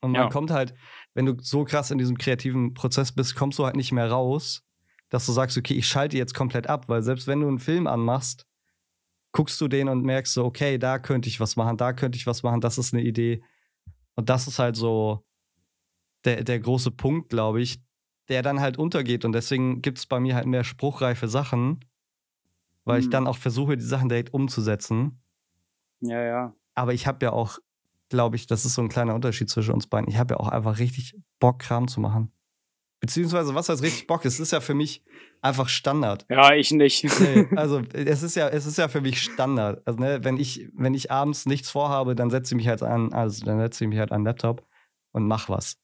Und 0.00 0.12
man 0.12 0.22
Ja. 0.24 0.28
kommt 0.28 0.50
halt, 0.50 0.74
wenn 1.14 1.26
du 1.26 1.34
so 1.40 1.64
krass 1.64 1.90
in 1.90 1.98
diesem 1.98 2.18
kreativen 2.18 2.74
Prozess 2.74 3.12
bist, 3.12 3.34
kommst 3.34 3.58
du 3.58 3.64
halt 3.64 3.76
nicht 3.76 3.92
mehr 3.92 4.10
raus, 4.10 4.62
dass 5.08 5.26
du 5.26 5.32
sagst, 5.32 5.56
okay, 5.56 5.74
ich 5.74 5.86
schalte 5.88 6.16
jetzt 6.16 6.34
komplett 6.34 6.68
ab, 6.68 6.88
weil 6.88 7.02
selbst 7.02 7.26
wenn 7.26 7.40
du 7.40 7.48
einen 7.48 7.58
Film 7.58 7.86
anmachst, 7.86 8.46
guckst 9.32 9.60
du 9.60 9.68
den 9.68 9.88
und 9.88 10.02
merkst 10.04 10.32
so, 10.34 10.44
okay, 10.44 10.78
da 10.78 10.98
könnte 10.98 11.28
ich 11.28 11.40
was 11.40 11.56
machen, 11.56 11.76
da 11.76 11.92
könnte 11.92 12.16
ich 12.18 12.26
was 12.26 12.42
machen, 12.42 12.60
das 12.60 12.78
ist 12.78 12.94
eine 12.94 13.02
Idee. 13.02 13.42
Und 14.14 14.28
das 14.30 14.48
ist 14.48 14.58
halt 14.58 14.76
so 14.76 15.24
der, 16.24 16.42
der 16.44 16.58
große 16.60 16.90
Punkt, 16.90 17.28
glaube 17.28 17.60
ich, 17.60 17.80
der 18.28 18.42
dann 18.42 18.60
halt 18.60 18.78
untergeht. 18.78 19.24
Und 19.24 19.32
deswegen 19.32 19.82
gibt 19.82 19.98
es 19.98 20.06
bei 20.06 20.18
mir 20.20 20.34
halt 20.34 20.46
mehr 20.46 20.64
spruchreife 20.64 21.28
Sachen, 21.28 21.84
weil 22.84 23.00
ich 23.00 23.06
Hm. 23.06 23.12
dann 23.12 23.26
auch 23.26 23.36
versuche, 23.36 23.76
die 23.76 23.84
Sachen 23.84 24.08
direkt 24.08 24.32
umzusetzen. 24.34 25.22
Ja, 26.00 26.22
ja. 26.22 26.56
Aber 26.74 26.94
ich 26.94 27.06
habe 27.06 27.24
ja 27.24 27.32
auch, 27.32 27.58
glaube 28.08 28.36
ich, 28.36 28.46
das 28.46 28.64
ist 28.64 28.74
so 28.74 28.82
ein 28.82 28.88
kleiner 28.88 29.14
Unterschied 29.14 29.50
zwischen 29.50 29.74
uns 29.74 29.86
beiden. 29.86 30.08
Ich 30.08 30.18
habe 30.18 30.34
ja 30.34 30.40
auch 30.40 30.48
einfach 30.48 30.78
richtig 30.78 31.16
Bock, 31.40 31.58
Kram 31.58 31.88
zu 31.88 32.00
machen. 32.00 32.32
Beziehungsweise, 33.00 33.54
was 33.54 33.68
heißt 33.68 33.82
richtig 33.82 34.06
Bock? 34.06 34.24
Es 34.24 34.40
ist 34.40 34.52
ja 34.52 34.60
für 34.60 34.74
mich 34.74 35.04
einfach 35.42 35.68
Standard. 35.68 36.24
Ja, 36.30 36.54
ich 36.54 36.70
nicht. 36.70 37.04
Nee, 37.20 37.46
also 37.54 37.82
es 37.92 38.22
ist 38.22 38.36
ja, 38.36 38.48
es 38.48 38.64
ist 38.66 38.78
ja 38.78 38.88
für 38.88 39.02
mich 39.02 39.20
Standard. 39.20 39.82
Also, 39.86 40.00
ne, 40.00 40.24
wenn 40.24 40.38
ich, 40.38 40.68
wenn 40.74 40.94
ich 40.94 41.10
abends 41.10 41.44
nichts 41.46 41.70
vorhabe, 41.70 42.14
dann 42.14 42.30
setze 42.30 42.54
ich 42.54 42.56
mich 42.56 42.68
halt 42.68 42.82
an, 42.82 43.12
also 43.12 43.44
dann 43.44 43.58
setze 43.60 43.84
ich 43.84 43.90
mich 43.90 43.98
halt 43.98 44.12
an 44.12 44.22
den 44.22 44.26
Laptop 44.26 44.66
und 45.12 45.26
mach 45.26 45.48
was. 45.48 45.78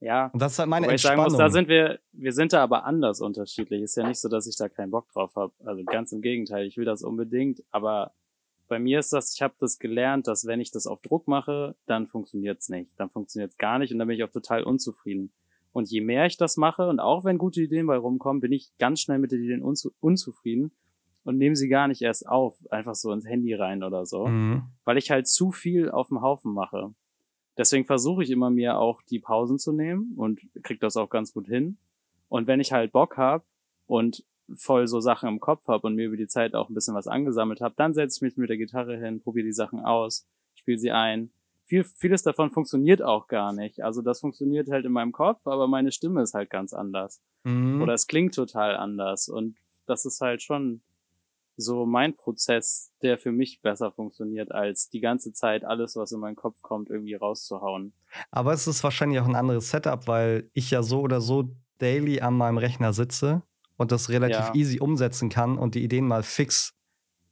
ja. 0.00 0.26
Und 0.32 0.42
das 0.42 0.52
ist 0.52 0.58
halt 0.58 0.68
meine 0.68 0.86
Wobei 0.86 0.96
ich 0.96 1.02
sagen 1.02 1.20
Entspannung. 1.20 1.32
muss, 1.32 1.38
da 1.38 1.50
sind 1.50 1.68
wir, 1.68 2.00
wir 2.12 2.32
sind 2.32 2.52
da 2.52 2.62
aber 2.62 2.84
anders 2.84 3.20
unterschiedlich. 3.20 3.82
Ist 3.82 3.96
ja 3.96 4.06
nicht 4.06 4.20
so, 4.20 4.28
dass 4.28 4.46
ich 4.46 4.56
da 4.56 4.68
keinen 4.68 4.90
Bock 4.90 5.10
drauf 5.12 5.34
habe. 5.36 5.52
Also 5.64 5.82
ganz 5.84 6.12
im 6.12 6.20
Gegenteil, 6.20 6.66
ich 6.66 6.76
will 6.76 6.84
das 6.84 7.02
unbedingt, 7.02 7.62
aber 7.70 8.12
bei 8.68 8.78
mir 8.78 8.98
ist 8.98 9.12
das, 9.12 9.34
ich 9.34 9.42
habe 9.42 9.54
das 9.58 9.78
gelernt, 9.78 10.26
dass 10.26 10.46
wenn 10.46 10.60
ich 10.60 10.70
das 10.70 10.86
auf 10.86 11.00
Druck 11.02 11.28
mache, 11.28 11.74
dann 11.86 12.06
funktioniert's 12.06 12.68
nicht. 12.68 12.92
Dann 12.98 13.10
funktioniert's 13.10 13.58
gar 13.58 13.78
nicht 13.78 13.92
und 13.92 13.98
dann 13.98 14.08
bin 14.08 14.16
ich 14.16 14.24
auch 14.24 14.30
total 14.30 14.62
unzufrieden. 14.62 15.32
Und 15.72 15.90
je 15.90 16.00
mehr 16.00 16.26
ich 16.26 16.36
das 16.36 16.56
mache, 16.56 16.88
und 16.88 17.00
auch 17.00 17.24
wenn 17.24 17.36
gute 17.36 17.60
Ideen 17.60 17.86
bei 17.86 17.96
rumkommen, 17.96 18.40
bin 18.40 18.52
ich 18.52 18.70
ganz 18.78 19.00
schnell 19.00 19.18
mit 19.18 19.32
den 19.32 19.42
Ideen 19.42 19.62
unzu 19.62 19.92
unzufrieden 20.00 20.70
und 21.24 21.36
nehme 21.36 21.56
sie 21.56 21.68
gar 21.68 21.88
nicht 21.88 22.00
erst 22.02 22.28
auf, 22.28 22.56
einfach 22.70 22.94
so 22.94 23.10
ins 23.12 23.26
Handy 23.26 23.54
rein 23.54 23.82
oder 23.82 24.06
so 24.06 24.26
Mhm. 24.26 24.62
weil 24.84 24.98
ich 24.98 25.10
halt 25.10 25.26
zu 25.26 25.50
viel 25.50 25.90
auf 25.90 26.08
dem 26.08 26.20
Haufen 26.22 26.52
mache. 26.52 26.94
Deswegen 27.56 27.86
versuche 27.86 28.22
ich 28.22 28.30
immer 28.30 28.50
mir 28.50 28.78
auch 28.78 29.02
die 29.02 29.20
Pausen 29.20 29.58
zu 29.58 29.72
nehmen 29.72 30.12
und 30.16 30.40
krieg 30.62 30.80
das 30.80 30.96
auch 30.96 31.08
ganz 31.08 31.32
gut 31.32 31.46
hin. 31.46 31.76
Und 32.28 32.46
wenn 32.46 32.60
ich 32.60 32.72
halt 32.72 32.92
Bock 32.92 33.16
hab 33.16 33.44
und 33.86 34.24
voll 34.56 34.86
so 34.86 35.00
Sachen 35.00 35.28
im 35.28 35.40
Kopf 35.40 35.66
hab 35.68 35.84
und 35.84 35.94
mir 35.94 36.06
über 36.06 36.16
die 36.16 36.26
Zeit 36.26 36.54
auch 36.54 36.68
ein 36.68 36.74
bisschen 36.74 36.94
was 36.94 37.06
angesammelt 37.06 37.60
hab, 37.60 37.76
dann 37.76 37.94
setze 37.94 38.18
ich 38.18 38.22
mich 38.22 38.36
mit 38.36 38.50
der 38.50 38.56
Gitarre 38.56 38.98
hin, 38.98 39.20
probiere 39.20 39.46
die 39.46 39.52
Sachen 39.52 39.80
aus, 39.80 40.26
spiele 40.54 40.78
sie 40.78 40.90
ein. 40.90 41.30
Viel, 41.66 41.84
vieles 41.84 42.22
davon 42.22 42.50
funktioniert 42.50 43.00
auch 43.00 43.26
gar 43.26 43.54
nicht. 43.54 43.82
Also 43.82 44.02
das 44.02 44.20
funktioniert 44.20 44.70
halt 44.70 44.84
in 44.84 44.92
meinem 44.92 45.12
Kopf, 45.12 45.46
aber 45.46 45.66
meine 45.66 45.92
Stimme 45.92 46.22
ist 46.22 46.34
halt 46.34 46.50
ganz 46.50 46.74
anders. 46.74 47.22
Mhm. 47.44 47.80
Oder 47.80 47.94
es 47.94 48.06
klingt 48.06 48.34
total 48.34 48.76
anders. 48.76 49.28
Und 49.28 49.56
das 49.86 50.04
ist 50.04 50.20
halt 50.20 50.42
schon 50.42 50.82
so 51.56 51.86
mein 51.86 52.16
Prozess, 52.16 52.92
der 53.00 53.16
für 53.16 53.32
mich 53.32 53.62
besser 53.62 53.92
funktioniert, 53.92 54.52
als 54.52 54.90
die 54.90 55.00
ganze 55.00 55.32
Zeit 55.32 55.64
alles, 55.64 55.96
was 55.96 56.12
in 56.12 56.20
meinen 56.20 56.36
Kopf 56.36 56.60
kommt, 56.60 56.90
irgendwie 56.90 57.14
rauszuhauen. 57.14 57.94
Aber 58.30 58.52
es 58.52 58.66
ist 58.66 58.84
wahrscheinlich 58.84 59.20
auch 59.20 59.28
ein 59.28 59.36
anderes 59.36 59.70
Setup, 59.70 60.06
weil 60.06 60.50
ich 60.52 60.70
ja 60.70 60.82
so 60.82 61.00
oder 61.00 61.20
so 61.20 61.48
daily 61.78 62.20
an 62.20 62.34
meinem 62.34 62.58
Rechner 62.58 62.92
sitze 62.92 63.42
und 63.76 63.92
das 63.92 64.08
relativ 64.10 64.36
Ja. 64.38 64.54
easy 64.54 64.80
umsetzen 64.80 65.28
kann 65.28 65.58
und 65.58 65.74
die 65.74 65.82
Ideen 65.84 66.06
mal 66.06 66.22
fix 66.22 66.74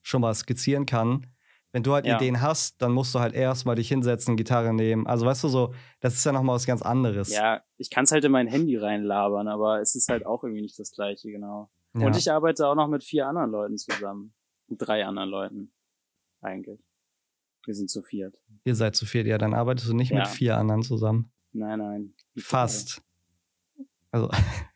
schon 0.01 0.21
mal 0.23 0.35
skizzieren 0.35 0.87
kann. 0.87 1.27
Wenn 1.75 1.83
du 1.83 1.95
halt 1.95 2.05
Ja. 2.05 2.17
Ideen 2.17 2.43
hast, 2.43 2.83
dann 2.83 2.93
musst 2.93 3.15
du 3.15 3.21
halt 3.21 3.33
erst 3.35 3.65
mal 3.65 3.75
dich 3.77 3.89
hinsetzen, 3.89 4.37
Gitarre 4.37 4.75
nehmen. 4.75 5.07
Also 5.07 5.25
weißt 5.25 5.43
du 5.45 5.49
so, 5.49 5.75
das 6.01 6.15
ist 6.15 6.25
ja 6.27 6.33
noch 6.33 6.43
mal 6.43 6.53
was 6.55 6.67
ganz 6.67 6.83
anderes. 6.83 7.31
Ja, 7.33 7.63
ich 7.79 7.89
kann 7.89 8.05
es 8.05 8.13
halt 8.13 8.25
in 8.25 8.33
mein 8.33 8.47
Handy 8.47 8.77
reinlabern, 8.77 9.49
aber 9.49 9.81
es 9.81 9.95
ist 9.95 10.09
halt 10.09 10.27
auch 10.27 10.45
irgendwie 10.45 10.61
nicht 10.63 10.79
das 10.79 10.91
gleiche, 10.93 11.31
genau. 11.31 11.71
Ja. 11.95 12.07
Und 12.07 12.17
ich 12.17 12.31
arbeite 12.31 12.67
auch 12.67 12.75
noch 12.75 12.89
mit 12.89 13.05
vier 13.05 13.27
anderen 13.27 13.51
Leuten 13.51 13.79
zusammen. 13.79 14.35
Mit 14.69 14.81
drei 14.83 15.05
anderen 15.07 15.31
Leuten. 15.31 15.73
Eigentlich. 16.43 16.81
Wir 17.65 17.75
sind 17.75 17.91
zu 17.91 18.03
viert. 18.03 18.37
Ihr 18.65 18.75
seid 18.75 18.97
zu 18.97 19.07
viert, 19.07 19.27
ja, 19.27 19.39
dann 19.39 19.55
arbeitest 19.55 19.89
du 19.89 19.95
nicht 19.95 20.13
mit 20.13 20.27
vier 20.27 20.57
anderen 20.59 20.83
zusammen. 20.83 21.31
Nein, 21.53 21.79
nein. 21.79 22.15
Fast. 22.39 23.03
Also 24.11 24.29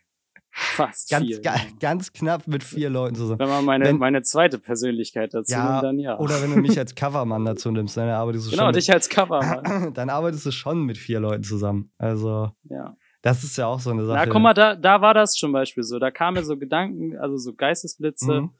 Fast 0.59 1.11
ganz, 1.11 1.27
vier. 1.27 1.41
ga, 1.43 1.53
genau. 1.53 1.77
ganz 1.81 2.15
knapp 2.15 2.49
mit 2.49 2.65
vier 2.65 2.89
Leuten 2.89 3.15
zusammen. 3.15 3.39
Wenn 3.39 3.49
man 3.51 3.65
meine, 3.67 3.85
Wenn- 3.85 3.99
meine 3.99 4.23
zweite 4.23 4.59
Persönlichkeit 4.59 5.35
dazu 5.35 5.53
Ja, 5.53 5.73
nimmt, 5.73 5.83
dann 5.85 5.99
ja. 5.99 6.19
Oder 6.19 6.41
wenn 6.41 6.51
du 6.51 6.57
mich 6.57 6.79
als 6.79 6.95
Covermann 6.95 7.45
dazu 7.45 7.71
nimmst, 7.71 7.95
dann 7.99 8.09
arbeitest 8.09 8.47
du 8.47 8.51
genau, 8.53 8.65
schon. 8.65 8.73
dich 8.73 8.91
als 8.91 9.11
Covermann. 9.11 9.93
dann 9.95 10.09
arbeitest 10.09 10.47
du 10.47 10.51
schon 10.53 10.85
mit 10.85 10.97
vier 10.97 11.21
Leuten 11.21 11.43
zusammen. 11.43 11.93
Also, 11.99 12.53
ja. 12.71 12.97
das 13.21 13.45
ist 13.45 13.59
ja 13.59 13.67
auch 13.67 13.81
so 13.81 13.91
eine 13.91 14.07
Sache. 14.07 14.17
Na, 14.17 14.33
guck 14.33 14.41
mal, 14.41 14.55
da, 14.55 14.75
da 14.77 15.03
war 15.03 15.13
das 15.13 15.33
zum 15.33 15.53
Beispiel 15.53 15.83
so. 15.83 15.99
Da 15.99 16.11
kamen 16.11 16.39
mir 16.39 16.45
so 16.45 16.57
Gedanken, 16.57 17.19
also 17.19 17.37
so 17.37 17.53
Geistesblitze. 17.53 18.41
Mhm. 18.41 18.51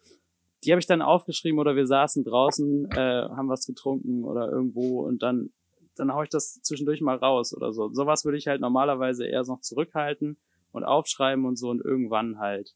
Die 0.65 0.73
habe 0.73 0.81
ich 0.81 0.87
dann 0.87 1.01
aufgeschrieben 1.01 1.59
oder 1.59 1.77
wir 1.77 1.87
saßen 1.87 2.25
draußen, 2.25 2.91
äh, 2.91 2.99
haben 3.31 3.49
was 3.49 3.65
getrunken 3.65 4.23
oder 4.23 4.51
irgendwo 4.51 5.01
und 5.01 5.23
dann, 5.23 5.49
dann 5.97 6.13
hau 6.13 6.23
ich 6.23 6.29
das 6.29 6.61
zwischendurch 6.61 7.01
mal 7.01 7.17
raus 7.17 7.57
oder 7.57 7.73
so. 7.73 7.89
Sowas 7.95 8.27
würde 8.27 8.37
ich 8.37 8.49
halt 8.49 8.61
normalerweise 8.61 9.27
eher 9.27 9.45
noch 9.45 9.61
zurückhalten 9.63 10.37
und 10.77 10.85
aufschreiben 10.85 11.45
und 11.47 11.57
so 11.57 11.71
und 11.71 11.81
irgendwann 11.85 12.39
halt 12.39 12.75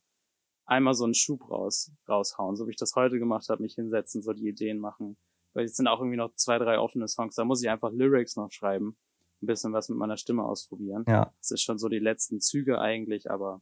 einmal 0.67 0.95
so 0.95 1.05
einen 1.05 1.15
Schub 1.15 1.51
raus, 1.51 1.93
raushauen, 2.09 2.57
so 2.57 2.67
wie 2.67 2.71
ich 2.71 2.77
das 2.77 2.95
heute 2.95 3.19
gemacht 3.19 3.49
habe, 3.49 3.63
mich 3.63 3.75
hinsetzen, 3.75 4.23
so 4.23 4.33
die 4.33 4.49
Ideen 4.49 4.79
machen. 4.79 5.17
Weil 5.53 5.65
jetzt 5.65 5.77
sind 5.77 5.89
auch 5.89 5.99
irgendwie 5.99 6.17
noch 6.17 6.35
zwei, 6.37 6.59
drei 6.59 6.79
offene 6.79 7.09
Songs, 7.09 7.35
da 7.35 7.45
muss 7.45 7.63
ich 7.63 7.69
einfach 7.69 7.91
Lyrics 7.93 8.37
noch 8.37 8.51
schreiben, 8.53 8.97
ein 9.43 9.47
bisschen 9.47 9.73
was 9.73 9.89
mit 9.89 9.99
meiner 9.99 10.17
Stimme 10.17 10.45
ausprobieren. 10.45 11.05
Ja. 11.09 11.33
Das 11.41 11.51
ist 11.51 11.63
schon 11.63 11.79
so 11.79 11.89
die 11.89 11.99
letzten 11.99 12.41
Züge 12.41 12.81
eigentlich, 12.81 13.31
aber 13.31 13.61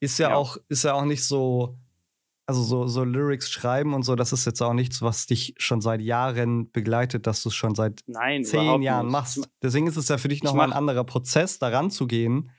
Ist 0.00 0.18
ja, 0.18 0.30
Ja. 0.30 0.36
auch, 0.36 0.56
ist 0.68 0.84
ja 0.84 0.94
auch 0.94 1.04
nicht 1.04 1.24
so, 1.24 1.76
also 2.46 2.62
so, 2.62 2.86
so 2.86 3.04
Lyrics 3.04 3.50
schreiben 3.50 3.92
und 3.94 4.02
so, 4.02 4.16
das 4.16 4.32
ist 4.32 4.46
jetzt 4.46 4.60
auch 4.62 4.72
nichts, 4.72 5.02
was 5.02 5.26
dich 5.26 5.54
schon 5.58 5.80
seit 5.80 6.00
Jahren 6.00 6.70
begleitet, 6.72 7.26
dass 7.26 7.42
du 7.42 7.50
es 7.50 7.54
schon 7.54 7.74
seit 7.74 8.00
nein, 8.06 8.44
zehn 8.44 8.82
Jahren 8.82 9.06
nicht. 9.06 9.12
machst. 9.12 9.48
Deswegen 9.62 9.86
ist 9.86 9.96
es 9.96 10.08
ja 10.08 10.18
für 10.18 10.28
dich 10.28 10.38
ich 10.38 10.44
nochmal 10.44 10.68
ein 10.68 10.72
anderer 10.72 11.04
Prozess, 11.04 11.58
daran 11.58 11.90
zu 11.90 12.06
gehen, 12.06 12.50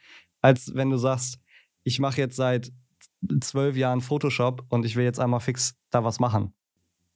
als 0.43 0.75
wenn 0.75 0.89
du 0.89 0.97
sagst, 0.97 1.39
ich 1.83 1.99
mache 1.99 2.19
jetzt 2.19 2.35
seit 2.35 2.71
zwölf 3.41 3.75
Jahren 3.75 4.01
Photoshop 4.01 4.65
und 4.69 4.85
ich 4.85 4.95
will 4.95 5.05
jetzt 5.05 5.19
einmal 5.19 5.39
fix 5.39 5.75
da 5.89 6.03
was 6.03 6.19
machen. 6.19 6.53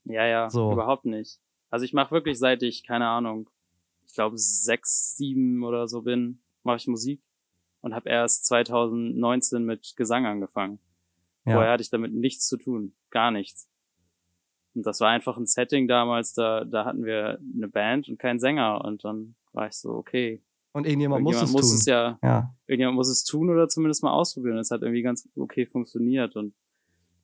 Ja, 0.05 0.25
ja, 0.25 0.49
So. 0.49 0.71
überhaupt 0.71 1.05
nicht. 1.05 1.39
Also 1.69 1.83
ich 1.83 1.93
mache 1.93 2.11
wirklich 2.11 2.39
seit 2.39 2.63
ich, 2.63 2.83
keine 2.83 3.07
Ahnung, 3.07 3.49
ich 4.07 4.13
glaube 4.13 4.37
sechs, 4.37 5.17
sieben 5.17 5.63
oder 5.63 5.87
so 5.89 6.01
bin, 6.01 6.41
mache 6.63 6.77
ich 6.77 6.87
Musik 6.87 7.21
und 7.81 7.93
habe 7.93 8.09
erst 8.09 8.45
2019 8.45 9.63
mit 9.65 9.95
Gesang 9.97 10.25
angefangen. 10.25 10.79
Ja. 11.45 11.53
Vorher 11.53 11.73
hatte 11.73 11.83
ich 11.83 11.89
damit 11.89 12.13
nichts 12.13 12.47
zu 12.47 12.55
tun, 12.55 12.93
gar 13.09 13.31
nichts. 13.31 13.69
Und 14.73 14.85
das 14.85 15.01
war 15.01 15.09
einfach 15.09 15.35
ein 15.37 15.45
Setting 15.45 15.89
damals, 15.89 16.33
da, 16.33 16.63
da 16.63 16.85
hatten 16.85 17.03
wir 17.03 17.39
eine 17.55 17.67
Band 17.67 18.07
und 18.07 18.19
keinen 18.19 18.39
Sänger 18.39 18.85
und 18.85 19.03
dann 19.03 19.35
war 19.51 19.67
ich 19.67 19.73
so, 19.73 19.89
okay, 19.89 20.41
Und 20.77 20.85
irgendjemand 20.85 21.23
muss 21.23 21.37
es 21.37 21.41
irgendjemand 21.41 21.65
muss 21.65 21.71
tun. 21.71 21.79
es 21.79 21.85
ja, 21.87 22.19
ja. 22.21 22.55
irgendjemand 22.67 22.97
muss 22.97 23.09
es 23.09 23.23
tun 23.23 23.49
oder 23.49 23.67
zumindest 23.67 24.03
mal 24.03 24.11
ausprobieren. 24.11 24.59
Es 24.59 24.69
hat 24.69 24.83
irgendwie 24.83 25.01
ganz 25.01 25.27
okay 25.35 25.65
funktioniert. 25.65 26.35
Und 26.35 26.53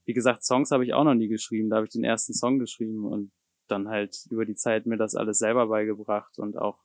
wie 0.06 0.14
gesagt, 0.14 0.44
Songs 0.44 0.72
habe 0.72 0.84
ich 0.84 0.96
auch 0.96 1.04
noch 1.04 1.14
nie 1.14 1.28
geschrieben. 1.28 1.70
Da 1.70 1.76
habe 1.76 1.86
ich 1.86 1.92
den 1.92 2.04
ersten 2.04 2.34
Song 2.34 2.58
geschrieben 2.58 3.06
und 3.06 3.32
dann 3.68 3.90
halt 3.90 4.26
über 4.32 4.46
die 4.46 4.56
Zeit 4.56 4.88
mir 4.88 4.98
das 4.98 5.14
alles 5.14 5.38
selber 5.38 5.68
beigebracht 5.68 6.40
und 6.40 6.58
auch 6.58 6.80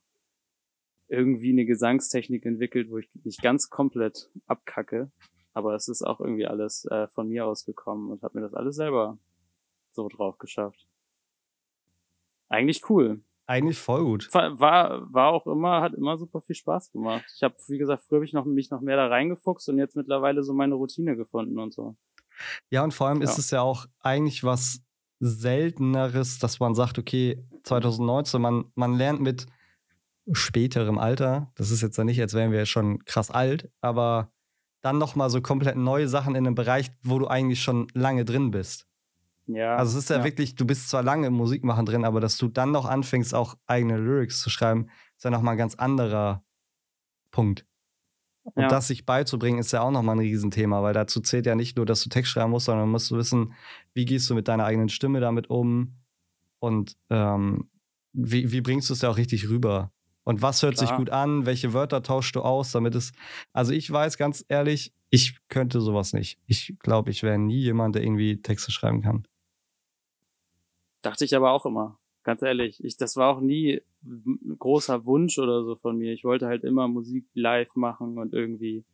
irgendwie 1.07 1.53
eine 1.53 1.65
Gesangstechnik 1.65 2.45
entwickelt, 2.45 2.91
wo 2.91 2.99
ich 2.99 3.09
nicht 3.23 3.41
ganz 3.41 3.71
komplett 3.71 4.29
abkacke. 4.45 5.11
Aber 5.53 5.73
es 5.73 5.87
ist 5.87 6.03
auch 6.03 6.19
irgendwie 6.19 6.45
alles 6.45 6.85
äh, 6.85 7.07
von 7.07 7.29
mir 7.29 7.47
ausgekommen 7.47 8.11
und 8.11 8.21
habe 8.21 8.37
mir 8.37 8.45
das 8.45 8.53
alles 8.53 8.75
selber 8.75 9.17
so 9.91 10.07
drauf 10.07 10.37
geschafft. 10.37 10.87
Eigentlich 12.47 12.87
cool 12.91 13.23
Eigentlich 13.49 13.79
voll 13.79 14.03
gut. 14.03 14.29
war, 14.31 15.11
war, 15.11 15.29
auch 15.29 15.47
immer, 15.47 15.81
hat 15.81 15.95
immer 15.95 16.19
super 16.19 16.39
viel 16.39 16.55
Spaß 16.55 16.91
gemacht. 16.91 17.25
Ich 17.35 17.41
habe, 17.41 17.55
wie 17.67 17.79
gesagt, 17.79 18.03
früher 18.03 18.17
habe 18.17 18.25
ich 18.25 18.33
noch, 18.33 18.45
mich 18.45 18.69
noch 18.69 18.81
mehr 18.81 18.95
da 18.95 19.07
reingefuchst 19.07 19.67
und 19.69 19.79
jetzt 19.79 19.95
mittlerweile 19.95 20.43
so 20.43 20.53
meine 20.53 20.75
Routine 20.75 21.17
gefunden 21.17 21.57
und 21.57 21.73
so. 21.73 21.95
Ja, 22.69 22.83
und 22.83 22.93
vor 22.93 23.07
allem 23.07 23.23
ist 23.23 23.31
Ja. 23.31 23.39
es 23.39 23.49
ja 23.49 23.61
auch 23.61 23.87
eigentlich 24.01 24.43
was 24.43 24.83
Selteneres, 25.19 26.37
dass 26.37 26.59
man 26.59 26.75
sagt, 26.75 26.99
okay, 26.99 27.43
2019, 27.63 28.39
man, 28.39 28.65
man 28.75 28.93
lernt 28.93 29.19
mit 29.19 29.47
späterem 30.31 30.99
Alter, 30.99 31.51
das 31.55 31.71
ist 31.71 31.81
jetzt 31.81 31.97
ja 31.97 32.03
nicht, 32.03 32.21
als 32.21 32.35
wären 32.35 32.51
wir 32.51 32.67
schon 32.67 33.03
krass 33.05 33.31
alt, 33.31 33.71
aber 33.81 34.31
dann 34.81 34.99
nochmal 34.99 35.31
so 35.31 35.41
komplett 35.41 35.75
neue 35.75 36.07
Sachen 36.07 36.35
in 36.35 36.45
einem 36.45 36.55
Bereich, 36.55 36.91
wo 37.01 37.17
du 37.17 37.25
eigentlich 37.27 37.63
schon 37.63 37.87
lange 37.95 38.25
drin 38.25 38.51
bist. 38.51 38.85
Ja. 39.51 39.77
Also 39.77 39.97
es 39.97 40.03
ist 40.05 40.09
ja, 40.09 40.23
wirklich, 40.23 40.55
du 40.55 40.65
bist 40.65 40.89
zwar 40.89 41.01
lange 41.01 41.27
im 41.27 41.33
Musikmachen 41.33 41.85
drin, 41.85 42.05
aber 42.05 42.19
dass 42.19 42.37
du 42.37 42.47
dann 42.49 42.71
noch 42.71 42.85
anfängst, 42.85 43.33
auch 43.33 43.55
eigene 43.65 43.97
Lyrics 43.97 44.41
zu 44.41 44.49
schreiben, 44.49 44.89
ist 45.17 45.23
ja 45.23 45.31
nochmal 45.31 45.53
ein 45.55 45.57
ganz 45.57 45.75
anderer 45.75 46.43
Punkt. 47.31 47.65
Und 48.43 48.63
Ja. 48.63 48.67
das 48.69 48.87
sich 48.87 49.05
beizubringen, 49.05 49.59
ist 49.59 49.73
ja 49.73 49.81
auch 49.81 49.91
nochmal 49.91 50.15
ein 50.15 50.19
Riesenthema, 50.21 50.81
weil 50.83 50.93
dazu 50.93 51.19
zählt 51.19 51.45
ja 51.45 51.55
nicht 51.55 51.77
nur, 51.77 51.85
dass 51.85 52.03
du 52.03 52.09
Text 52.09 52.31
schreiben 52.31 52.51
musst, 52.51 52.67
sondern 52.67 52.89
musst 52.89 53.09
du 53.11 53.17
wissen, 53.17 53.53
wie 53.93 54.05
gehst 54.05 54.29
du 54.29 54.35
mit 54.35 54.47
deiner 54.47 54.65
eigenen 54.65 54.89
Stimme 54.89 55.19
damit 55.19 55.49
um 55.49 55.95
und 56.59 56.95
ähm, 57.09 57.69
wie, 58.13 58.51
wie 58.51 58.61
bringst 58.61 58.89
du 58.89 58.93
es 58.93 59.01
ja 59.01 59.09
auch 59.09 59.17
richtig 59.17 59.49
rüber. 59.49 59.91
Und 60.23 60.41
was 60.43 60.61
hört 60.61 60.77
sich 60.77 60.89
Klar. 60.89 60.99
gut 60.99 61.09
an? 61.09 61.45
Welche 61.47 61.73
Wörter 61.73 62.03
tauschst 62.03 62.35
du 62.35 62.41
aus, 62.41 62.71
damit 62.71 62.93
es. 62.93 63.13
Also 63.51 63.71
ich 63.73 63.89
weiß 63.89 64.17
ganz 64.17 64.45
ehrlich, 64.47 64.93
ich 65.09 65.37
könnte 65.47 65.81
sowas 65.81 66.13
nicht. 66.13 66.37
Ich 66.45 66.75
glaube, 66.79 67.09
ich 67.09 67.23
wäre 67.23 67.39
nie 67.39 67.59
jemand, 67.59 67.95
der 67.95 68.03
irgendwie 68.03 68.41
Texte 68.41 68.71
schreiben 68.71 69.01
kann. 69.01 69.27
Dachte 71.01 71.25
ich 71.25 71.35
aber 71.35 71.51
auch 71.51 71.65
immer. 71.65 71.99
Ganz 72.23 72.41
ehrlich. 72.41 72.83
Ich, 72.83 72.97
das 72.97 73.15
war 73.15 73.35
auch 73.35 73.41
nie 73.41 73.81
großer 74.57 75.05
Wunsch 75.05 75.39
oder 75.39 75.63
so 75.63 75.75
von 75.75 75.97
mir. 75.97 76.13
Ich 76.13 76.23
wollte 76.23 76.47
halt 76.47 76.63
immer 76.63 76.87
Musik 76.87 77.27
live 77.33 77.75
machen 77.75 78.17
und 78.17 78.33
irgendwie 78.33 78.85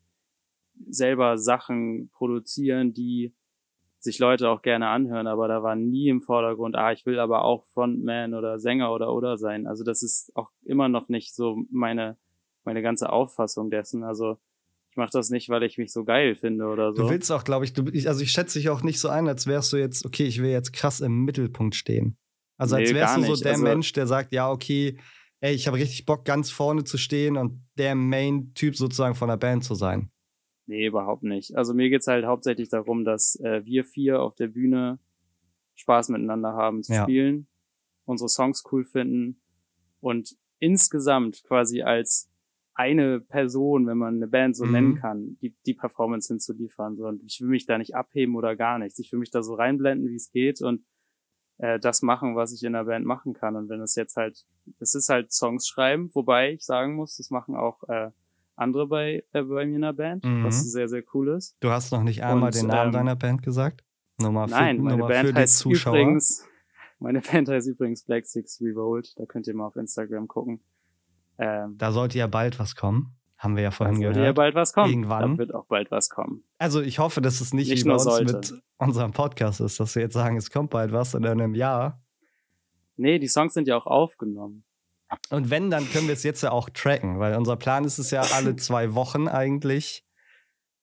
selber 0.87 1.37
Sachen 1.37 2.09
produzieren, 2.13 2.93
die 2.93 3.33
sich 3.99 4.19
Leute 4.19 4.49
auch 4.49 4.61
gerne 4.61 4.89
anhören, 4.89 5.25
aber 5.25 5.47
da 5.47 5.63
war 5.63 5.75
nie 5.75 6.09
im 6.09 6.21
Vordergrund, 6.21 6.75
ah, 6.75 6.91
ich 6.91 7.05
will 7.07 7.19
aber 7.19 7.43
auch 7.43 7.65
Frontman 7.65 8.35
oder 8.35 8.59
Sänger 8.59 8.93
oder 8.93 9.11
oder 9.11 9.37
sein. 9.37 9.65
Also 9.65 9.83
das 9.83 10.03
ist 10.03 10.31
auch 10.35 10.51
immer 10.63 10.89
noch 10.89 11.09
nicht 11.09 11.33
so 11.33 11.63
meine 11.71 12.17
meine 12.65 12.81
ganze 12.81 13.11
Auffassung 13.11 13.69
dessen. 13.69 14.03
Also 14.03 14.37
ich 14.95 14.97
mache 14.97 15.09
das 15.11 15.29
nicht, 15.29 15.49
weil 15.49 15.61
ich 15.63 15.77
mich 15.77 15.91
so 15.91 16.05
geil 16.05 16.35
finde 16.37 16.67
oder 16.67 16.93
so. 16.95 17.03
Du 17.03 17.09
willst 17.09 17.29
auch, 17.29 17.43
glaube 17.43 17.65
ich, 17.65 17.73
du, 17.73 17.83
also 18.07 18.21
ich 18.21 18.31
schätze 18.31 18.57
dich 18.59 18.69
auch 18.69 18.81
nicht 18.81 18.97
so 18.97 19.09
ein, 19.09 19.27
als 19.27 19.45
wärst 19.45 19.73
du 19.73 19.77
jetzt, 19.77 20.05
okay, 20.05 20.23
ich 20.23 20.41
will 20.41 20.51
jetzt 20.51 20.71
krass 20.71 21.01
im 21.01 21.25
Mittelpunkt 21.25 21.75
stehen. 21.75 22.17
Also 22.57 22.77
als 22.77 22.89
Nee, 22.91 22.95
wärst 22.95 23.15
gar 23.17 23.25
du 23.27 23.35
so 23.35 23.43
der 23.43 23.51
Also- 23.51 23.63
Mensch, 23.63 23.91
der 23.91 24.07
sagt, 24.07 24.31
ja, 24.31 24.49
okay, 24.49 24.97
ey, 25.41 25.53
ich 25.53 25.67
habe 25.67 25.75
richtig 25.75 26.05
Bock, 26.05 26.23
ganz 26.23 26.49
vorne 26.49 26.85
zu 26.85 26.97
stehen 26.97 27.35
und 27.35 27.61
der 27.77 27.93
Main-Typ 27.93 28.77
sozusagen 28.77 29.15
von 29.15 29.27
der 29.27 29.35
Band 29.35 29.65
zu 29.65 29.75
sein. 29.75 30.11
Nee, 30.65 30.85
überhaupt 30.87 31.23
nicht. 31.23 31.57
Also 31.57 31.73
mir 31.73 31.89
geht's 31.89 32.07
halt 32.07 32.23
hauptsächlich 32.25 32.69
darum, 32.69 33.03
dass 33.03 33.35
äh, 33.43 33.65
wir 33.65 33.83
vier 33.83 34.21
auf 34.21 34.33
der 34.35 34.47
Bühne 34.47 34.97
Spaß 35.75 36.07
miteinander 36.07 36.53
haben 36.53 36.83
zu 36.83 36.93
Ja. 36.93 37.03
spielen, 37.03 37.47
unsere 38.05 38.29
Songs 38.29 38.63
cool 38.71 38.85
finden 38.85 39.41
und 39.99 40.37
insgesamt 40.59 41.43
quasi 41.43 41.81
als 41.81 42.31
eine 42.75 43.21
Person, 43.21 43.87
wenn 43.87 43.97
man 43.97 44.15
eine 44.15 44.27
Band 44.27 44.55
so 44.55 44.65
Mhm. 44.65 44.71
nennen 44.71 44.95
kann, 44.95 45.37
die, 45.41 45.55
die 45.65 45.73
Performance 45.73 46.27
hinzuliefern. 46.27 46.97
So. 46.97 47.07
Und 47.07 47.23
ich 47.23 47.39
will 47.41 47.47
mich 47.49 47.65
da 47.65 47.77
nicht 47.77 47.95
abheben 47.95 48.35
oder 48.35 48.55
gar 48.55 48.77
nichts. 48.79 48.99
Ich 48.99 49.11
will 49.11 49.19
mich 49.19 49.31
da 49.31 49.41
so 49.43 49.55
reinblenden, 49.55 50.09
wie 50.09 50.15
es 50.15 50.29
geht 50.31 50.61
und 50.61 50.85
äh, 51.57 51.79
das 51.79 52.01
machen, 52.01 52.35
was 52.35 52.51
ich 52.53 52.63
in 52.63 52.73
der 52.73 52.83
Band 52.83 53.05
machen 53.05 53.33
kann. 53.33 53.55
Und 53.55 53.69
wenn 53.69 53.79
es 53.81 53.95
jetzt 53.95 54.17
halt, 54.17 54.45
das 54.79 54.93
ist 54.93 55.07
halt 55.09 55.31
Songs 55.31 55.67
schreiben, 55.67 56.09
wobei 56.13 56.51
ich 56.53 56.65
sagen 56.65 56.95
muss, 56.95 57.15
das 57.15 57.29
machen 57.29 57.55
auch 57.55 57.81
äh, 57.87 58.11
andere 58.57 58.87
bei, 58.87 59.23
äh, 59.31 59.41
bei 59.43 59.65
mir 59.65 59.75
in 59.75 59.81
der 59.81 59.93
Band, 59.93 60.25
Mhm. 60.25 60.43
was 60.43 60.61
sehr, 60.69 60.89
sehr 60.89 61.03
cool 61.13 61.29
ist. 61.29 61.55
Du 61.61 61.69
hast 61.71 61.91
noch 61.91 62.03
nicht 62.03 62.23
einmal 62.23 62.49
Und, 62.49 62.55
den 62.55 62.67
Namen 62.67 62.87
ähm, 62.87 62.93
deiner 62.93 63.15
Band 63.15 63.41
gesagt? 63.41 63.85
Nur 64.19 64.31
mal 64.33 64.47
für, 64.47 64.53
Nein, 64.53 64.81
meine 64.81 65.01
für 65.01 65.07
Band 65.07 65.29
die 65.29 65.33
heißt 65.33 65.57
Zuschauer. 65.59 65.93
übrigens, 65.95 66.45
meine 66.99 67.21
Band 67.41 67.47
heißt 67.47 67.67
übrigens 67.69 68.03
Black 68.03 68.25
Six 68.25 68.59
Revolt. 68.61 69.13
Da 69.17 69.25
könnt 69.25 69.47
ihr 69.47 69.53
mal 69.55 69.67
auf 69.67 69.75
Instagram 69.77 70.27
gucken. 70.27 70.61
Ähm, 71.37 71.75
Da 71.77 71.91
sollte 71.91 72.17
ja 72.17 72.27
bald 72.27 72.59
was 72.59 72.75
kommen. 72.75 73.15
Haben 73.37 73.55
wir 73.57 73.63
ja 73.63 73.71
vorhin 73.71 73.99
gehört. 73.99 74.15
ja 74.17 74.31
bald 74.31 74.55
was 74.55 74.71
kommen. 74.73 74.89
Irgendwann. 74.89 75.33
Da 75.33 75.37
wird 75.37 75.53
auch 75.53 75.65
bald 75.65 75.91
was 75.91 76.09
kommen. 76.09 76.43
Also 76.57 76.81
ich 76.81 76.99
hoffe, 76.99 77.21
dass 77.21 77.41
es 77.41 77.53
nicht, 77.53 77.69
Nicht 77.69 77.83
wie 77.83 77.89
bei 77.89 77.93
uns 77.95 78.03
sollte. 78.03 78.33
mit 78.35 78.53
unserem 78.77 79.11
Podcast 79.11 79.59
ist, 79.61 79.79
dass 79.79 79.93
wir 79.95 80.01
jetzt 80.03 80.13
sagen, 80.13 80.37
es 80.37 80.49
kommt 80.49 80.69
bald 80.71 80.93
was 80.93 81.13
in 81.13 81.25
einem 81.25 81.53
Jahr. 81.53 82.01
Nee, 82.95 83.19
die 83.19 83.27
Songs 83.27 83.53
sind 83.53 83.67
ja 83.67 83.75
auch 83.75 83.87
aufgenommen. 83.87 84.63
Und 85.29 85.49
wenn, 85.51 85.69
dann 85.69 85.87
können 85.91 86.07
wir 86.07 86.13
es 86.13 86.23
jetzt 86.23 86.41
ja 86.41 86.51
auch 86.51 86.69
tracken, 86.69 87.19
weil 87.19 87.35
unser 87.35 87.57
Plan 87.57 87.83
ist 87.83 87.99
es 87.99 88.09
ja 88.09 88.21
alle 88.33 88.55
zwei 88.55 88.95
Wochen 88.95 89.27
eigentlich 89.27 90.03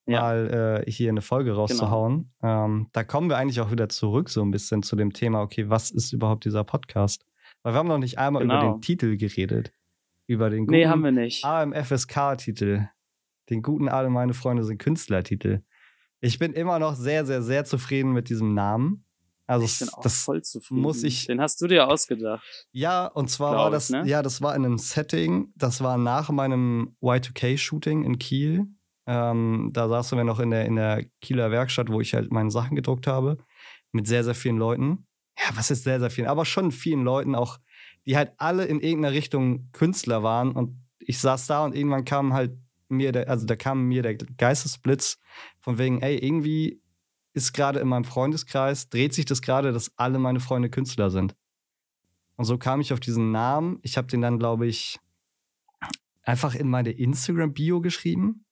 Ja. 0.07 0.32
Genau. 0.34 0.50
mal 0.50 0.82
äh, 0.86 0.90
hier 0.90 1.09
eine 1.09 1.22
Folge 1.22 1.55
rauszuhauen. 1.55 2.32
Ähm, 2.42 2.88
da 2.92 3.03
kommen 3.03 3.28
wir 3.30 3.38
eigentlich 3.38 3.61
auch 3.61 3.70
wieder 3.70 3.88
zurück 3.88 4.28
so 4.28 4.42
ein 4.42 4.50
bisschen 4.50 4.82
zu 4.82 4.94
dem 4.94 5.12
Thema, 5.14 5.40
okay, 5.40 5.68
was 5.70 5.90
ist 5.90 6.12
überhaupt 6.12 6.44
dieser 6.44 6.64
Podcast? 6.64 7.24
Weil 7.62 7.72
wir 7.74 7.78
haben 7.78 7.88
noch 7.88 7.98
nicht 7.98 8.18
einmal 8.18 8.42
über 8.44 8.61
Genau. 8.61 8.72
den 8.74 8.80
Titel 8.82 9.16
geredet. 9.16 9.72
Über 10.26 10.50
den 10.50 10.66
guten 10.66 10.72
Nee, 10.78 10.86
haben 10.86 11.02
wir 11.04 11.12
nicht. 11.12 11.44
AMFSK-Titel. 11.44 12.88
Den 13.50 13.62
guten 13.62 13.88
Alle 13.88 14.08
meine 14.10 14.34
Freunde 14.34 14.64
sind 14.64 14.78
Künstler-Titel. 14.78 15.62
Ich 16.20 16.38
bin 16.38 16.52
immer 16.52 16.78
noch 16.78 16.94
sehr, 16.94 17.26
sehr, 17.26 17.42
sehr 17.42 17.64
zufrieden 17.64 18.12
mit 18.12 18.28
diesem 18.28 18.54
Namen. 18.54 19.04
Also 19.48 19.66
ich 19.66 19.78
bin 19.80 19.88
auch 19.88 20.00
das 20.02 20.22
voll 20.22 20.42
zufrieden. 20.42 20.80
muss 20.80 21.02
ich- 21.02 21.26
Den 21.26 21.40
hast 21.40 21.60
du 21.60 21.66
dir 21.66 21.88
ausgedacht. 21.88 22.44
Ja, 22.70 23.06
und 23.06 23.28
zwar 23.28 23.56
war 23.56 23.66
ich, 23.66 23.72
das, 23.72 23.90
ne? 23.90 24.04
ja, 24.06 24.22
das 24.22 24.40
war 24.40 24.54
in 24.54 24.64
einem 24.64 24.78
Setting, 24.78 25.52
das 25.56 25.82
war 25.82 25.98
nach 25.98 26.30
meinem 26.30 26.96
Y2K-Shooting 27.02 28.04
in 28.04 28.18
Kiel. 28.18 28.66
Ähm, 29.06 29.70
da 29.72 29.88
saßen 29.88 30.16
wir 30.16 30.24
noch 30.24 30.38
in 30.38 30.50
der, 30.50 30.64
in 30.64 30.76
der 30.76 31.04
Kieler 31.20 31.50
Werkstatt, 31.50 31.90
wo 31.90 32.00
ich 32.00 32.14
halt 32.14 32.30
meine 32.32 32.52
Sachen 32.52 32.76
gedruckt 32.76 33.08
habe, 33.08 33.36
mit 33.90 34.06
sehr, 34.06 34.22
sehr 34.22 34.36
vielen 34.36 34.58
Leuten. 34.58 35.06
Ja, 35.36 35.56
was 35.56 35.72
ist 35.72 35.82
sehr, 35.82 35.98
sehr 35.98 36.10
vielen, 36.10 36.28
aber 36.28 36.44
schon 36.44 36.70
vielen 36.70 37.02
Leuten 37.02 37.34
auch, 37.34 37.58
die 38.07 38.16
halt 38.16 38.32
alle 38.38 38.64
in 38.64 38.80
irgendeiner 38.80 39.14
Richtung 39.14 39.70
Künstler 39.72 40.22
waren. 40.22 40.53
Und 40.53 40.76
ich 40.98 41.18
saß 41.18 41.46
da 41.46 41.64
und 41.64 41.74
irgendwann 41.74 42.05
kam 42.05 42.32
halt 42.32 42.53
mir, 42.88 43.12
der, 43.12 43.28
also 43.28 43.46
da 43.46 43.57
kam 43.57 43.84
mir 43.88 44.03
der 44.03 44.14
Geistesblitz 44.14 45.18
von 45.61 45.78
wegen, 45.78 46.03
ey, 46.03 46.16
irgendwie 46.18 46.80
ist 47.34 47.53
gerade 47.53 47.80
in 47.80 47.88
meinem 47.88 48.05
Freundeskreis, 48.05 48.88
dreht 48.90 49.14
sich 49.14 49.24
das 49.24 49.40
gerade, 49.40 49.72
dass 49.72 49.92
alle 49.96 50.18
meine 50.18 50.40
Freunde 50.40 50.68
Künstler 50.68 51.11
sind. 51.11 51.34
Und 52.36 52.44
so 52.44 52.59
kam 52.59 52.80
ich 52.80 52.92
auf 52.92 53.00
diesen 53.00 53.30
Namen. 53.30 53.78
Ich 53.82 53.96
habe 53.96 54.09
den 54.09 54.20
dann, 54.20 54.38
glaube 54.38 54.66
ich, 54.66 54.98
einfach 56.24 56.55
in 56.55 56.68
meine 56.68 56.90
Instagram-Bio 56.90 57.80
geschrieben. 57.80 58.44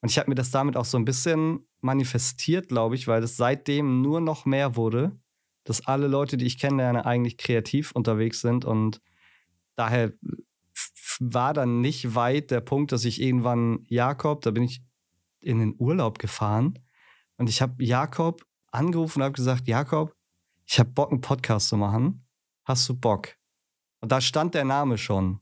Und 0.00 0.10
ich 0.10 0.18
habe 0.18 0.30
mir 0.30 0.34
das 0.34 0.50
damit 0.50 0.76
auch 0.76 0.84
so 0.84 0.98
ein 0.98 1.04
bisschen 1.04 1.66
manifestiert, 1.80 2.68
glaube 2.68 2.94
ich, 2.94 3.08
weil 3.08 3.22
es 3.22 3.36
seitdem 3.36 4.02
nur 4.02 4.20
noch 4.20 4.46
mehr 4.46 4.76
wurde, 4.76 5.18
dass 5.68 5.86
alle 5.86 6.06
Leute, 6.06 6.36
die 6.36 6.46
ich 6.46 6.58
kennenlerne, 6.58 7.04
eigentlich 7.04 7.36
kreativ 7.36 7.92
unterwegs 7.92 8.40
sind. 8.40 8.64
Und 8.64 9.00
daher 9.76 10.12
war 11.20 11.52
dann 11.52 11.80
nicht 11.80 12.14
weit 12.14 12.50
der 12.50 12.60
Punkt, 12.60 12.92
dass 12.92 13.04
ich 13.04 13.20
irgendwann 13.20 13.80
Jakob, 13.88 14.42
da 14.42 14.50
bin 14.50 14.62
ich 14.62 14.82
in 15.40 15.58
den 15.58 15.74
Urlaub 15.78 16.18
gefahren 16.18 16.78
und 17.36 17.48
ich 17.48 17.60
habe 17.60 17.84
Jakob 17.84 18.44
angerufen 18.72 19.20
und 19.20 19.24
habe 19.24 19.34
gesagt, 19.34 19.68
Jakob, 19.68 20.14
ich 20.66 20.78
habe 20.78 20.90
Bock, 20.90 21.10
einen 21.10 21.20
Podcast 21.20 21.68
zu 21.68 21.76
machen. 21.76 22.26
Hast 22.64 22.88
du 22.88 22.94
Bock? 22.94 23.36
Und 24.00 24.12
da 24.12 24.20
stand 24.20 24.54
der 24.54 24.64
Name 24.64 24.98
schon. 24.98 25.40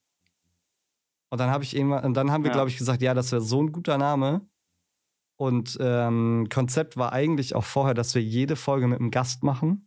Und 1.28 1.38
dann 1.38 1.50
habe 1.50 1.64
ich 1.64 1.74
irgendwann, 1.76 2.04
und 2.04 2.14
dann 2.14 2.30
haben 2.30 2.44
wir, 2.44 2.50
Ja. 2.50 2.54
glaube 2.54 2.70
ich, 2.70 2.78
gesagt, 2.78 3.02
ja, 3.02 3.14
das 3.14 3.32
wäre 3.32 3.42
so 3.42 3.62
ein 3.62 3.72
guter 3.72 3.98
Name. 3.98 4.48
Und 5.36 5.76
ähm, 5.80 6.46
Konzept 6.50 6.96
war 6.96 7.12
eigentlich 7.12 7.54
auch 7.54 7.64
vorher, 7.64 7.94
dass 7.94 8.14
wir 8.14 8.22
jede 8.22 8.56
Folge 8.56 8.86
mit 8.86 9.00
einem 9.00 9.10
Gast 9.10 9.42
machen. 9.42 9.85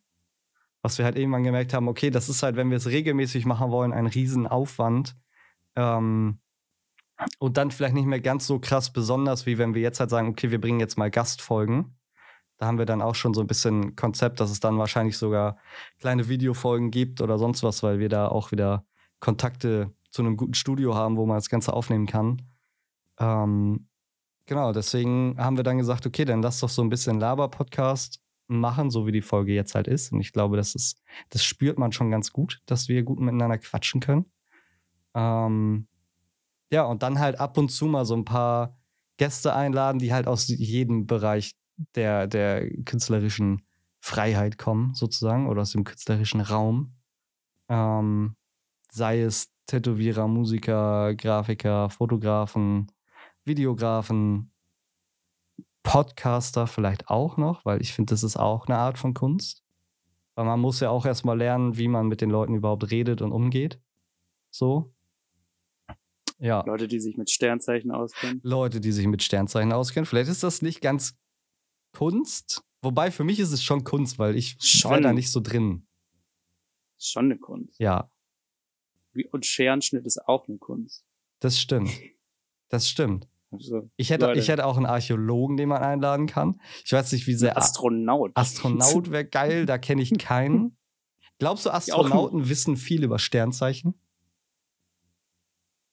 Was 0.81 0.97
wir 0.97 1.05
halt 1.05 1.17
irgendwann 1.17 1.43
gemerkt 1.43 1.73
haben, 1.73 1.87
okay, 1.87 2.09
das 2.09 2.29
ist 2.29 2.43
halt, 2.43 2.55
wenn 2.55 2.69
wir 2.69 2.77
es 2.77 2.87
regelmäßig 2.87 3.45
machen 3.45 3.71
wollen, 3.71 3.91
ein 3.91 4.07
Riesenaufwand. 4.07 5.15
Ähm, 5.75 6.39
und 7.37 7.57
dann 7.57 7.71
vielleicht 7.71 7.95
nicht 7.95 8.05
mehr 8.05 8.21
ganz 8.21 8.47
so 8.47 8.59
krass 8.59 8.91
besonders, 8.93 9.45
wie 9.45 9.57
wenn 9.57 9.73
wir 9.73 9.81
jetzt 9.81 9.99
halt 9.99 10.09
sagen, 10.09 10.29
okay, 10.29 10.51
wir 10.51 10.61
bringen 10.61 10.79
jetzt 10.79 10.97
mal 10.97 11.11
Gastfolgen. 11.11 11.97
Da 12.57 12.67
haben 12.67 12.77
wir 12.77 12.85
dann 12.85 13.01
auch 13.01 13.15
schon 13.15 13.33
so 13.33 13.41
ein 13.41 13.47
bisschen 13.47 13.95
Konzept, 13.95 14.39
dass 14.39 14.51
es 14.51 14.59
dann 14.59 14.77
wahrscheinlich 14.77 15.17
sogar 15.17 15.57
kleine 15.99 16.27
Videofolgen 16.27 16.91
gibt 16.91 17.21
oder 17.21 17.37
sonst 17.37 17.63
was, 17.63 17.83
weil 17.83 17.99
wir 17.99 18.09
da 18.09 18.27
auch 18.27 18.51
wieder 18.51 18.85
Kontakte 19.19 19.93
zu 20.11 20.21
einem 20.21 20.37
guten 20.37 20.53
Studio 20.53 20.95
haben, 20.95 21.17
wo 21.17 21.25
man 21.25 21.37
das 21.37 21.49
Ganze 21.49 21.73
aufnehmen 21.73 22.05
kann. 22.05 22.41
Ähm, 23.19 23.87
genau, 24.45 24.73
deswegen 24.73 25.35
haben 25.37 25.57
wir 25.57 25.63
dann 25.63 25.77
gesagt, 25.77 26.05
okay, 26.05 26.25
dann 26.25 26.41
lass 26.41 26.59
doch 26.59 26.69
so 26.69 26.81
ein 26.81 26.89
bisschen 26.89 27.19
Laber-Podcast 27.19 28.21
machen, 28.49 28.89
so 28.89 29.05
wie 29.05 29.11
die 29.11 29.21
Folge 29.21 29.53
jetzt 29.53 29.75
halt 29.75 29.87
ist. 29.87 30.11
Und 30.11 30.19
ich 30.21 30.33
glaube, 30.33 30.57
das 30.57 30.75
ist, 30.75 31.01
das 31.29 31.43
spürt 31.43 31.77
man 31.77 31.91
schon 31.91 32.11
ganz 32.11 32.31
gut, 32.31 32.61
dass 32.65 32.89
wir 32.89 33.03
gut 33.03 33.19
miteinander 33.19 33.57
quatschen 33.57 34.01
können. 34.01 34.25
Ähm, 35.13 35.87
ja, 36.71 36.83
und 36.83 37.03
dann 37.03 37.19
halt 37.19 37.39
ab 37.39 37.57
und 37.57 37.69
zu 37.69 37.85
mal 37.85 38.05
so 38.05 38.15
ein 38.15 38.25
paar 38.25 38.77
Gäste 39.17 39.53
einladen, 39.53 39.99
die 39.99 40.13
halt 40.13 40.27
aus 40.27 40.47
jedem 40.47 41.05
Bereich 41.05 41.55
der, 41.95 42.27
der 42.27 42.69
künstlerischen 42.83 43.65
Freiheit 43.99 44.57
kommen, 44.57 44.93
sozusagen, 44.93 45.47
oder 45.47 45.61
aus 45.61 45.71
dem 45.71 45.83
künstlerischen 45.83 46.41
Raum. 46.41 46.95
Ähm, 47.69 48.35
sei 48.91 49.21
es 49.21 49.51
Tätowierer, 49.67 50.27
Musiker, 50.27 51.13
Grafiker, 51.15 51.89
Fotografen, 51.89 52.91
Videografen, 53.45 54.51
Podcaster 55.83 56.67
vielleicht 56.67 57.09
auch 57.09 57.37
noch, 57.37 57.65
weil 57.65 57.81
ich 57.81 57.93
finde, 57.93 58.11
das 58.13 58.23
ist 58.23 58.37
auch 58.37 58.67
eine 58.67 58.77
Art 58.77 58.97
von 58.97 59.13
Kunst. 59.13 59.63
Weil 60.35 60.45
man 60.45 60.59
muss 60.59 60.79
ja 60.79 60.89
auch 60.89 61.05
erstmal 61.05 61.37
lernen, 61.37 61.77
wie 61.77 61.87
man 61.87 62.07
mit 62.07 62.21
den 62.21 62.29
Leuten 62.29 62.55
überhaupt 62.55 62.89
redet 62.91 63.21
und 63.21 63.31
umgeht. 63.31 63.81
So. 64.51 64.93
Ja. 66.37 66.63
Leute, 66.65 66.87
die 66.87 66.99
sich 66.99 67.17
mit 67.17 67.29
Sternzeichen 67.29 67.91
auskennen. 67.91 68.39
Leute, 68.43 68.79
die 68.79 68.91
sich 68.93 69.05
mit 69.07 69.21
Sternzeichen 69.21 69.73
auskennen. 69.73 70.05
Vielleicht 70.05 70.29
ist 70.29 70.43
das 70.43 70.61
nicht 70.61 70.79
ganz 70.81 71.17
Kunst. 71.91 72.63
Wobei 72.81 73.11
für 73.11 73.25
mich 73.25 73.39
ist 73.39 73.51
es 73.51 73.61
schon 73.61 73.83
Kunst, 73.83 74.19
weil 74.19 74.37
ich 74.37 74.57
wäre 74.83 75.01
da 75.01 75.11
nicht 75.11 75.31
so 75.31 75.41
drin. 75.41 75.85
Schon 76.97 77.25
eine 77.25 77.37
Kunst. 77.37 77.77
Ja, 77.79 78.09
Und 79.31 79.45
Scherenschnitt 79.45 80.05
ist 80.05 80.25
auch 80.27 80.47
eine 80.47 80.57
Kunst. 80.57 81.05
das 81.39 81.59
stimmt. 81.59 81.91
Das 82.69 82.87
stimmt. 82.87 83.27
Also, 83.51 83.89
Ich 83.97 84.09
hätte, 84.11 84.27
Leute. 84.27 84.39
ich 84.39 84.47
hätte 84.47 84.65
auch 84.65 84.77
einen 84.77 84.85
Archäologen, 84.85 85.57
den 85.57 85.69
man 85.69 85.81
einladen 85.81 86.27
kann. 86.27 86.61
Ich 86.85 86.91
weiß 86.91 87.11
nicht, 87.13 87.25
wie 87.27 87.33
sehr. 87.33 87.57
Astronaut. 87.57 88.31
Astronaut 88.35 89.09
wäre 89.11 89.25
geil, 89.25 89.65
da 89.65 89.77
kenne 89.77 90.01
ich 90.03 90.15
keinen. 90.19 90.77
Glaubst 91.39 91.65
du, 91.65 91.69
Astronauten 91.71 92.49
wissen 92.49 92.77
viel 92.77 93.03
über 93.03 93.17
Sternzeichen? 93.17 93.99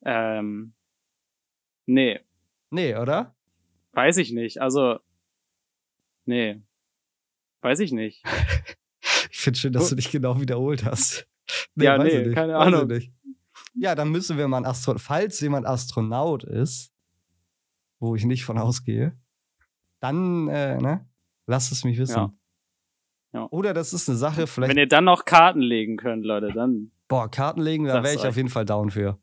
ähm, 0.04 0.74
nee, 1.86 2.20
Nee, 2.70 2.96
oder? 2.96 3.34
weiß 3.92 4.18
ich 4.18 4.32
nicht. 4.32 4.60
Also, 4.60 4.98
nee, 6.26 6.62
weiß 7.62 7.80
ich 7.80 7.92
nicht. 7.92 8.22
Ich 9.30 9.38
finde 9.40 9.58
schön, 9.60 9.72
dass 9.72 9.88
du 9.90 9.94
dich 9.94 10.10
genau 10.10 10.40
wiederholt 10.40 10.84
hast. 10.84 11.28
Ja, 11.76 11.96
weiß 11.98 12.04
nee, 12.12 12.18
ich 12.20 12.26
nicht, 12.28 12.34
keine 12.34 12.54
weiß 12.54 12.68
ich 12.68 12.74
Ahnung. 12.74 12.88
nicht. 12.88 13.12
Ja, 13.74 13.94
dann 13.94 14.10
müssen 14.10 14.36
wir 14.38 14.48
mal 14.48 14.56
einen 14.56 14.66
Astronaut. 14.66 15.00
Falls 15.00 15.38
jemand 15.40 15.64
Astronaut 15.66 16.42
ist, 16.42 16.92
wo 17.98 18.14
ich 18.14 18.24
nicht 18.24 18.44
von 18.44 18.58
ausgehe, 18.58 19.18
dann, 20.00 20.48
äh, 20.48 20.76
ne, 20.80 21.08
lasst 21.46 21.72
es 21.72 21.84
mich 21.84 21.98
wissen. 21.98 22.16
Ja. 22.16 22.32
Ja. 23.32 23.46
Oder 23.50 23.74
das 23.74 23.92
ist 23.92 24.08
eine 24.08 24.16
Sache, 24.16 24.46
vielleicht, 24.46 24.70
Wenn 24.70 24.78
ihr 24.78 24.88
dann 24.88 25.04
noch 25.04 25.24
Karten 25.24 25.60
legen 25.60 25.96
könnt, 25.96 26.24
Leute, 26.24 26.52
dann, 26.54 26.92
boah, 27.08 27.30
Karten 27.30 27.60
legen, 27.60 27.84
da 27.84 28.02
wäre 28.02 28.14
ich 28.14 28.20
euch. 28.20 28.28
auf 28.28 28.36
jeden 28.36 28.48
Fall 28.48 28.64
down 28.64 28.90
für. 28.90 29.18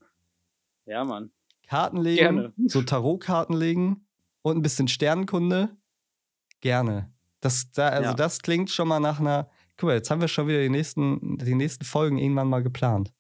ja, 0.86 1.03
Mann. 1.03 1.32
Karten 1.67 1.97
legen, 1.97 2.17
Gerne. 2.17 2.53
so 2.67 2.82
Tarotkarten 2.84 3.55
legen 3.55 4.05
und 4.41 4.57
ein 4.57 4.61
bisschen 4.61 4.88
Sternenkunde, 4.88 5.76
gerne. 6.61 7.11
Das, 7.39 7.71
da, 7.71 7.88
also 7.89 8.09
Ja. 8.09 8.13
das 8.15 8.41
klingt 8.41 8.69
schon 8.69 8.88
mal 8.88 8.99
nach 8.99 9.19
einer. 9.19 9.49
Guck 9.78 9.88
mal, 9.88 9.95
jetzt 9.95 10.11
haben 10.11 10.21
wir 10.21 10.28
schon 10.28 10.47
wieder 10.47 10.61
die 10.61 10.69
nächsten, 10.69 11.38
die 11.39 11.55
nächsten 11.55 11.84
Folgen 11.84 12.17
irgendwann 12.19 12.47
mal 12.49 12.61
geplant. 12.61 13.11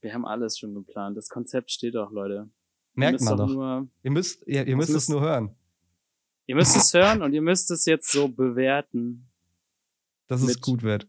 Wir 0.00 0.12
haben 0.12 0.24
alles 0.26 0.58
schon 0.58 0.74
geplant. 0.74 1.16
Das 1.16 1.28
Konzept 1.28 1.70
steht 1.70 1.94
doch, 1.94 2.10
Leute. 2.10 2.50
Merkt 2.94 3.20
man 3.22 3.36
doch. 3.36 3.48
Nur, 3.48 3.88
Ihr 4.02 4.10
müsst, 4.10 4.46
ihr, 4.46 4.66
ihr 4.66 4.76
müsst 4.76 4.94
es 4.94 5.08
nur 5.08 5.20
hören. 5.20 5.54
ihr 6.46 6.54
müsst 6.56 6.76
es 6.76 6.92
hören 6.92 7.22
und 7.22 7.32
ihr 7.32 7.42
müsst 7.42 7.70
es 7.70 7.84
jetzt 7.86 8.10
so 8.10 8.28
bewerten. 8.28 9.28
Dass 10.28 10.42
es 10.42 10.60
gut 10.60 10.82
wird. 10.82 11.08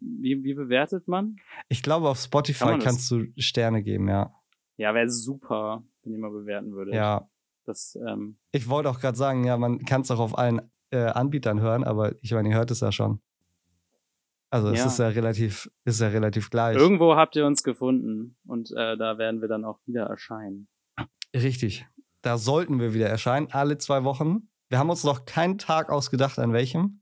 Wie, 0.00 0.42
wie 0.42 0.54
bewertet 0.54 1.06
man? 1.06 1.36
Ich 1.68 1.82
glaube, 1.82 2.08
auf 2.08 2.18
Spotify 2.18 2.58
Kann 2.60 2.68
man 2.70 2.80
das? 2.80 2.84
kannst 2.84 3.10
du 3.10 3.26
Sterne 3.38 3.82
geben, 3.82 4.08
ja. 4.08 4.34
Ja, 4.78 4.94
wäre 4.94 5.08
super, 5.08 5.84
wenn 6.02 6.12
ihr 6.12 6.18
mal 6.18 6.30
bewerten 6.30 6.72
würdet. 6.72 6.94
Ja. 6.94 7.28
Das, 7.64 7.96
ähm, 8.06 8.36
Ich 8.52 8.68
wollte 8.68 8.90
auch 8.90 9.00
gerade 9.00 9.16
sagen, 9.16 9.44
ja, 9.44 9.56
man 9.56 9.84
kann 9.84 10.02
es 10.02 10.10
auch 10.10 10.18
auf 10.20 10.36
allen 10.38 10.60
äh, 10.90 10.98
Anbietern 10.98 11.60
hören, 11.60 11.84
aber 11.84 12.14
ich 12.22 12.32
meine, 12.32 12.48
ihr 12.50 12.54
hört 12.56 12.70
es 12.70 12.80
ja 12.80 12.92
schon. 12.92 13.20
Also 14.56 14.70
es 14.70 14.78
Ja. 14.78 14.86
ist 14.86 14.98
ja 14.98 15.08
relativ, 15.08 15.70
ist 15.84 16.00
ja 16.00 16.08
relativ 16.08 16.48
gleich. 16.50 16.76
irgendwo 16.76 17.14
habt 17.14 17.36
ihr 17.36 17.44
uns 17.46 17.62
gefunden 17.62 18.36
und 18.46 18.70
äh, 18.70 18.96
da 18.96 19.18
werden 19.18 19.40
wir 19.42 19.48
dann 19.48 19.64
auch 19.66 19.78
wieder 19.86 20.04
erscheinen. 20.06 20.66
Richtig. 21.34 21.86
Da 22.22 22.38
sollten 22.38 22.80
wir 22.80 22.94
wieder 22.94 23.06
erscheinen, 23.08 23.48
alle 23.50 23.76
zwei 23.76 24.02
Wochen. 24.04 24.48
Wir 24.70 24.78
haben 24.78 24.88
uns 24.88 25.04
noch 25.04 25.26
keinen 25.26 25.58
Tag 25.58 25.90
ausgedacht, 25.90 26.38
an 26.38 26.52
welchem, 26.54 27.00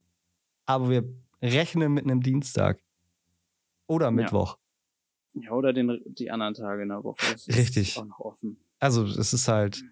aber 0.66 0.90
wir 0.90 1.04
rechnen 1.40 1.92
mit 1.92 2.04
einem 2.04 2.20
Dienstag. 2.22 2.80
Oder 3.86 4.10
Mittwoch. 4.10 4.58
Ja, 5.34 5.52
oder 5.52 5.72
den, 5.72 6.00
die 6.06 6.30
anderen 6.32 6.54
Tage 6.54 6.82
in 6.82 6.88
der 6.88 7.04
Woche. 7.04 7.18
Das 7.32 7.46
ist 7.46 7.56
Richtig. 7.56 7.98
auch 7.98 8.04
noch 8.06 8.18
offen. 8.18 8.58
Also 8.80 9.04
es 9.04 9.32
ist 9.32 9.46
halt, 9.46 9.76
wir 9.80 9.86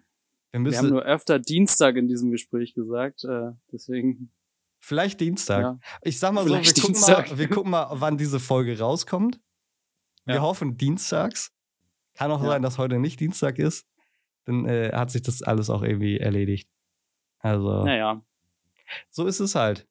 Wir 0.51 0.57
haben 0.57 0.63
müssen, 0.63 0.89
nur 0.89 1.03
öfter 1.03 1.39
Dienstag 1.39 1.95
in 1.95 2.07
diesem 2.09 2.29
Gespräch 2.31 2.73
gesagt, 2.73 3.23
äh, 3.23 3.51
deswegen, 3.71 4.31
vielleicht 4.83 5.19
Dienstag. 5.21 5.61
ja. 5.61 5.79
Ich 6.01 6.19
sag 6.19 6.33
mal 6.33 6.43
so, 6.47 6.53
wir 6.53 6.57
Vielleicht 6.61 6.81
gucken 6.81 6.99
mal, 7.01 7.37
wir 7.37 7.49
gucken 7.49 7.71
mal, 7.71 7.87
wann 7.91 8.17
diese 8.17 8.39
Folge 8.39 8.77
rauskommt. 8.77 9.39
Wir 10.25 10.35
Ja. 10.35 10.41
hoffen 10.41 10.77
dienstags. 10.77 11.51
Kann 12.15 12.31
auch 12.31 12.41
Ja. 12.43 12.49
sein, 12.49 12.61
dass 12.61 12.77
heute 12.77 12.99
nicht 12.99 13.19
Dienstag 13.19 13.59
ist. 13.59 13.87
Dann 14.45 14.65
äh, 14.65 14.91
hat 14.93 15.09
sich 15.11 15.21
das 15.21 15.41
alles 15.41 15.69
auch 15.69 15.81
irgendwie 15.83 16.17
erledigt. 16.19 16.69
Also, 17.39 17.83
Naja, 17.83 18.21
so 19.09 19.25
ist 19.25 19.39
es 19.39 19.55
halt. 19.55 19.87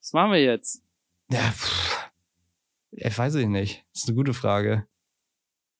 was 0.00 0.12
machen 0.12 0.32
wir 0.32 0.42
jetzt? 0.42 0.82
Ja, 1.30 1.40
pff, 1.40 2.10
ich 2.92 3.18
weiß 3.18 3.34
ich 3.36 3.46
nicht. 3.46 3.84
Das 3.92 4.02
ist 4.02 4.08
eine 4.08 4.16
gute 4.16 4.32
Frage. 4.34 4.86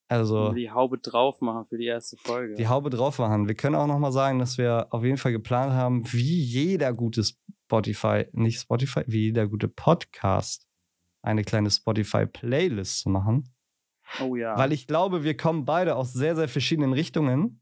Also 0.09 0.53
Die 0.53 0.70
Haube 0.70 0.99
drauf 0.99 1.41
machen 1.41 1.66
für 1.66 1.78
die 1.78 1.87
erste 1.87 2.16
Folge. 2.16 2.55
die 2.55 2.68
Haube 2.68 2.91
drauf 2.91 3.18
machen. 3.18 3.49
Wir 3.49 3.55
können 3.57 3.74
auch 3.74 3.87
noch 3.89 3.99
mal 3.99 4.12
sagen, 4.12 4.39
dass 4.39 4.57
wir 4.57 4.87
auf 4.91 5.03
jeden 5.05 5.16
Fall 5.18 5.32
geplant 5.32 5.72
haben, 5.72 6.11
wie 6.12 6.41
jeder 6.43 6.93
gute 6.93 7.24
Spotify, 7.67 8.27
nicht 8.33 8.61
Spotify, 8.61 9.03
wie 9.09 9.25
jeder 9.25 9.49
gute 9.49 9.67
Podcast, 9.69 10.67
eine 11.23 11.43
kleine 11.43 11.71
Spotify-Playlist 11.71 13.01
zu 13.01 13.11
machen. 13.11 13.53
oh 14.21 14.37
ja. 14.37 14.57
Weil 14.57 14.73
ich 14.73 14.87
glaube, 14.87 15.25
wir 15.25 15.37
kommen 15.37 15.64
beide 15.64 15.97
aus 15.97 16.12
sehr, 16.12 16.37
sehr 16.37 16.49
verschiedenen 16.49 16.93
Richtungen. 16.93 17.61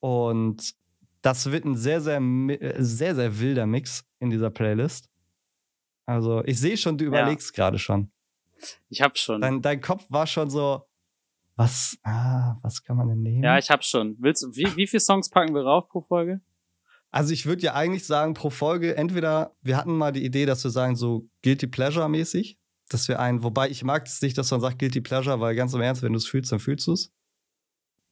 Und 0.00 0.74
das 1.22 1.50
wird 1.50 1.64
ein 1.64 1.76
sehr, 1.76 2.00
sehr, 2.00 2.20
äh, 2.20 2.82
sehr, 2.82 3.14
sehr 3.14 3.38
wilder 3.38 3.66
Mix 3.66 4.04
in 4.18 4.30
dieser 4.30 4.50
Playlist. 4.50 5.08
Also, 6.06 6.42
ich 6.44 6.58
sehe 6.58 6.76
schon, 6.76 6.98
du 6.98 7.04
Ja. 7.04 7.08
überlegst 7.10 7.54
gerade 7.54 7.78
schon. 7.78 8.10
ich 8.88 9.00
hab 9.02 9.16
schon. 9.16 9.40
Dein, 9.40 9.62
dein 9.62 9.80
Kopf 9.80 10.04
war 10.08 10.26
schon 10.26 10.50
so, 10.50 10.82
was, 11.54 11.96
ah, 12.02 12.56
was 12.62 12.82
kann 12.82 12.96
man 12.96 13.08
denn 13.08 13.22
nehmen? 13.22 13.44
ja, 13.44 13.58
ich 13.58 13.70
hab 13.70 13.84
schon. 13.84 14.16
Willst 14.18 14.42
du, 14.42 14.48
wie, 14.56 14.74
wie 14.76 14.86
viele 14.88 15.00
Songs 15.00 15.28
packen 15.30 15.54
wir 15.54 15.62
rauf 15.62 15.88
pro 15.88 16.00
Folge? 16.00 16.40
Also, 17.10 17.32
ich 17.32 17.46
würde 17.46 17.62
ja 17.62 17.74
eigentlich 17.74 18.06
sagen, 18.06 18.34
pro 18.34 18.50
Folge, 18.50 18.96
entweder, 18.96 19.56
wir 19.62 19.76
hatten 19.76 19.96
mal 19.96 20.12
die 20.12 20.24
Idee, 20.24 20.46
dass 20.46 20.62
wir 20.64 20.70
sagen, 20.70 20.96
so 20.96 21.28
Guilty 21.42 21.66
Pleasure-mäßig, 21.66 22.58
dass 22.88 23.08
wir 23.08 23.20
ein, 23.20 23.42
wobei 23.42 23.68
ich 23.70 23.84
mag 23.84 24.06
es 24.06 24.20
nicht, 24.22 24.36
dass 24.36 24.50
man 24.50 24.60
sagt 24.60 24.78
Guilty 24.78 25.00
Pleasure, 25.00 25.40
weil 25.40 25.54
ganz 25.54 25.74
im 25.74 25.80
Ernst, 25.80 26.02
wenn 26.02 26.12
du 26.12 26.18
es 26.18 26.26
fühlst, 26.26 26.52
dann 26.52 26.58
fühlst 26.58 26.86
du 26.86 26.92
es. 26.92 27.12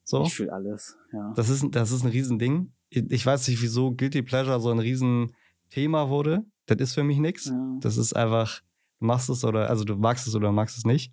So. 0.05 0.25
Ich 0.25 0.35
fühl 0.35 0.51
alles, 0.51 0.97
ja. 1.13 1.33
Das 1.35 1.49
ist, 1.49 1.65
das 1.73 1.91
ist 1.91 2.05
ein 2.05 2.11
Riesending. 2.11 2.73
Ich 2.91 3.11
ich 3.11 3.27
weiß 3.27 3.49
nicht, 3.49 3.61
wieso 3.61 3.93
Guilty 3.93 4.23
Pleasure 4.23 4.61
so 4.61 4.71
ein 4.71 4.79
Riesenthema 4.79 6.09
wurde. 6.09 6.45
Das 6.67 6.79
ist 6.79 6.95
für 6.95 7.05
mich 7.05 7.19
nichts. 7.19 7.47
ja. 7.47 7.79
Das 7.81 7.97
ist 7.97 8.15
einfach, 8.15 8.61
du 9.01 9.07
machst 9.07 9.29
es 9.29 9.45
oder, 9.45 9.69
also 9.69 9.85
du 9.85 9.97
magst 9.97 10.27
es 10.27 10.35
oder 10.35 10.53
magst 10.53 10.79
es 10.79 10.85
nicht. 10.85 11.13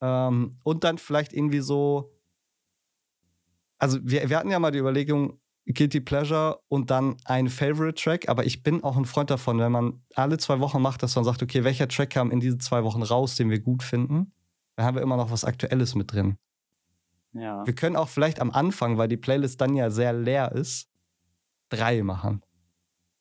Ähm, 0.00 0.56
und 0.62 0.84
dann 0.84 0.98
vielleicht 0.98 1.32
irgendwie 1.32 1.60
so, 1.60 2.12
also 3.78 3.98
wir, 4.02 4.28
wir 4.28 4.38
hatten 4.38 4.50
ja 4.50 4.58
mal 4.58 4.70
die 4.70 4.78
Überlegung, 4.78 5.38
Guilty 5.66 6.00
Pleasure 6.00 6.60
und 6.68 6.90
dann 6.90 7.16
ein 7.24 7.48
Favorite 7.48 7.94
Track, 7.94 8.28
aber 8.28 8.44
ich 8.44 8.62
bin 8.62 8.82
auch 8.82 8.96
ein 8.96 9.04
Freund 9.04 9.30
davon, 9.30 9.58
wenn 9.58 9.70
man 9.70 10.02
alle 10.14 10.38
zwei 10.38 10.58
Wochen 10.60 10.82
macht, 10.82 11.02
dass 11.02 11.14
man 11.14 11.24
sagt, 11.24 11.42
okay, 11.42 11.62
welcher 11.62 11.88
Track 11.88 12.10
kam 12.10 12.30
in 12.30 12.40
diese 12.40 12.58
zwei 12.58 12.82
Wochen 12.82 13.02
raus, 13.02 13.36
den 13.36 13.48
wir 13.48 13.60
gut 13.60 13.82
finden, 13.82 14.32
dann 14.74 14.86
haben 14.86 14.96
wir 14.96 15.02
immer 15.02 15.16
noch 15.16 15.30
was 15.30 15.44
Aktuelles 15.44 15.94
mit 15.94 16.12
drin. 16.12 16.36
ja. 17.32 17.64
Wir 17.64 17.74
können 17.74 17.96
auch 17.96 18.08
vielleicht 18.08 18.40
am 18.40 18.50
Anfang, 18.50 18.98
weil 18.98 19.08
die 19.08 19.16
Playlist 19.16 19.60
dann 19.60 19.76
ja 19.76 19.90
sehr 19.90 20.12
leer 20.12 20.52
ist, 20.52 20.88
drei 21.68 22.02
machen. 22.02 22.42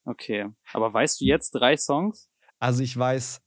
Okay. 0.06 0.50
Aber 0.74 0.92
weißt 0.94 1.22
du 1.22 1.26
jetzt 1.26 1.52
drei 1.52 1.78
Songs? 1.78 2.30
Also 2.58 2.82
ich 2.82 2.98
weiß 2.98 3.42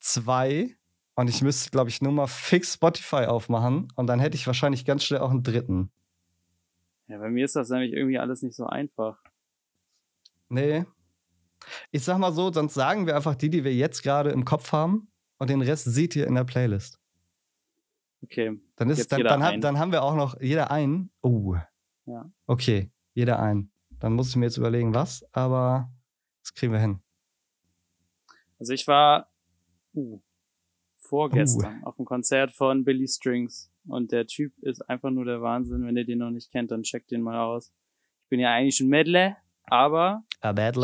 zwei 0.00 0.76
und 1.14 1.28
ich 1.28 1.42
müsste, 1.42 1.70
glaube 1.70 1.90
ich, 1.90 2.02
nur 2.02 2.12
mal 2.12 2.26
fix 2.26 2.74
Spotify 2.74 3.24
aufmachen 3.26 3.88
und 3.96 4.06
dann 4.06 4.20
hätte 4.20 4.36
ich 4.36 4.46
wahrscheinlich 4.46 4.84
ganz 4.84 5.04
schnell 5.04 5.20
auch 5.20 5.30
einen 5.30 5.42
dritten. 5.42 5.90
Ja, 7.06 7.18
bei 7.18 7.30
mir 7.30 7.44
ist 7.44 7.56
das 7.56 7.68
nämlich 7.68 7.92
irgendwie 7.92 8.18
alles 8.18 8.42
nicht 8.42 8.56
so 8.56 8.66
einfach. 8.66 9.22
Nee. 10.48 10.84
Ich 11.90 12.04
sag 12.04 12.18
mal 12.18 12.32
so, 12.32 12.52
sonst 12.52 12.74
sagen 12.74 13.06
wir 13.06 13.16
einfach 13.16 13.34
die, 13.34 13.50
die 13.50 13.64
wir 13.64 13.74
jetzt 13.74 14.02
gerade 14.02 14.30
im 14.30 14.44
Kopf 14.44 14.72
haben 14.72 15.08
und 15.38 15.50
den 15.50 15.62
Rest 15.62 15.84
seht 15.84 16.16
ihr 16.16 16.26
in 16.26 16.34
der 16.34 16.44
Playlist. 16.44 17.00
Okay. 18.22 18.58
Dann, 18.76 18.90
ist, 18.90 19.12
dann, 19.12 19.22
dann, 19.22 19.42
haben, 19.42 19.60
dann 19.60 19.78
haben 19.78 19.92
wir 19.92 20.02
auch 20.02 20.14
noch 20.14 20.40
jeder 20.40 20.70
einen. 20.70 21.10
Oh. 21.20 21.56
Ja. 22.06 22.30
Okay, 22.46 22.90
jeder 23.12 23.38
einen. 23.38 23.70
Dann 23.98 24.14
muss 24.14 24.30
ich 24.30 24.36
mir 24.36 24.46
jetzt 24.46 24.56
überlegen, 24.56 24.94
was, 24.94 25.24
aber 25.32 25.92
das 26.42 26.54
kriegen 26.54 26.72
wir 26.72 26.80
hin. 26.80 27.00
Also 28.58 28.72
ich 28.72 28.86
war 28.86 29.30
uh, 29.94 30.20
vorgestern 30.96 31.82
auf 31.84 31.96
dem 31.96 32.04
Konzert 32.04 32.52
von 32.52 32.84
Billy 32.84 33.08
Strings 33.08 33.70
und 33.86 34.12
der 34.12 34.26
Typ 34.26 34.52
ist 34.58 34.82
einfach 34.88 35.10
nur 35.10 35.24
der 35.24 35.42
Wahnsinn. 35.42 35.86
Wenn 35.86 35.96
ihr 35.96 36.04
den 36.04 36.18
noch 36.18 36.30
nicht 36.30 36.50
kennt, 36.50 36.70
dann 36.70 36.82
checkt 36.82 37.10
den 37.10 37.22
mal 37.22 37.40
aus. 37.40 37.72
Ich 38.24 38.28
bin 38.30 38.40
ja 38.40 38.52
eigentlich 38.52 38.80
ein 38.80 38.88
Medley, 38.88 39.34
aber 39.64 40.24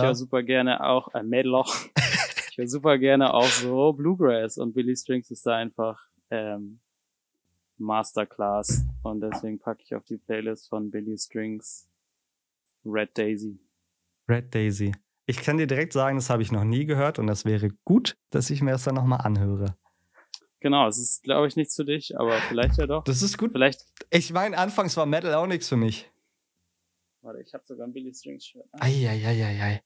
ich 0.03 0.07
höre 0.07 0.15
super 0.15 0.43
gerne 0.43 0.85
auch 0.85 1.09
ein 1.09 1.29
Medler. 1.29 1.65
ich 2.51 2.59
höre 2.59 2.69
super 2.69 2.99
gerne 2.99 3.33
auch 3.35 3.47
so 3.47 3.93
Bluegrass 3.93 4.59
und 4.59 4.75
Billy 4.75 4.97
Strings 4.97 5.31
ist 5.31 5.47
da 5.47 5.57
einfach 5.57 6.01
ähm, 6.31 6.81
Masterclass 7.79 8.85
und 9.03 9.21
deswegen 9.21 9.59
packe 9.59 9.83
ich 9.83 9.95
auf 9.95 10.05
die 10.05 10.19
Playlist 10.19 10.69
von 10.69 10.91
Billy 10.91 11.17
Strings 11.17 11.89
Red 12.85 13.17
Daisy. 13.17 13.59
Red 14.29 14.55
Daisy. 14.55 14.93
Ich 15.27 15.43
kann 15.43 15.59
dir 15.59 15.67
direkt 15.67 15.93
sagen, 15.93 16.17
das 16.17 16.31
habe 16.31 16.43
ich 16.43 16.53
noch 16.53 16.65
nie 16.65 16.87
gehört 16.87 17.19
und 17.19 17.27
das 17.27 17.45
wäre 17.45 17.71
gut, 17.85 18.17
dass 18.31 18.51
ich 18.51 18.63
mir 18.63 18.73
das 18.73 18.85
dann 18.85 18.95
nochmal 18.95 19.21
anhöre. 19.21 19.77
Genau, 20.61 20.87
es 20.89 20.99
ist 20.99 21.23
glaube 21.23 21.47
ich 21.49 21.57
nichts 21.57 21.75
für 21.75 21.85
dich, 21.85 22.19
aber 22.19 22.39
vielleicht 22.49 22.77
ja 22.79 22.87
doch. 22.87 23.03
Das 23.05 23.23
ist 23.23 23.39
gut. 23.39 23.53
Vielleicht, 23.53 23.87
Ich 24.11 24.33
meine, 24.33 24.57
anfangs 24.59 24.97
war 24.97 25.07
Metal 25.07 25.33
auch 25.35 25.47
nichts 25.47 25.69
für 25.69 25.77
mich. 25.77 26.11
warte, 27.23 27.41
ich 27.41 27.53
habe 27.55 27.65
sogar 27.67 27.87
ein 27.87 27.93
Billy 27.93 28.13
Strings 28.15 28.45
Shirt. 28.47 28.65
Eieieiei. 28.73 29.83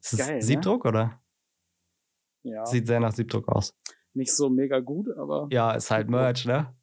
Ist 0.00 0.12
das 0.14 0.26
Geil, 0.26 0.36
ne? 0.36 0.42
Siebdruck 0.42 0.84
oder? 0.84 1.20
Ja, 2.42 2.64
Sieht 2.66 2.86
sehr 2.86 3.00
nach 3.00 3.12
Siebdruck 3.12 3.48
aus. 3.48 3.74
nicht 4.14 4.34
so 4.34 4.48
mega 4.48 4.80
gut, 4.80 5.08
aber 5.16 5.48
Ja, 5.50 5.72
ist 5.72 5.90
halt 5.90 6.08
Merch, 6.08 6.44
ne? 6.46 6.74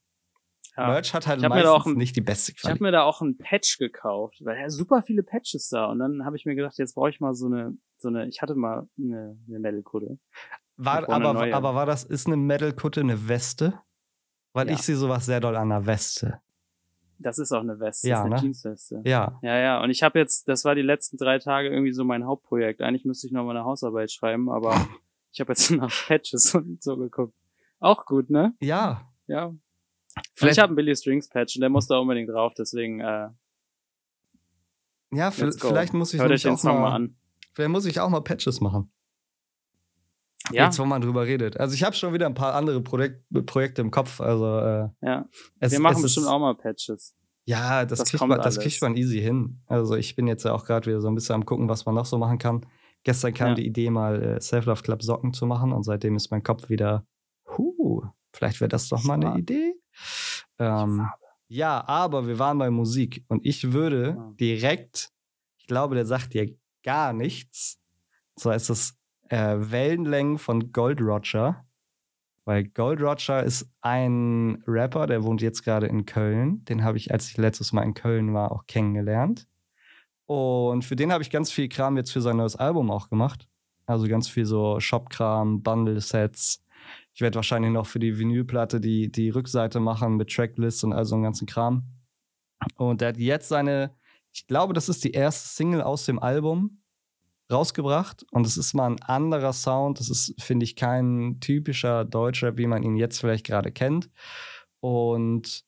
ja. 0.78 0.88
Merch 0.88 1.14
hat 1.14 1.28
halt 1.28 1.42
meistens 1.42 1.70
auch 1.70 1.86
ein- 1.86 1.96
nicht 1.96 2.16
die 2.16 2.22
beste 2.22 2.52
Ich 2.52 2.58
habe 2.60 2.78
Qualität. 2.78 2.82
mir 2.82 2.92
da 2.92 3.04
auch 3.04 3.22
einen 3.22 3.38
Patch 3.38 3.78
gekauft, 3.78 4.38
weil 4.44 4.60
ja 4.60 4.70
super 4.70 5.02
viele 5.04 5.24
Patches 5.24 5.70
da 5.70 5.86
und 5.88 6.00
dann 6.00 6.26
habe 6.26 6.36
ich 6.36 6.46
mir 6.46 6.56
gedacht, 6.56 6.78
jetzt 6.78 6.94
brauche 6.96 7.10
ich 7.10 7.20
mal 7.20 7.34
so 7.34 7.48
eine 7.48 7.78
so 7.98 8.10
eine 8.10 8.28
ich 8.28 8.42
hatte 8.42 8.56
mal 8.56 8.88
eine, 8.98 9.38
eine 9.48 9.60
Metal-Kutte. 9.60 10.20
War, 10.78 11.08
aber, 11.10 11.34
neue. 11.34 11.56
aber 11.56 11.74
war 11.76 11.86
das, 11.86 12.04
ist 12.04 12.28
eine 12.28 12.38
Metal-Kutte 12.38 13.00
eine 13.02 13.28
Weste? 13.28 13.80
Weil 14.54 14.68
Ja. 14.68 14.74
ich 14.74 14.82
sehe 14.82 14.96
sowas 14.96 15.26
sehr 15.26 15.40
doll 15.40 15.56
an 15.56 15.70
der 15.70 15.86
Weste. 15.86 16.40
Das 17.18 17.38
ist 17.40 17.54
auch 17.54 17.62
eine 17.62 17.80
Weste, 17.80 18.10
Ja, 18.10 18.16
das 18.18 18.20
ist 18.20 18.26
eine 18.26 18.36
ne? 18.36 18.42
Jeansweste. 18.42 19.02
Ja. 19.06 19.40
Ja, 19.42 19.58
ja, 19.58 19.82
und 19.84 19.90
ich 19.90 20.04
habe 20.04 20.20
jetzt, 20.20 20.50
das 20.50 20.66
war 20.66 20.76
die 20.76 20.82
letzten 20.82 21.16
drei 21.18 21.40
Tage 21.40 21.70
irgendwie 21.70 21.94
so 21.94 22.04
mein 22.04 22.26
Hauptprojekt. 22.26 22.82
Eigentlich 22.82 23.06
müsste 23.06 23.28
ich 23.28 23.34
noch 23.34 23.46
mal 23.46 23.56
eine 23.56 23.64
Hausarbeit 23.66 24.12
schreiben, 24.12 24.50
aber 24.50 24.72
ich 25.32 25.40
habe 25.40 25.54
jetzt 25.54 25.72
nach 25.72 25.92
Patches 26.08 26.54
und 26.56 26.84
so 26.84 26.98
geguckt. 26.98 27.34
Auch 27.80 28.06
gut, 28.06 28.30
ne? 28.30 28.54
Ja. 28.60 29.10
Ja. 29.28 29.54
Vielleicht, 30.34 30.58
ich 30.58 30.60
habe 30.62 30.70
einen 30.72 30.76
Billy 30.76 30.96
Strings 30.96 31.30
Patch 31.30 31.56
und 31.56 31.62
der 31.62 31.70
muss 31.70 31.88
da 31.88 31.98
unbedingt 31.98 32.30
drauf, 32.30 32.54
deswegen 32.58 33.00
äh, 33.02 33.30
ja, 35.12 35.32
vielleicht 35.32 35.94
muss 35.94 36.14
ich 36.14 36.20
Hört 36.20 36.32
euch 36.32 36.42
den 36.44 36.54
auch 36.54 36.58
Song 36.58 36.76
mal, 36.76 36.90
mal 36.90 36.96
an. 36.96 37.16
vielleicht 37.54 37.72
muss 37.72 37.86
ich 37.86 38.00
auch 38.00 38.10
mal 38.10 38.22
Patches 38.22 38.60
machen. 38.60 38.92
Ja, 40.52 40.66
Jetzt, 40.66 40.78
wo 40.80 40.86
man 40.86 41.02
drüber 41.02 41.26
redet. 41.26 41.60
Also 41.60 41.74
ich 41.74 41.84
habe 41.84 41.96
schon 41.96 42.14
wieder 42.14 42.26
ein 42.28 42.34
paar 42.36 42.54
andere 42.54 42.82
Projek 42.82 43.24
Projekte 43.46 43.82
im 43.82 43.90
Kopf. 43.92 44.22
Also 44.22 44.60
äh, 44.60 44.90
ja. 45.02 45.26
es, 45.60 45.72
Wir 45.72 45.80
machen 45.80 45.98
es 45.98 46.04
bestimmt 46.04 46.26
ist, 46.28 46.32
auch 46.32 46.40
mal 46.40 46.56
Patches. 46.56 47.16
Ja, 47.46 47.86
das, 47.86 48.00
Das 48.00 48.10
kriegt 48.10 48.26
man, 48.26 48.40
das 48.42 48.60
kriegt 48.60 48.82
man 48.82 48.96
easy 48.96 49.20
hin. 49.22 49.62
Also 49.68 49.96
ich 49.96 50.16
bin 50.16 50.28
jetzt 50.28 50.44
ja 50.46 50.54
auch 50.54 50.66
gerade 50.66 50.88
wieder 50.88 51.02
so 51.02 51.08
ein 51.08 51.16
bisschen 51.16 51.36
am 51.36 51.46
gucken, 51.46 51.68
was 51.70 51.86
man 51.86 51.96
noch 51.96 52.06
so 52.06 52.18
machen 52.18 52.38
kann. 52.38 52.66
Gestern 53.04 53.34
kam 53.34 53.50
Ja. 53.50 53.54
die 53.56 53.66
Idee, 53.68 53.90
mal 53.90 54.22
äh, 54.22 54.42
Self-Love 54.42 54.82
Club 54.82 55.04
Socken 55.04 55.34
zu 55.34 55.46
machen 55.46 55.72
und 55.72 55.84
seitdem 55.84 56.16
ist 56.16 56.32
mein 56.32 56.42
Kopf 56.44 56.70
wieder, 56.70 57.06
huh, 57.58 58.04
vielleicht 58.34 58.62
wäre 58.62 58.70
das 58.70 58.88
doch 58.90 59.04
mal 59.04 59.14
eine. 59.16 59.38
Idee. 59.40 59.76
Ähm, 60.60 61.08
ja, 61.48 61.88
aber 61.88 62.28
wir 62.28 62.40
waren 62.40 62.58
bei 62.58 62.70
Musik 62.72 63.24
und 63.28 63.46
ich 63.46 63.74
würde 63.74 64.16
Ja. 64.18 64.34
direkt, 64.40 65.10
ich 65.60 65.68
glaube, 65.68 65.96
der 65.96 66.06
sagt 66.06 66.34
dir 66.34 66.56
gar 66.84 67.14
nichts. 67.14 67.80
Zwar 68.36 68.56
ist 68.56 68.70
das 68.70 68.96
äh, 69.30 69.56
Wellenlängen 69.58 70.38
von 70.38 70.72
Gold 70.72 71.02
Roger. 71.02 71.66
Weil 72.46 72.66
Gold 72.66 73.02
Roger 73.02 73.44
ist 73.44 73.68
ein 73.82 74.64
Rapper, 74.68 75.08
der 75.08 75.24
wohnt 75.24 75.42
jetzt 75.42 75.64
gerade 75.64 75.88
in 75.88 76.06
Köln. 76.06 76.64
Den 76.66 76.84
habe 76.84 76.98
ich, 76.98 77.12
als 77.12 77.28
ich 77.28 77.38
letztes 77.38 77.74
Mal 77.74 77.84
in 77.84 77.96
Köln 77.96 78.34
war, 78.34 78.52
auch 78.52 78.68
kennengelernt. 78.68 79.48
Und 80.28 80.86
für 80.86 80.96
den 80.96 81.12
habe 81.12 81.24
ich 81.24 81.32
ganz 81.32 81.52
viel 81.52 81.70
Kram 81.70 81.98
jetzt 81.98 82.12
für 82.12 82.22
sein 82.22 82.38
neues 82.38 82.56
Album 82.56 82.92
auch 82.92 83.10
gemacht. 83.10 83.48
Also 83.88 84.08
ganz 84.08 84.28
viel 84.28 84.46
so 84.46 84.80
Shop-Kram, 84.80 85.64
Bundle-Sets. 85.64 86.64
Ich 87.14 87.22
werde 87.22 87.36
wahrscheinlich 87.36 87.72
noch 87.72 87.88
für 87.88 88.00
die 88.00 88.18
Vinylplatte 88.18 88.80
die, 88.80 89.12
die 89.12 89.30
Rückseite 89.30 89.80
machen 89.80 90.18
mit 90.18 90.30
Tracklists 90.30 90.84
und 90.84 90.94
all 90.94 91.06
so 91.06 91.16
einen 91.16 91.24
ganzen 91.24 91.48
Kram. 91.48 91.84
Und 92.76 93.02
der 93.02 93.10
hat 93.10 93.18
jetzt 93.18 93.48
seine, 93.48 93.96
ich 94.32 94.48
glaube, 94.48 94.74
das 94.74 94.90
ist 94.90 95.04
die 95.04 95.12
erste 95.12 95.48
Single 95.48 95.82
aus 95.82 96.06
dem 96.06 96.20
Album 96.20 96.82
rausgebracht. 97.52 98.26
Und 98.32 98.46
es 98.48 98.58
ist 98.58 98.74
mal 98.74 98.88
ein 98.88 99.02
anderer 99.02 99.54
Sound. 99.54 100.00
Das 100.00 100.10
ist, 100.10 100.36
finde 100.42 100.64
ich, 100.64 100.76
kein 100.76 101.38
typischer 101.40 102.06
Deutscher, 102.06 102.58
wie 102.58 102.68
man 102.68 102.84
ihn 102.84 102.96
jetzt 102.96 103.20
vielleicht 103.20 103.46
gerade 103.46 103.72
kennt. 103.72 104.10
Und 104.80 105.64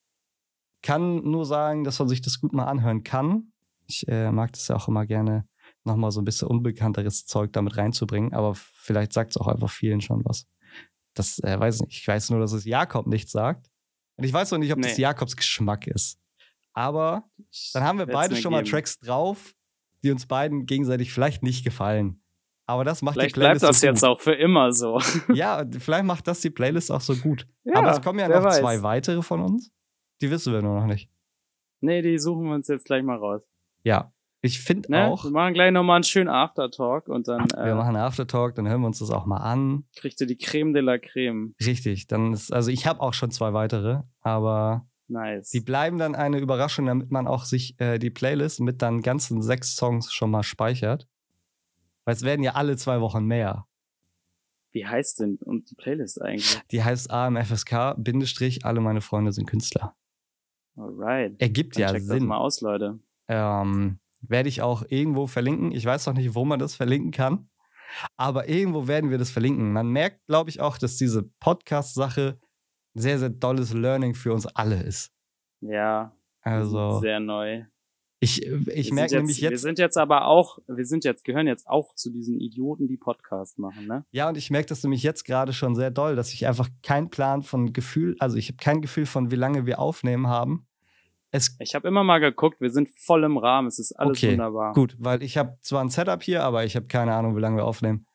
kann 0.81 1.23
nur 1.23 1.45
sagen, 1.45 1.83
dass 1.83 1.99
man 1.99 2.07
sich 2.07 2.21
das 2.21 2.39
gut 2.39 2.53
mal 2.53 2.65
anhören 2.65 3.03
kann. 3.03 3.51
Ich 3.87 4.07
äh, 4.07 4.31
mag 4.31 4.53
das 4.53 4.67
ja 4.67 4.75
auch 4.75 4.87
immer 4.87 5.05
gerne, 5.05 5.47
nochmal 5.83 6.11
so 6.11 6.21
ein 6.21 6.25
bisschen 6.25 6.47
unbekannteres 6.47 7.25
Zeug 7.25 7.53
damit 7.53 7.77
reinzubringen. 7.77 8.33
Aber 8.33 8.53
vielleicht 8.55 9.13
sagt 9.13 9.31
es 9.31 9.37
auch 9.37 9.47
einfach 9.47 9.69
vielen 9.69 10.01
schon 10.01 10.23
was. 10.25 10.45
Das 11.13 11.39
äh, 11.39 11.59
weiß 11.59 11.75
ich 11.75 11.81
nicht. 11.81 12.01
Ich 12.01 12.07
weiß 12.07 12.29
nur, 12.29 12.39
dass 12.39 12.51
es 12.51 12.65
Jakob 12.65 13.07
nichts 13.07 13.31
sagt. 13.31 13.67
Und 14.17 14.23
ich 14.23 14.33
weiß 14.33 14.51
noch 14.51 14.57
nicht, 14.59 14.71
ob 14.71 14.81
das 14.81 14.97
Nee. 14.97 15.03
Jakobs 15.03 15.35
Geschmack 15.35 15.87
ist. 15.87 16.19
Aber 16.73 17.23
dann 17.73 17.83
haben 17.83 17.97
wir 17.97 18.05
beide 18.05 18.35
schon 18.35 18.51
mal 18.51 18.63
geben. 18.63 18.71
Tracks 18.71 18.99
drauf, 18.99 19.53
die 20.07 20.11
uns 20.11 20.25
beiden 20.25 20.65
gegenseitig 20.65 21.11
vielleicht 21.13 21.43
nicht 21.43 21.63
gefallen. 21.63 22.21
Aber 22.69 22.83
das 22.83 23.01
macht 23.01 23.13
Vielleicht 23.13 23.35
die 23.35 23.39
bleibt 23.39 23.59
Playlist 23.59 23.63
das 23.69 23.79
so 23.81 23.87
jetzt 23.87 24.01
gut. 24.01 24.09
auch 24.09 24.19
für 24.19 24.33
immer 24.33 24.71
so. 24.73 24.99
Ja, 25.33 25.65
vielleicht 25.79 26.03
macht 26.05 26.27
das 26.27 26.41
die 26.41 26.49
Playlist 26.49 26.91
auch 26.91 26.99
so 27.01 27.15
gut. 27.15 27.47
Ja, 27.63 27.75
Aber 27.75 27.91
es 27.91 28.01
kommen 28.01 28.19
ja 28.19 28.27
noch 28.27 28.43
weiß. 28.43 28.59
zwei 28.59 28.81
weitere 28.83 29.21
von 29.21 29.41
uns. 29.41 29.71
Die 30.21 30.29
wissen 30.31 30.51
wir 30.51 30.61
nur 30.61 30.79
noch 30.79 30.85
nicht. 30.87 31.09
Nee, 31.81 32.01
die 32.01 32.17
suchen 32.19 32.45
wir 32.47 32.55
uns 32.55 32.67
jetzt 32.67 32.85
gleich 32.85 33.03
mal 33.03 33.17
raus. 33.17 33.41
Ja. 33.83 34.11
Ich 34.41 34.59
finde 34.59 34.91
Ne? 34.91 35.05
auch, 35.07 35.23
Wir 35.25 35.31
machen 35.31 35.53
gleich 35.53 35.71
nochmal 35.71 35.95
einen 35.95 36.03
schönen 36.03 36.29
Aftertalk 36.29 37.07
und 37.07 37.27
dann 37.27 37.45
wir 37.51 37.57
äh, 37.57 37.73
machen 37.73 37.95
einen 37.95 37.97
Aftertalk, 38.05 38.55
dann 38.55 38.67
hören 38.67 38.81
wir 38.81 38.87
uns 38.87 38.99
das 38.99 39.11
auch 39.11 39.25
mal 39.25 39.37
an. 39.37 39.85
kriegt 39.95 40.19
ihr 40.21 40.27
die 40.27 40.37
Creme 40.37 40.73
de 40.73 40.81
la 40.83 40.97
Creme. 40.97 41.55
Richtig, 41.65 42.07
dann 42.07 42.33
ist, 42.33 42.51
also 42.53 42.69
ich 42.69 42.85
habe 42.85 42.99
auch 43.01 43.13
schon 43.13 43.31
zwei 43.31 43.53
weitere, 43.53 44.01
aber 44.21 44.86
Nice. 45.09 45.51
die 45.51 45.61
bleiben 45.61 45.97
dann 45.97 46.15
eine 46.15 46.39
Überraschung, 46.39 46.85
damit 46.85 47.11
man 47.11 47.27
auch 47.27 47.45
sich 47.45 47.79
äh, 47.79 47.97
die 47.97 48.09
Playlist 48.09 48.59
mit 48.59 48.81
dann 48.81 49.01
ganzen 49.01 49.41
sechs 49.41 49.75
Songs 49.75 50.13
schon 50.13 50.31
mal 50.31 50.43
speichert. 50.43 51.07
Weil 52.03 52.15
es 52.15 52.23
werden 52.23 52.43
ja 52.43 52.53
alle 52.53 52.77
zwei 52.77 53.01
Wochen 53.01 53.25
mehr. 53.25 53.67
Wie 54.71 54.85
heißt 54.85 55.21
denn 55.21 55.37
und 55.37 55.69
die 55.69 55.75
Playlist 55.75 56.21
eigentlich? 56.21 56.61
Die 56.71 56.83
heißt 56.83 57.09
AMFSK, 57.09 57.95
Bindestrich, 57.97 58.65
alle 58.65 58.81
meine 58.81 59.01
Freunde 59.01 59.31
sind 59.31 59.45
Künstler. 59.45 59.95
Alright. 60.75 61.41
Ergibt 61.41 61.75
Dann 61.75 61.81
ja 61.81 61.87
checkt 61.87 62.01
das 62.01 62.17
Sinn. 62.17 62.25
mal 62.25 62.37
aus, 62.37 62.61
Leute. 62.61 62.99
Ähm, 63.27 63.99
werde 64.21 64.49
ich 64.49 64.61
auch 64.61 64.83
irgendwo 64.87 65.27
verlinken. 65.27 65.71
Ich 65.71 65.85
weiß 65.85 66.05
noch 66.07 66.13
nicht, 66.13 66.35
wo 66.35 66.45
man 66.45 66.59
das 66.59 66.75
verlinken 66.75 67.11
kann. 67.11 67.49
Aber 68.15 68.49
irgendwo 68.49 68.87
werden 68.87 69.09
wir 69.09 69.17
das 69.17 69.31
verlinken. 69.31 69.71
Man 69.71 69.89
merkt, 69.89 70.25
glaube 70.27 70.49
ich, 70.49 70.61
auch, 70.61 70.77
dass 70.77 70.97
diese 70.97 71.23
Podcast-Sache 71.39 72.37
sehr, 72.99 73.19
sehr 73.19 73.29
dolles 73.29 73.73
Learning 73.73 74.13
für 74.13 74.33
uns 74.33 74.45
alle 74.47 74.81
ist. 74.83 75.11
Ja. 75.61 76.13
wir 76.43 76.51
Also, 76.53 76.99
Sehr 76.99 77.19
neu. 77.19 77.63
ich, 78.19 78.45
ich 78.45 78.87
Wir 78.87 78.93
merke 78.93 79.09
sind 79.09 79.17
nämlich 79.19 79.41
Wir 79.41 79.51
jetzt, 79.51 79.61
sind 79.61 79.79
jetzt 79.79 79.97
aber 79.97 80.25
auch, 80.25 80.59
wir 80.67 80.85
sind 80.85 81.03
jetzt, 81.03 81.23
gehören 81.23 81.47
jetzt 81.47 81.67
auch 81.67 81.93
zu 81.95 82.11
diesen 82.11 82.39
Idioten, 82.39 82.87
die 82.87 82.97
Podcast 82.97 83.59
machen, 83.59 83.85
ne? 83.87 84.05
ja, 84.11 84.27
und 84.29 84.37
ich 84.37 84.49
merke 84.49 84.67
das 84.67 84.83
nämlich 84.83 85.03
jetzt 85.03 85.23
gerade 85.25 85.53
schon 85.53 85.75
sehr 85.75 85.91
doll, 85.91 86.15
dass 86.15 86.33
ich 86.33 86.47
einfach 86.47 86.69
keinen 86.83 87.09
Plan 87.09 87.43
von 87.43 87.73
Gefühl, 87.73 88.15
also 88.19 88.37
ich 88.37 88.47
habe 88.49 88.57
kein 88.57 88.81
Gefühl 88.81 89.05
von, 89.05 89.29
wie 89.31 89.35
lange 89.35 89.65
wir 89.65 89.79
aufnehmen 89.79 90.27
haben. 90.27 90.65
Es 91.31 91.55
Ich 91.59 91.75
habe 91.75 91.87
immer 91.87 92.03
mal 92.03 92.19
geguckt, 92.19 92.61
wir 92.61 92.69
sind 92.71 92.89
voll 92.89 93.23
im 93.25 93.37
Rahmen, 93.37 93.67
es 93.67 93.79
ist 93.79 93.91
alles 93.93 94.17
Okay, 94.19 94.31
wunderbar. 94.31 94.73
gut, 94.73 94.95
weil 94.99 95.21
ich 95.21 95.37
habe 95.37 95.57
zwar 95.61 95.83
ein 95.83 95.89
Setup 95.89 96.23
hier, 96.23 96.43
aber 96.43 96.63
ich 96.63 96.75
habe 96.75 96.87
keine 96.87 97.13
Ahnung, 97.13 97.35
wie 97.35 97.41
lange 97.41 97.57
wir 97.57 97.65
aufnehmen. 97.65 98.05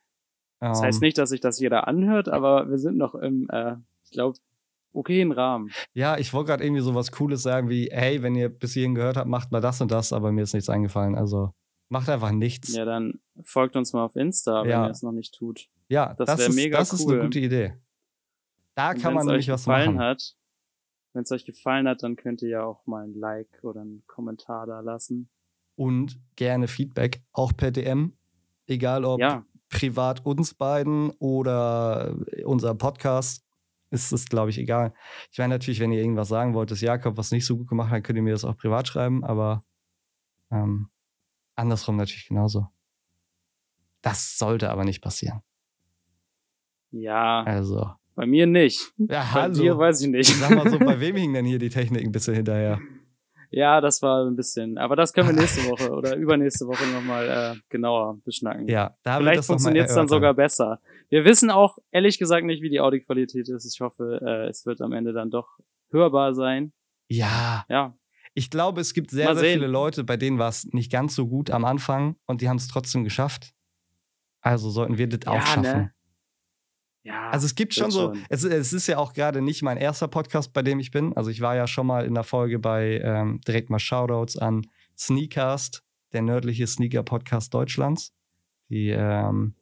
Das 0.61 0.79
Ähm, 0.79 0.85
heißt 0.87 1.03
nicht, 1.03 1.19
dass 1.19 1.29
sich 1.31 1.41
das 1.41 1.61
jeder 1.61 1.87
anhört, 1.87 2.29
aber 2.29 2.71
wir 2.71 2.79
sind 2.79 2.97
noch 2.97 3.15
im, 3.15 3.49
äh, 3.51 3.77
ich 4.05 4.13
glaube, 4.13 4.39
okayen 4.93 5.33
Rahmen. 5.33 5.71
Ja, 5.95 6.19
ich 6.19 6.33
wollte 6.33 6.49
gerade 6.49 6.65
irgendwie 6.65 6.83
so 6.83 6.95
was 6.95 7.11
Cooles 7.13 7.43
sagen 7.43 7.69
wie, 7.69 7.89
hey, 7.93 8.23
wenn 8.23 8.35
ihr 8.35 8.49
bis 8.49 8.73
hierhin 8.75 8.95
gehört 8.95 9.17
habt, 9.17 9.29
macht 9.29 9.51
mal 9.53 9.61
das 9.61 9.81
und 9.81 9.91
das, 9.91 10.13
aber 10.13 10.33
mir 10.33 10.43
ist 10.43 10.55
nichts 10.55 10.69
eingefallen. 10.69 11.15
Also 11.15 11.53
macht 11.89 12.09
einfach 12.09 12.31
nichts. 12.33 12.75
Ja, 12.75 12.85
dann 12.85 13.21
folgt 13.45 13.77
uns 13.77 13.93
mal 13.93 14.05
auf 14.05 14.17
Insta, 14.17 14.63
wenn 14.63 14.71
Ja. 14.71 14.87
ihr 14.87 14.91
es 14.91 15.03
noch 15.03 15.13
nicht 15.13 15.35
tut. 15.35 15.69
Ja, 15.89 16.15
Das 16.15 16.27
das, 16.27 16.39
wär 16.41 16.49
ist, 16.49 16.55
mega 16.57 16.79
das 16.79 16.93
ist 16.93 17.07
cool. 17.07 17.15
eine 17.15 17.23
gute 17.25 17.39
Idee. 17.41 17.75
Da 18.75 18.91
Und 18.93 19.03
kann 19.03 19.15
man 19.15 19.27
nämlich 19.27 19.49
euch 19.51 19.55
was 19.55 19.65
gefallen 19.65 19.95
machen. 19.97 20.07
hat, 20.07 20.35
wenn 21.13 21.23
es 21.25 21.31
euch 21.33 21.45
gefallen 21.45 21.87
hat, 21.87 22.03
dann 22.03 22.17
könnt 22.17 22.41
ihr 22.41 22.49
ja 22.49 22.65
auch 22.65 22.87
mal 22.87 23.05
ein 23.05 23.13
Like 23.15 23.59
oder 23.63 23.83
einen 23.83 24.03
Kommentar 24.07 24.67
da 24.67 24.81
lassen. 24.81 25.29
Und 25.77 26.19
gerne 26.37 26.69
Feedback, 26.69 27.23
auch 27.33 27.53
per 27.57 27.71
DM. 27.71 28.15
Egal 28.67 29.05
ob 29.05 29.21
Ja, 29.21 29.45
privat 29.69 30.25
uns 30.25 30.55
beiden 30.55 31.11
oder 31.19 32.15
unser 32.45 32.75
Podcast, 32.75 33.45
ist 33.93 34.13
es, 34.13 34.27
glaube 34.27 34.51
ich, 34.51 34.59
egal. 34.59 34.93
Ich 35.31 35.39
meine 35.39 35.55
natürlich, 35.55 35.79
wenn 35.81 35.93
ihr 35.93 36.01
irgendwas 36.01 36.29
sagen 36.29 36.55
wollt, 36.55 36.71
dass 36.71 36.81
Jakob 36.81 37.17
was 37.17 37.31
nicht 37.31 37.47
so 37.47 37.57
gut 37.57 37.69
gemacht 37.69 37.91
hat, 37.91 38.03
könnt 38.05 38.17
ihr 38.17 38.23
mir 38.23 38.33
das 38.33 38.45
auch 38.45 38.57
privat 38.57 38.89
schreiben, 38.89 39.23
aber 39.25 39.65
ähm, 40.51 40.89
andersrum 41.55 41.97
natürlich 41.97 42.27
genauso. 42.27 42.67
Das 44.01 44.37
sollte 44.39 44.71
aber 44.71 44.85
nicht 44.85 45.01
passieren. 45.03 45.43
ja, 46.91 47.43
Also, 47.45 47.91
bei 48.15 48.27
mir 48.27 48.47
nicht. 48.47 48.93
ja, 48.99 49.25
Bei 49.33 49.49
dir 49.49 49.71
hallo. 49.71 49.79
weiß 49.79 50.03
ich 50.03 50.09
nicht. 50.09 50.29
Sag 50.35 50.51
mal 50.55 50.69
so, 50.69 50.79
bei 50.79 50.99
wem 51.01 51.17
hing 51.17 51.33
denn 51.33 51.47
hier 51.47 51.59
die 51.59 51.71
Technik 51.71 52.03
ein 52.05 52.13
bisschen 52.13 52.35
hinterher? 52.35 52.79
Ja, 53.53 53.83
das 53.83 54.01
war 54.01 54.25
ein 54.27 54.35
bisschen. 54.35 54.79
Aber 54.79 54.97
das 54.97 55.13
können 55.13 55.29
wir 55.29 55.37
nächste 55.37 55.69
Woche 55.71 55.91
oder 55.93 56.17
übernächste 56.17 56.67
Woche 56.67 56.85
nochmal 56.87 57.29
äh, 57.29 57.61
genauer 57.69 58.19
beschnacken. 58.25 58.67
Ja, 58.67 58.97
da 59.03 59.19
Vielleicht 59.19 59.45
funktioniert 59.45 59.89
es 59.89 59.95
dann 59.95 60.09
sogar 60.09 60.33
besser. 60.35 60.81
Wir 61.11 61.25
wissen 61.27 61.51
auch 61.51 61.77
ehrlich 61.91 62.19
gesagt 62.19 62.47
nicht, 62.47 62.63
wie 62.63 62.71
die 62.71 62.81
Audioqualität 62.81 63.49
ist. 63.51 63.73
Ich 63.73 63.81
hoffe, 63.81 64.21
äh, 64.25 64.49
es 64.49 64.65
wird 64.65 64.81
am 64.81 64.93
Ende 64.93 65.13
dann 65.13 65.31
doch 65.31 65.59
hörbar 65.91 66.35
sein. 66.35 66.73
Ja, 67.09 67.67
Ja, 67.69 67.95
ich 68.35 68.49
glaube, 68.49 68.81
es 68.81 68.95
gibt 68.95 69.11
sehr, 69.11 69.37
sehr 69.37 69.53
viele 69.53 69.67
Leute, 69.67 70.05
bei 70.05 70.17
denen 70.17 70.39
war 70.39 70.49
es 70.49 70.65
nicht 70.73 70.91
ganz 70.91 71.15
so 71.15 71.29
gut 71.29 71.51
am 71.51 71.67
Anfang 71.67 72.17
und 72.25 72.41
die 72.41 72.49
haben 72.49 72.57
es 72.57 72.69
trotzdem 72.69 73.05
geschafft. 73.05 73.53
Also 74.41 74.71
sollten 74.71 74.97
wir 74.97 75.09
das 75.09 75.21
Ja, 75.27 75.33
auch 75.33 75.47
schaffen. 75.47 75.63
ne? 75.63 75.93
Ja. 77.05 77.31
Also 77.31 77.47
es 77.47 77.55
gibt 77.55 77.75
schon 77.75 77.91
so, 77.91 78.15
schon. 78.15 78.25
es, 78.29 78.45
es 78.45 78.73
ist 78.73 78.87
ja 78.87 78.99
auch 78.99 79.13
gerade 79.13 79.43
nicht 79.43 79.63
mein 79.63 79.77
erster 79.77 80.09
Podcast, 80.09 80.53
bei 80.53 80.63
dem 80.63 80.79
ich 80.79 80.91
bin. 80.91 81.17
Also 81.17 81.31
ich 81.31 81.41
war 81.41 81.57
ja 81.57 81.67
schon 81.67 81.87
mal 81.87 82.05
in 82.05 82.15
der 82.15 82.25
Folge 82.25 82.59
bei 82.59 83.01
ähm, 83.03 83.41
direkt 83.47 83.71
mal 83.71 83.81
Shoutouts 83.81 84.39
an 84.39 84.67
Sneakcast, 84.97 85.83
der 86.13 86.23
nördliche 86.23 86.67
Sneaker-Podcast 86.67 87.53
Deutschlands. 87.53 88.15
Die, 88.69 88.91
ähm, 88.91 89.55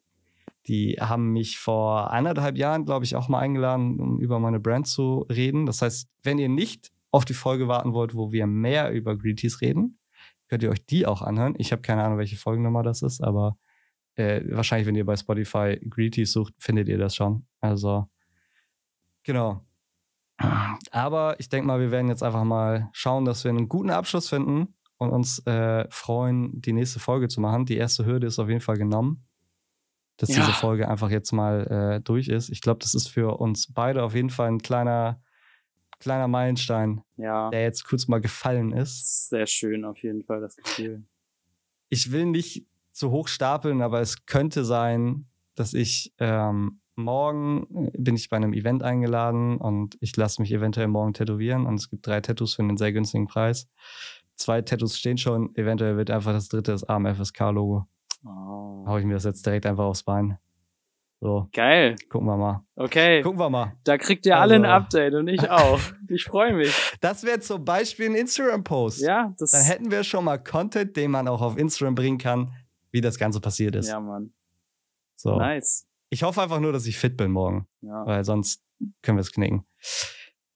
die 0.66 0.98
haben 1.00 1.32
mich 1.32 1.58
vor 1.58 2.10
eineinhalb 2.10 2.58
Jahren, 2.58 2.84
glaube 2.84 3.06
ich, 3.06 3.16
auch 3.16 3.28
mal 3.28 3.38
eingeladen, 3.38 3.98
um 3.98 4.20
über 4.20 4.38
meine 4.38 4.60
Brand 4.60 4.86
zu 4.86 5.26
reden. 5.30 5.64
Das 5.64 5.80
heißt, 5.80 6.08
wenn 6.22 6.38
ihr 6.38 6.50
nicht 6.50 6.92
auf 7.10 7.24
die 7.24 7.34
Folge 7.34 7.68
warten 7.68 7.94
wollt, 7.94 8.14
wo 8.14 8.32
wir 8.32 8.46
mehr 8.46 8.90
über 8.90 9.16
Green 9.16 9.36
Teas 9.36 9.62
reden, 9.62 9.98
könnt 10.48 10.62
ihr 10.62 10.70
euch 10.70 10.84
die 10.84 11.06
auch 11.06 11.22
anhören. 11.22 11.54
Ich 11.56 11.72
habe 11.72 11.80
keine 11.80 12.04
Ahnung, 12.04 12.18
welche 12.18 12.36
Folgennummer 12.36 12.82
das 12.82 13.02
ist, 13.02 13.22
aber 13.22 13.56
äh, 14.16 14.42
wahrscheinlich, 14.54 14.86
wenn 14.86 14.94
ihr 14.96 15.06
bei 15.06 15.16
Spotify 15.16 15.78
Green 15.88 16.10
Teas 16.12 16.32
sucht, 16.32 16.54
findet 16.58 16.88
ihr 16.88 16.98
das 16.98 17.14
schon. 17.14 17.46
Also, 17.60 18.08
genau. 19.22 19.64
Aber 20.90 21.38
ich 21.38 21.48
denke 21.48 21.66
mal, 21.66 21.80
wir 21.80 21.90
werden 21.90 22.08
jetzt 22.08 22.22
einfach 22.22 22.44
mal 22.44 22.88
schauen, 22.92 23.24
dass 23.24 23.44
wir 23.44 23.50
einen 23.50 23.68
guten 23.68 23.90
Abschluss 23.90 24.28
finden 24.30 24.74
und 24.96 25.10
uns 25.10 25.44
äh, 25.46 25.86
freuen, 25.90 26.60
die 26.62 26.72
nächste 26.72 26.98
Folge 26.98 27.28
zu 27.28 27.40
machen. 27.40 27.66
Die 27.66 27.76
erste 27.76 28.06
Hürde 28.06 28.26
ist 28.26 28.38
auf 28.38 28.48
jeden 28.48 28.60
Fall 28.62 28.76
genommen, 28.78 29.26
dass 30.16 30.30
Ja. 30.30 30.36
diese 30.36 30.52
Folge 30.52 30.88
einfach 30.88 31.10
jetzt 31.10 31.32
mal 31.32 31.66
äh, 31.96 32.00
durch 32.00 32.28
ist. 32.28 32.48
Ich 32.48 32.62
glaube, 32.62 32.78
das 32.80 32.94
ist 32.94 33.08
für 33.08 33.38
uns 33.38 33.70
beide 33.72 34.02
auf 34.02 34.14
jeden 34.14 34.30
Fall 34.30 34.48
ein 34.48 34.60
kleiner, 34.62 35.22
kleiner 35.98 36.28
Meilenstein, 36.28 37.02
ja, 37.16 37.50
der 37.50 37.62
jetzt 37.62 37.84
kurz 37.84 38.08
mal 38.08 38.20
gefallen 38.22 38.72
ist. 38.72 39.28
sehr 39.28 39.46
schön 39.46 39.84
auf 39.84 39.98
jeden 40.02 40.24
Fall 40.24 40.40
das 40.40 40.56
Gefühl. 40.56 41.04
ich 41.90 42.12
will 42.12 42.24
nicht 42.26 42.66
zu 43.00 43.10
hoch 43.10 43.26
stapeln, 43.28 43.82
aber 43.82 44.00
es 44.00 44.26
könnte 44.26 44.64
sein, 44.64 45.26
dass 45.56 45.74
ich 45.74 46.12
ähm, 46.18 46.80
morgen 46.96 47.66
äh, 47.86 47.90
bin 47.98 48.14
ich 48.14 48.28
bei 48.28 48.36
einem 48.36 48.52
Event 48.52 48.82
eingeladen 48.82 49.56
und 49.56 49.96
ich 50.00 50.16
lasse 50.16 50.40
mich 50.42 50.52
eventuell 50.52 50.86
morgen 50.88 51.14
tätowieren 51.14 51.66
und 51.66 51.74
es 51.76 51.88
gibt 51.90 52.06
drei 52.06 52.20
Tattoos 52.20 52.54
für 52.54 52.62
einen 52.62 52.76
sehr 52.76 52.92
günstigen 52.92 53.26
Preis. 53.26 53.68
Zwei 54.36 54.62
Tattoos 54.62 54.96
stehen 54.98 55.18
schon, 55.18 55.54
eventuell 55.56 55.96
wird 55.96 56.10
einfach 56.10 56.32
das 56.32 56.48
dritte 56.48 56.72
das 56.72 56.84
AMFSK-Logo. 56.84 57.86
Oh. 58.24 58.84
Hau 58.86 58.98
ich 58.98 59.04
mir 59.04 59.14
das 59.14 59.24
jetzt 59.24 59.44
direkt 59.46 59.66
einfach 59.66 59.84
aufs 59.84 60.02
Bein. 60.02 60.38
So, 61.22 61.48
Geil. 61.52 61.96
gucken 62.08 62.26
wir 62.28 62.36
mal. 62.38 62.64
Okay. 62.76 63.20
Gucken 63.20 63.38
wir 63.40 63.50
mal. 63.50 63.74
Da 63.84 63.98
kriegt 63.98 64.24
ihr 64.24 64.38
alle 64.38 64.54
ein 64.54 64.64
Also- 64.64 64.84
Update 64.84 65.14
und 65.14 65.28
ich 65.28 65.50
auch. 65.50 65.78
Ich 66.12 66.24
freue 66.24 66.54
mich. 66.54 66.74
Das 67.00 67.22
wäre 67.22 67.38
zum 67.38 67.64
Beispiel 67.64 68.06
ein 68.06 68.16
Instagram-Post. 68.16 69.02
Ja, 69.02 69.32
das 69.38 69.52
Dann 69.52 69.62
hätten 69.62 69.90
wir 69.92 70.02
schon 70.02 70.24
mal 70.24 70.38
Content, 70.38 70.96
den 70.96 71.12
man 71.12 71.28
auch 71.28 71.40
auf 71.40 71.56
Instagram 71.56 71.94
bringen 71.94 72.18
kann, 72.18 72.50
wie 72.92 73.00
das 73.00 73.18
Ganze 73.18 73.40
passiert 73.40 73.76
ist. 73.76 73.88
Ja, 73.88 74.00
Mann. 74.00 74.32
So. 75.16 75.36
Nice. 75.36 75.86
Ich 76.10 76.22
hoffe 76.22 76.42
einfach 76.42 76.60
nur, 76.60 76.72
dass 76.72 76.86
ich 76.86 76.98
fit 76.98 77.16
bin 77.16 77.30
morgen. 77.30 77.68
Ja. 77.82 78.04
weil 78.06 78.24
sonst 78.24 78.64
können 79.02 79.18
wir 79.18 79.22
es 79.22 79.32
knicken. 79.32 79.66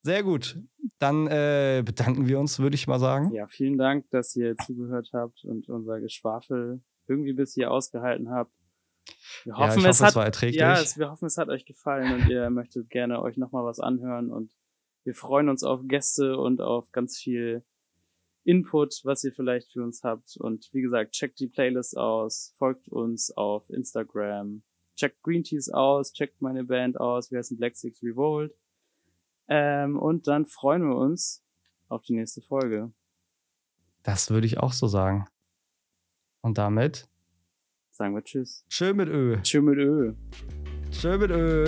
Sehr 0.03 0.23
gut. 0.23 0.59
Dann 0.99 1.27
äh, 1.27 1.83
bedanken 1.85 2.27
wir 2.29 2.39
uns, 2.39 2.59
würde 2.59 2.75
ich 2.75 2.87
mal 2.87 2.99
sagen. 2.99 3.33
ja, 3.33 3.47
vielen 3.47 3.79
Dank, 3.79 4.09
dass 4.11 4.37
ihr 4.37 4.57
zugehört 4.57 5.11
habt 5.13 5.45
und 5.45 5.69
unser 5.69 6.01
Geschwafel 6.01 6.83
irgendwie 7.07 7.33
bis 7.33 7.55
hier 7.55 7.71
ausgehalten 7.71 8.31
habt. 8.31 8.53
Wir 9.45 9.53
Ja, 9.53 9.59
hoffen, 9.59 9.85
es 9.85 9.87
hoffe, 9.87 10.05
hat 10.05 10.11
es 10.11 10.17
war 10.17 10.25
erträglich. 10.25 10.61
Ja, 10.61 10.75
es, 10.75 10.99
wir 10.99 11.11
hoffen, 11.11 11.27
es 11.27 11.39
hat 11.39 11.49
euch 11.49 11.65
gefallen 11.65 12.15
und 12.15 12.29
ihr 12.29 12.49
möchtet 12.51 12.91
gerne 12.91 13.21
euch 13.21 13.37
nochmal 13.37 13.65
was 13.65 13.81
anhören 13.81 14.31
und 14.31 14.53
wir 15.05 15.15
freuen 15.15 15.49
uns 15.49 15.63
auf 15.63 15.81
Gäste 15.85 16.39
und 16.39 16.61
auf 16.61 16.91
ganz 16.93 17.19
viel 17.19 17.65
Input, 18.45 19.01
was 19.05 19.25
ihr 19.25 19.33
vielleicht 19.33 19.73
für 19.73 19.83
uns 19.83 20.03
habt. 20.05 20.37
Und 20.37 20.69
wie 20.73 20.83
gesagt, 20.83 21.13
checkt 21.13 21.41
die 21.41 21.49
Playlist 21.49 21.97
aus, 21.97 22.53
folgt 22.57 22.89
uns 22.89 23.31
auf 23.37 23.69
Instagram, 23.71 24.63
checkt 24.97 25.23
Green 25.23 25.43
Teas 25.43 25.69
aus, 25.71 26.13
checkt 26.13 26.41
meine 26.43 26.65
Band 26.65 27.01
aus, 27.01 27.31
wir 27.31 27.39
heißen 27.39 27.57
Black 27.57 27.77
Six 27.77 28.03
Revolt. 28.03 28.55
Ähm, 29.49 29.99
und 29.99 30.27
dann 30.27 30.47
freuen 30.47 30.83
wir 30.89 30.97
uns 30.97 31.43
auf 31.89 32.03
die 32.03 32.15
nächste 32.15 32.41
Folge. 32.43 32.93
das 34.03 34.31
würde 34.31 34.47
ich 34.47 34.59
auch 34.59 34.73
so 34.73 34.87
sagen. 34.87 35.27
Und 36.43 36.59
damit 36.59 37.09
Sagen 37.91 38.15
wir 38.15 38.25
Tschüss. 38.25 38.65
schön 38.69 38.97
mit 38.97 39.09
Ö. 39.09 39.41
Tschüss 39.43 39.63
mit 39.63 39.79
Ö. 39.79 40.15
Schön 40.91 41.21
mit 41.21 41.31
Ö. 41.31 41.67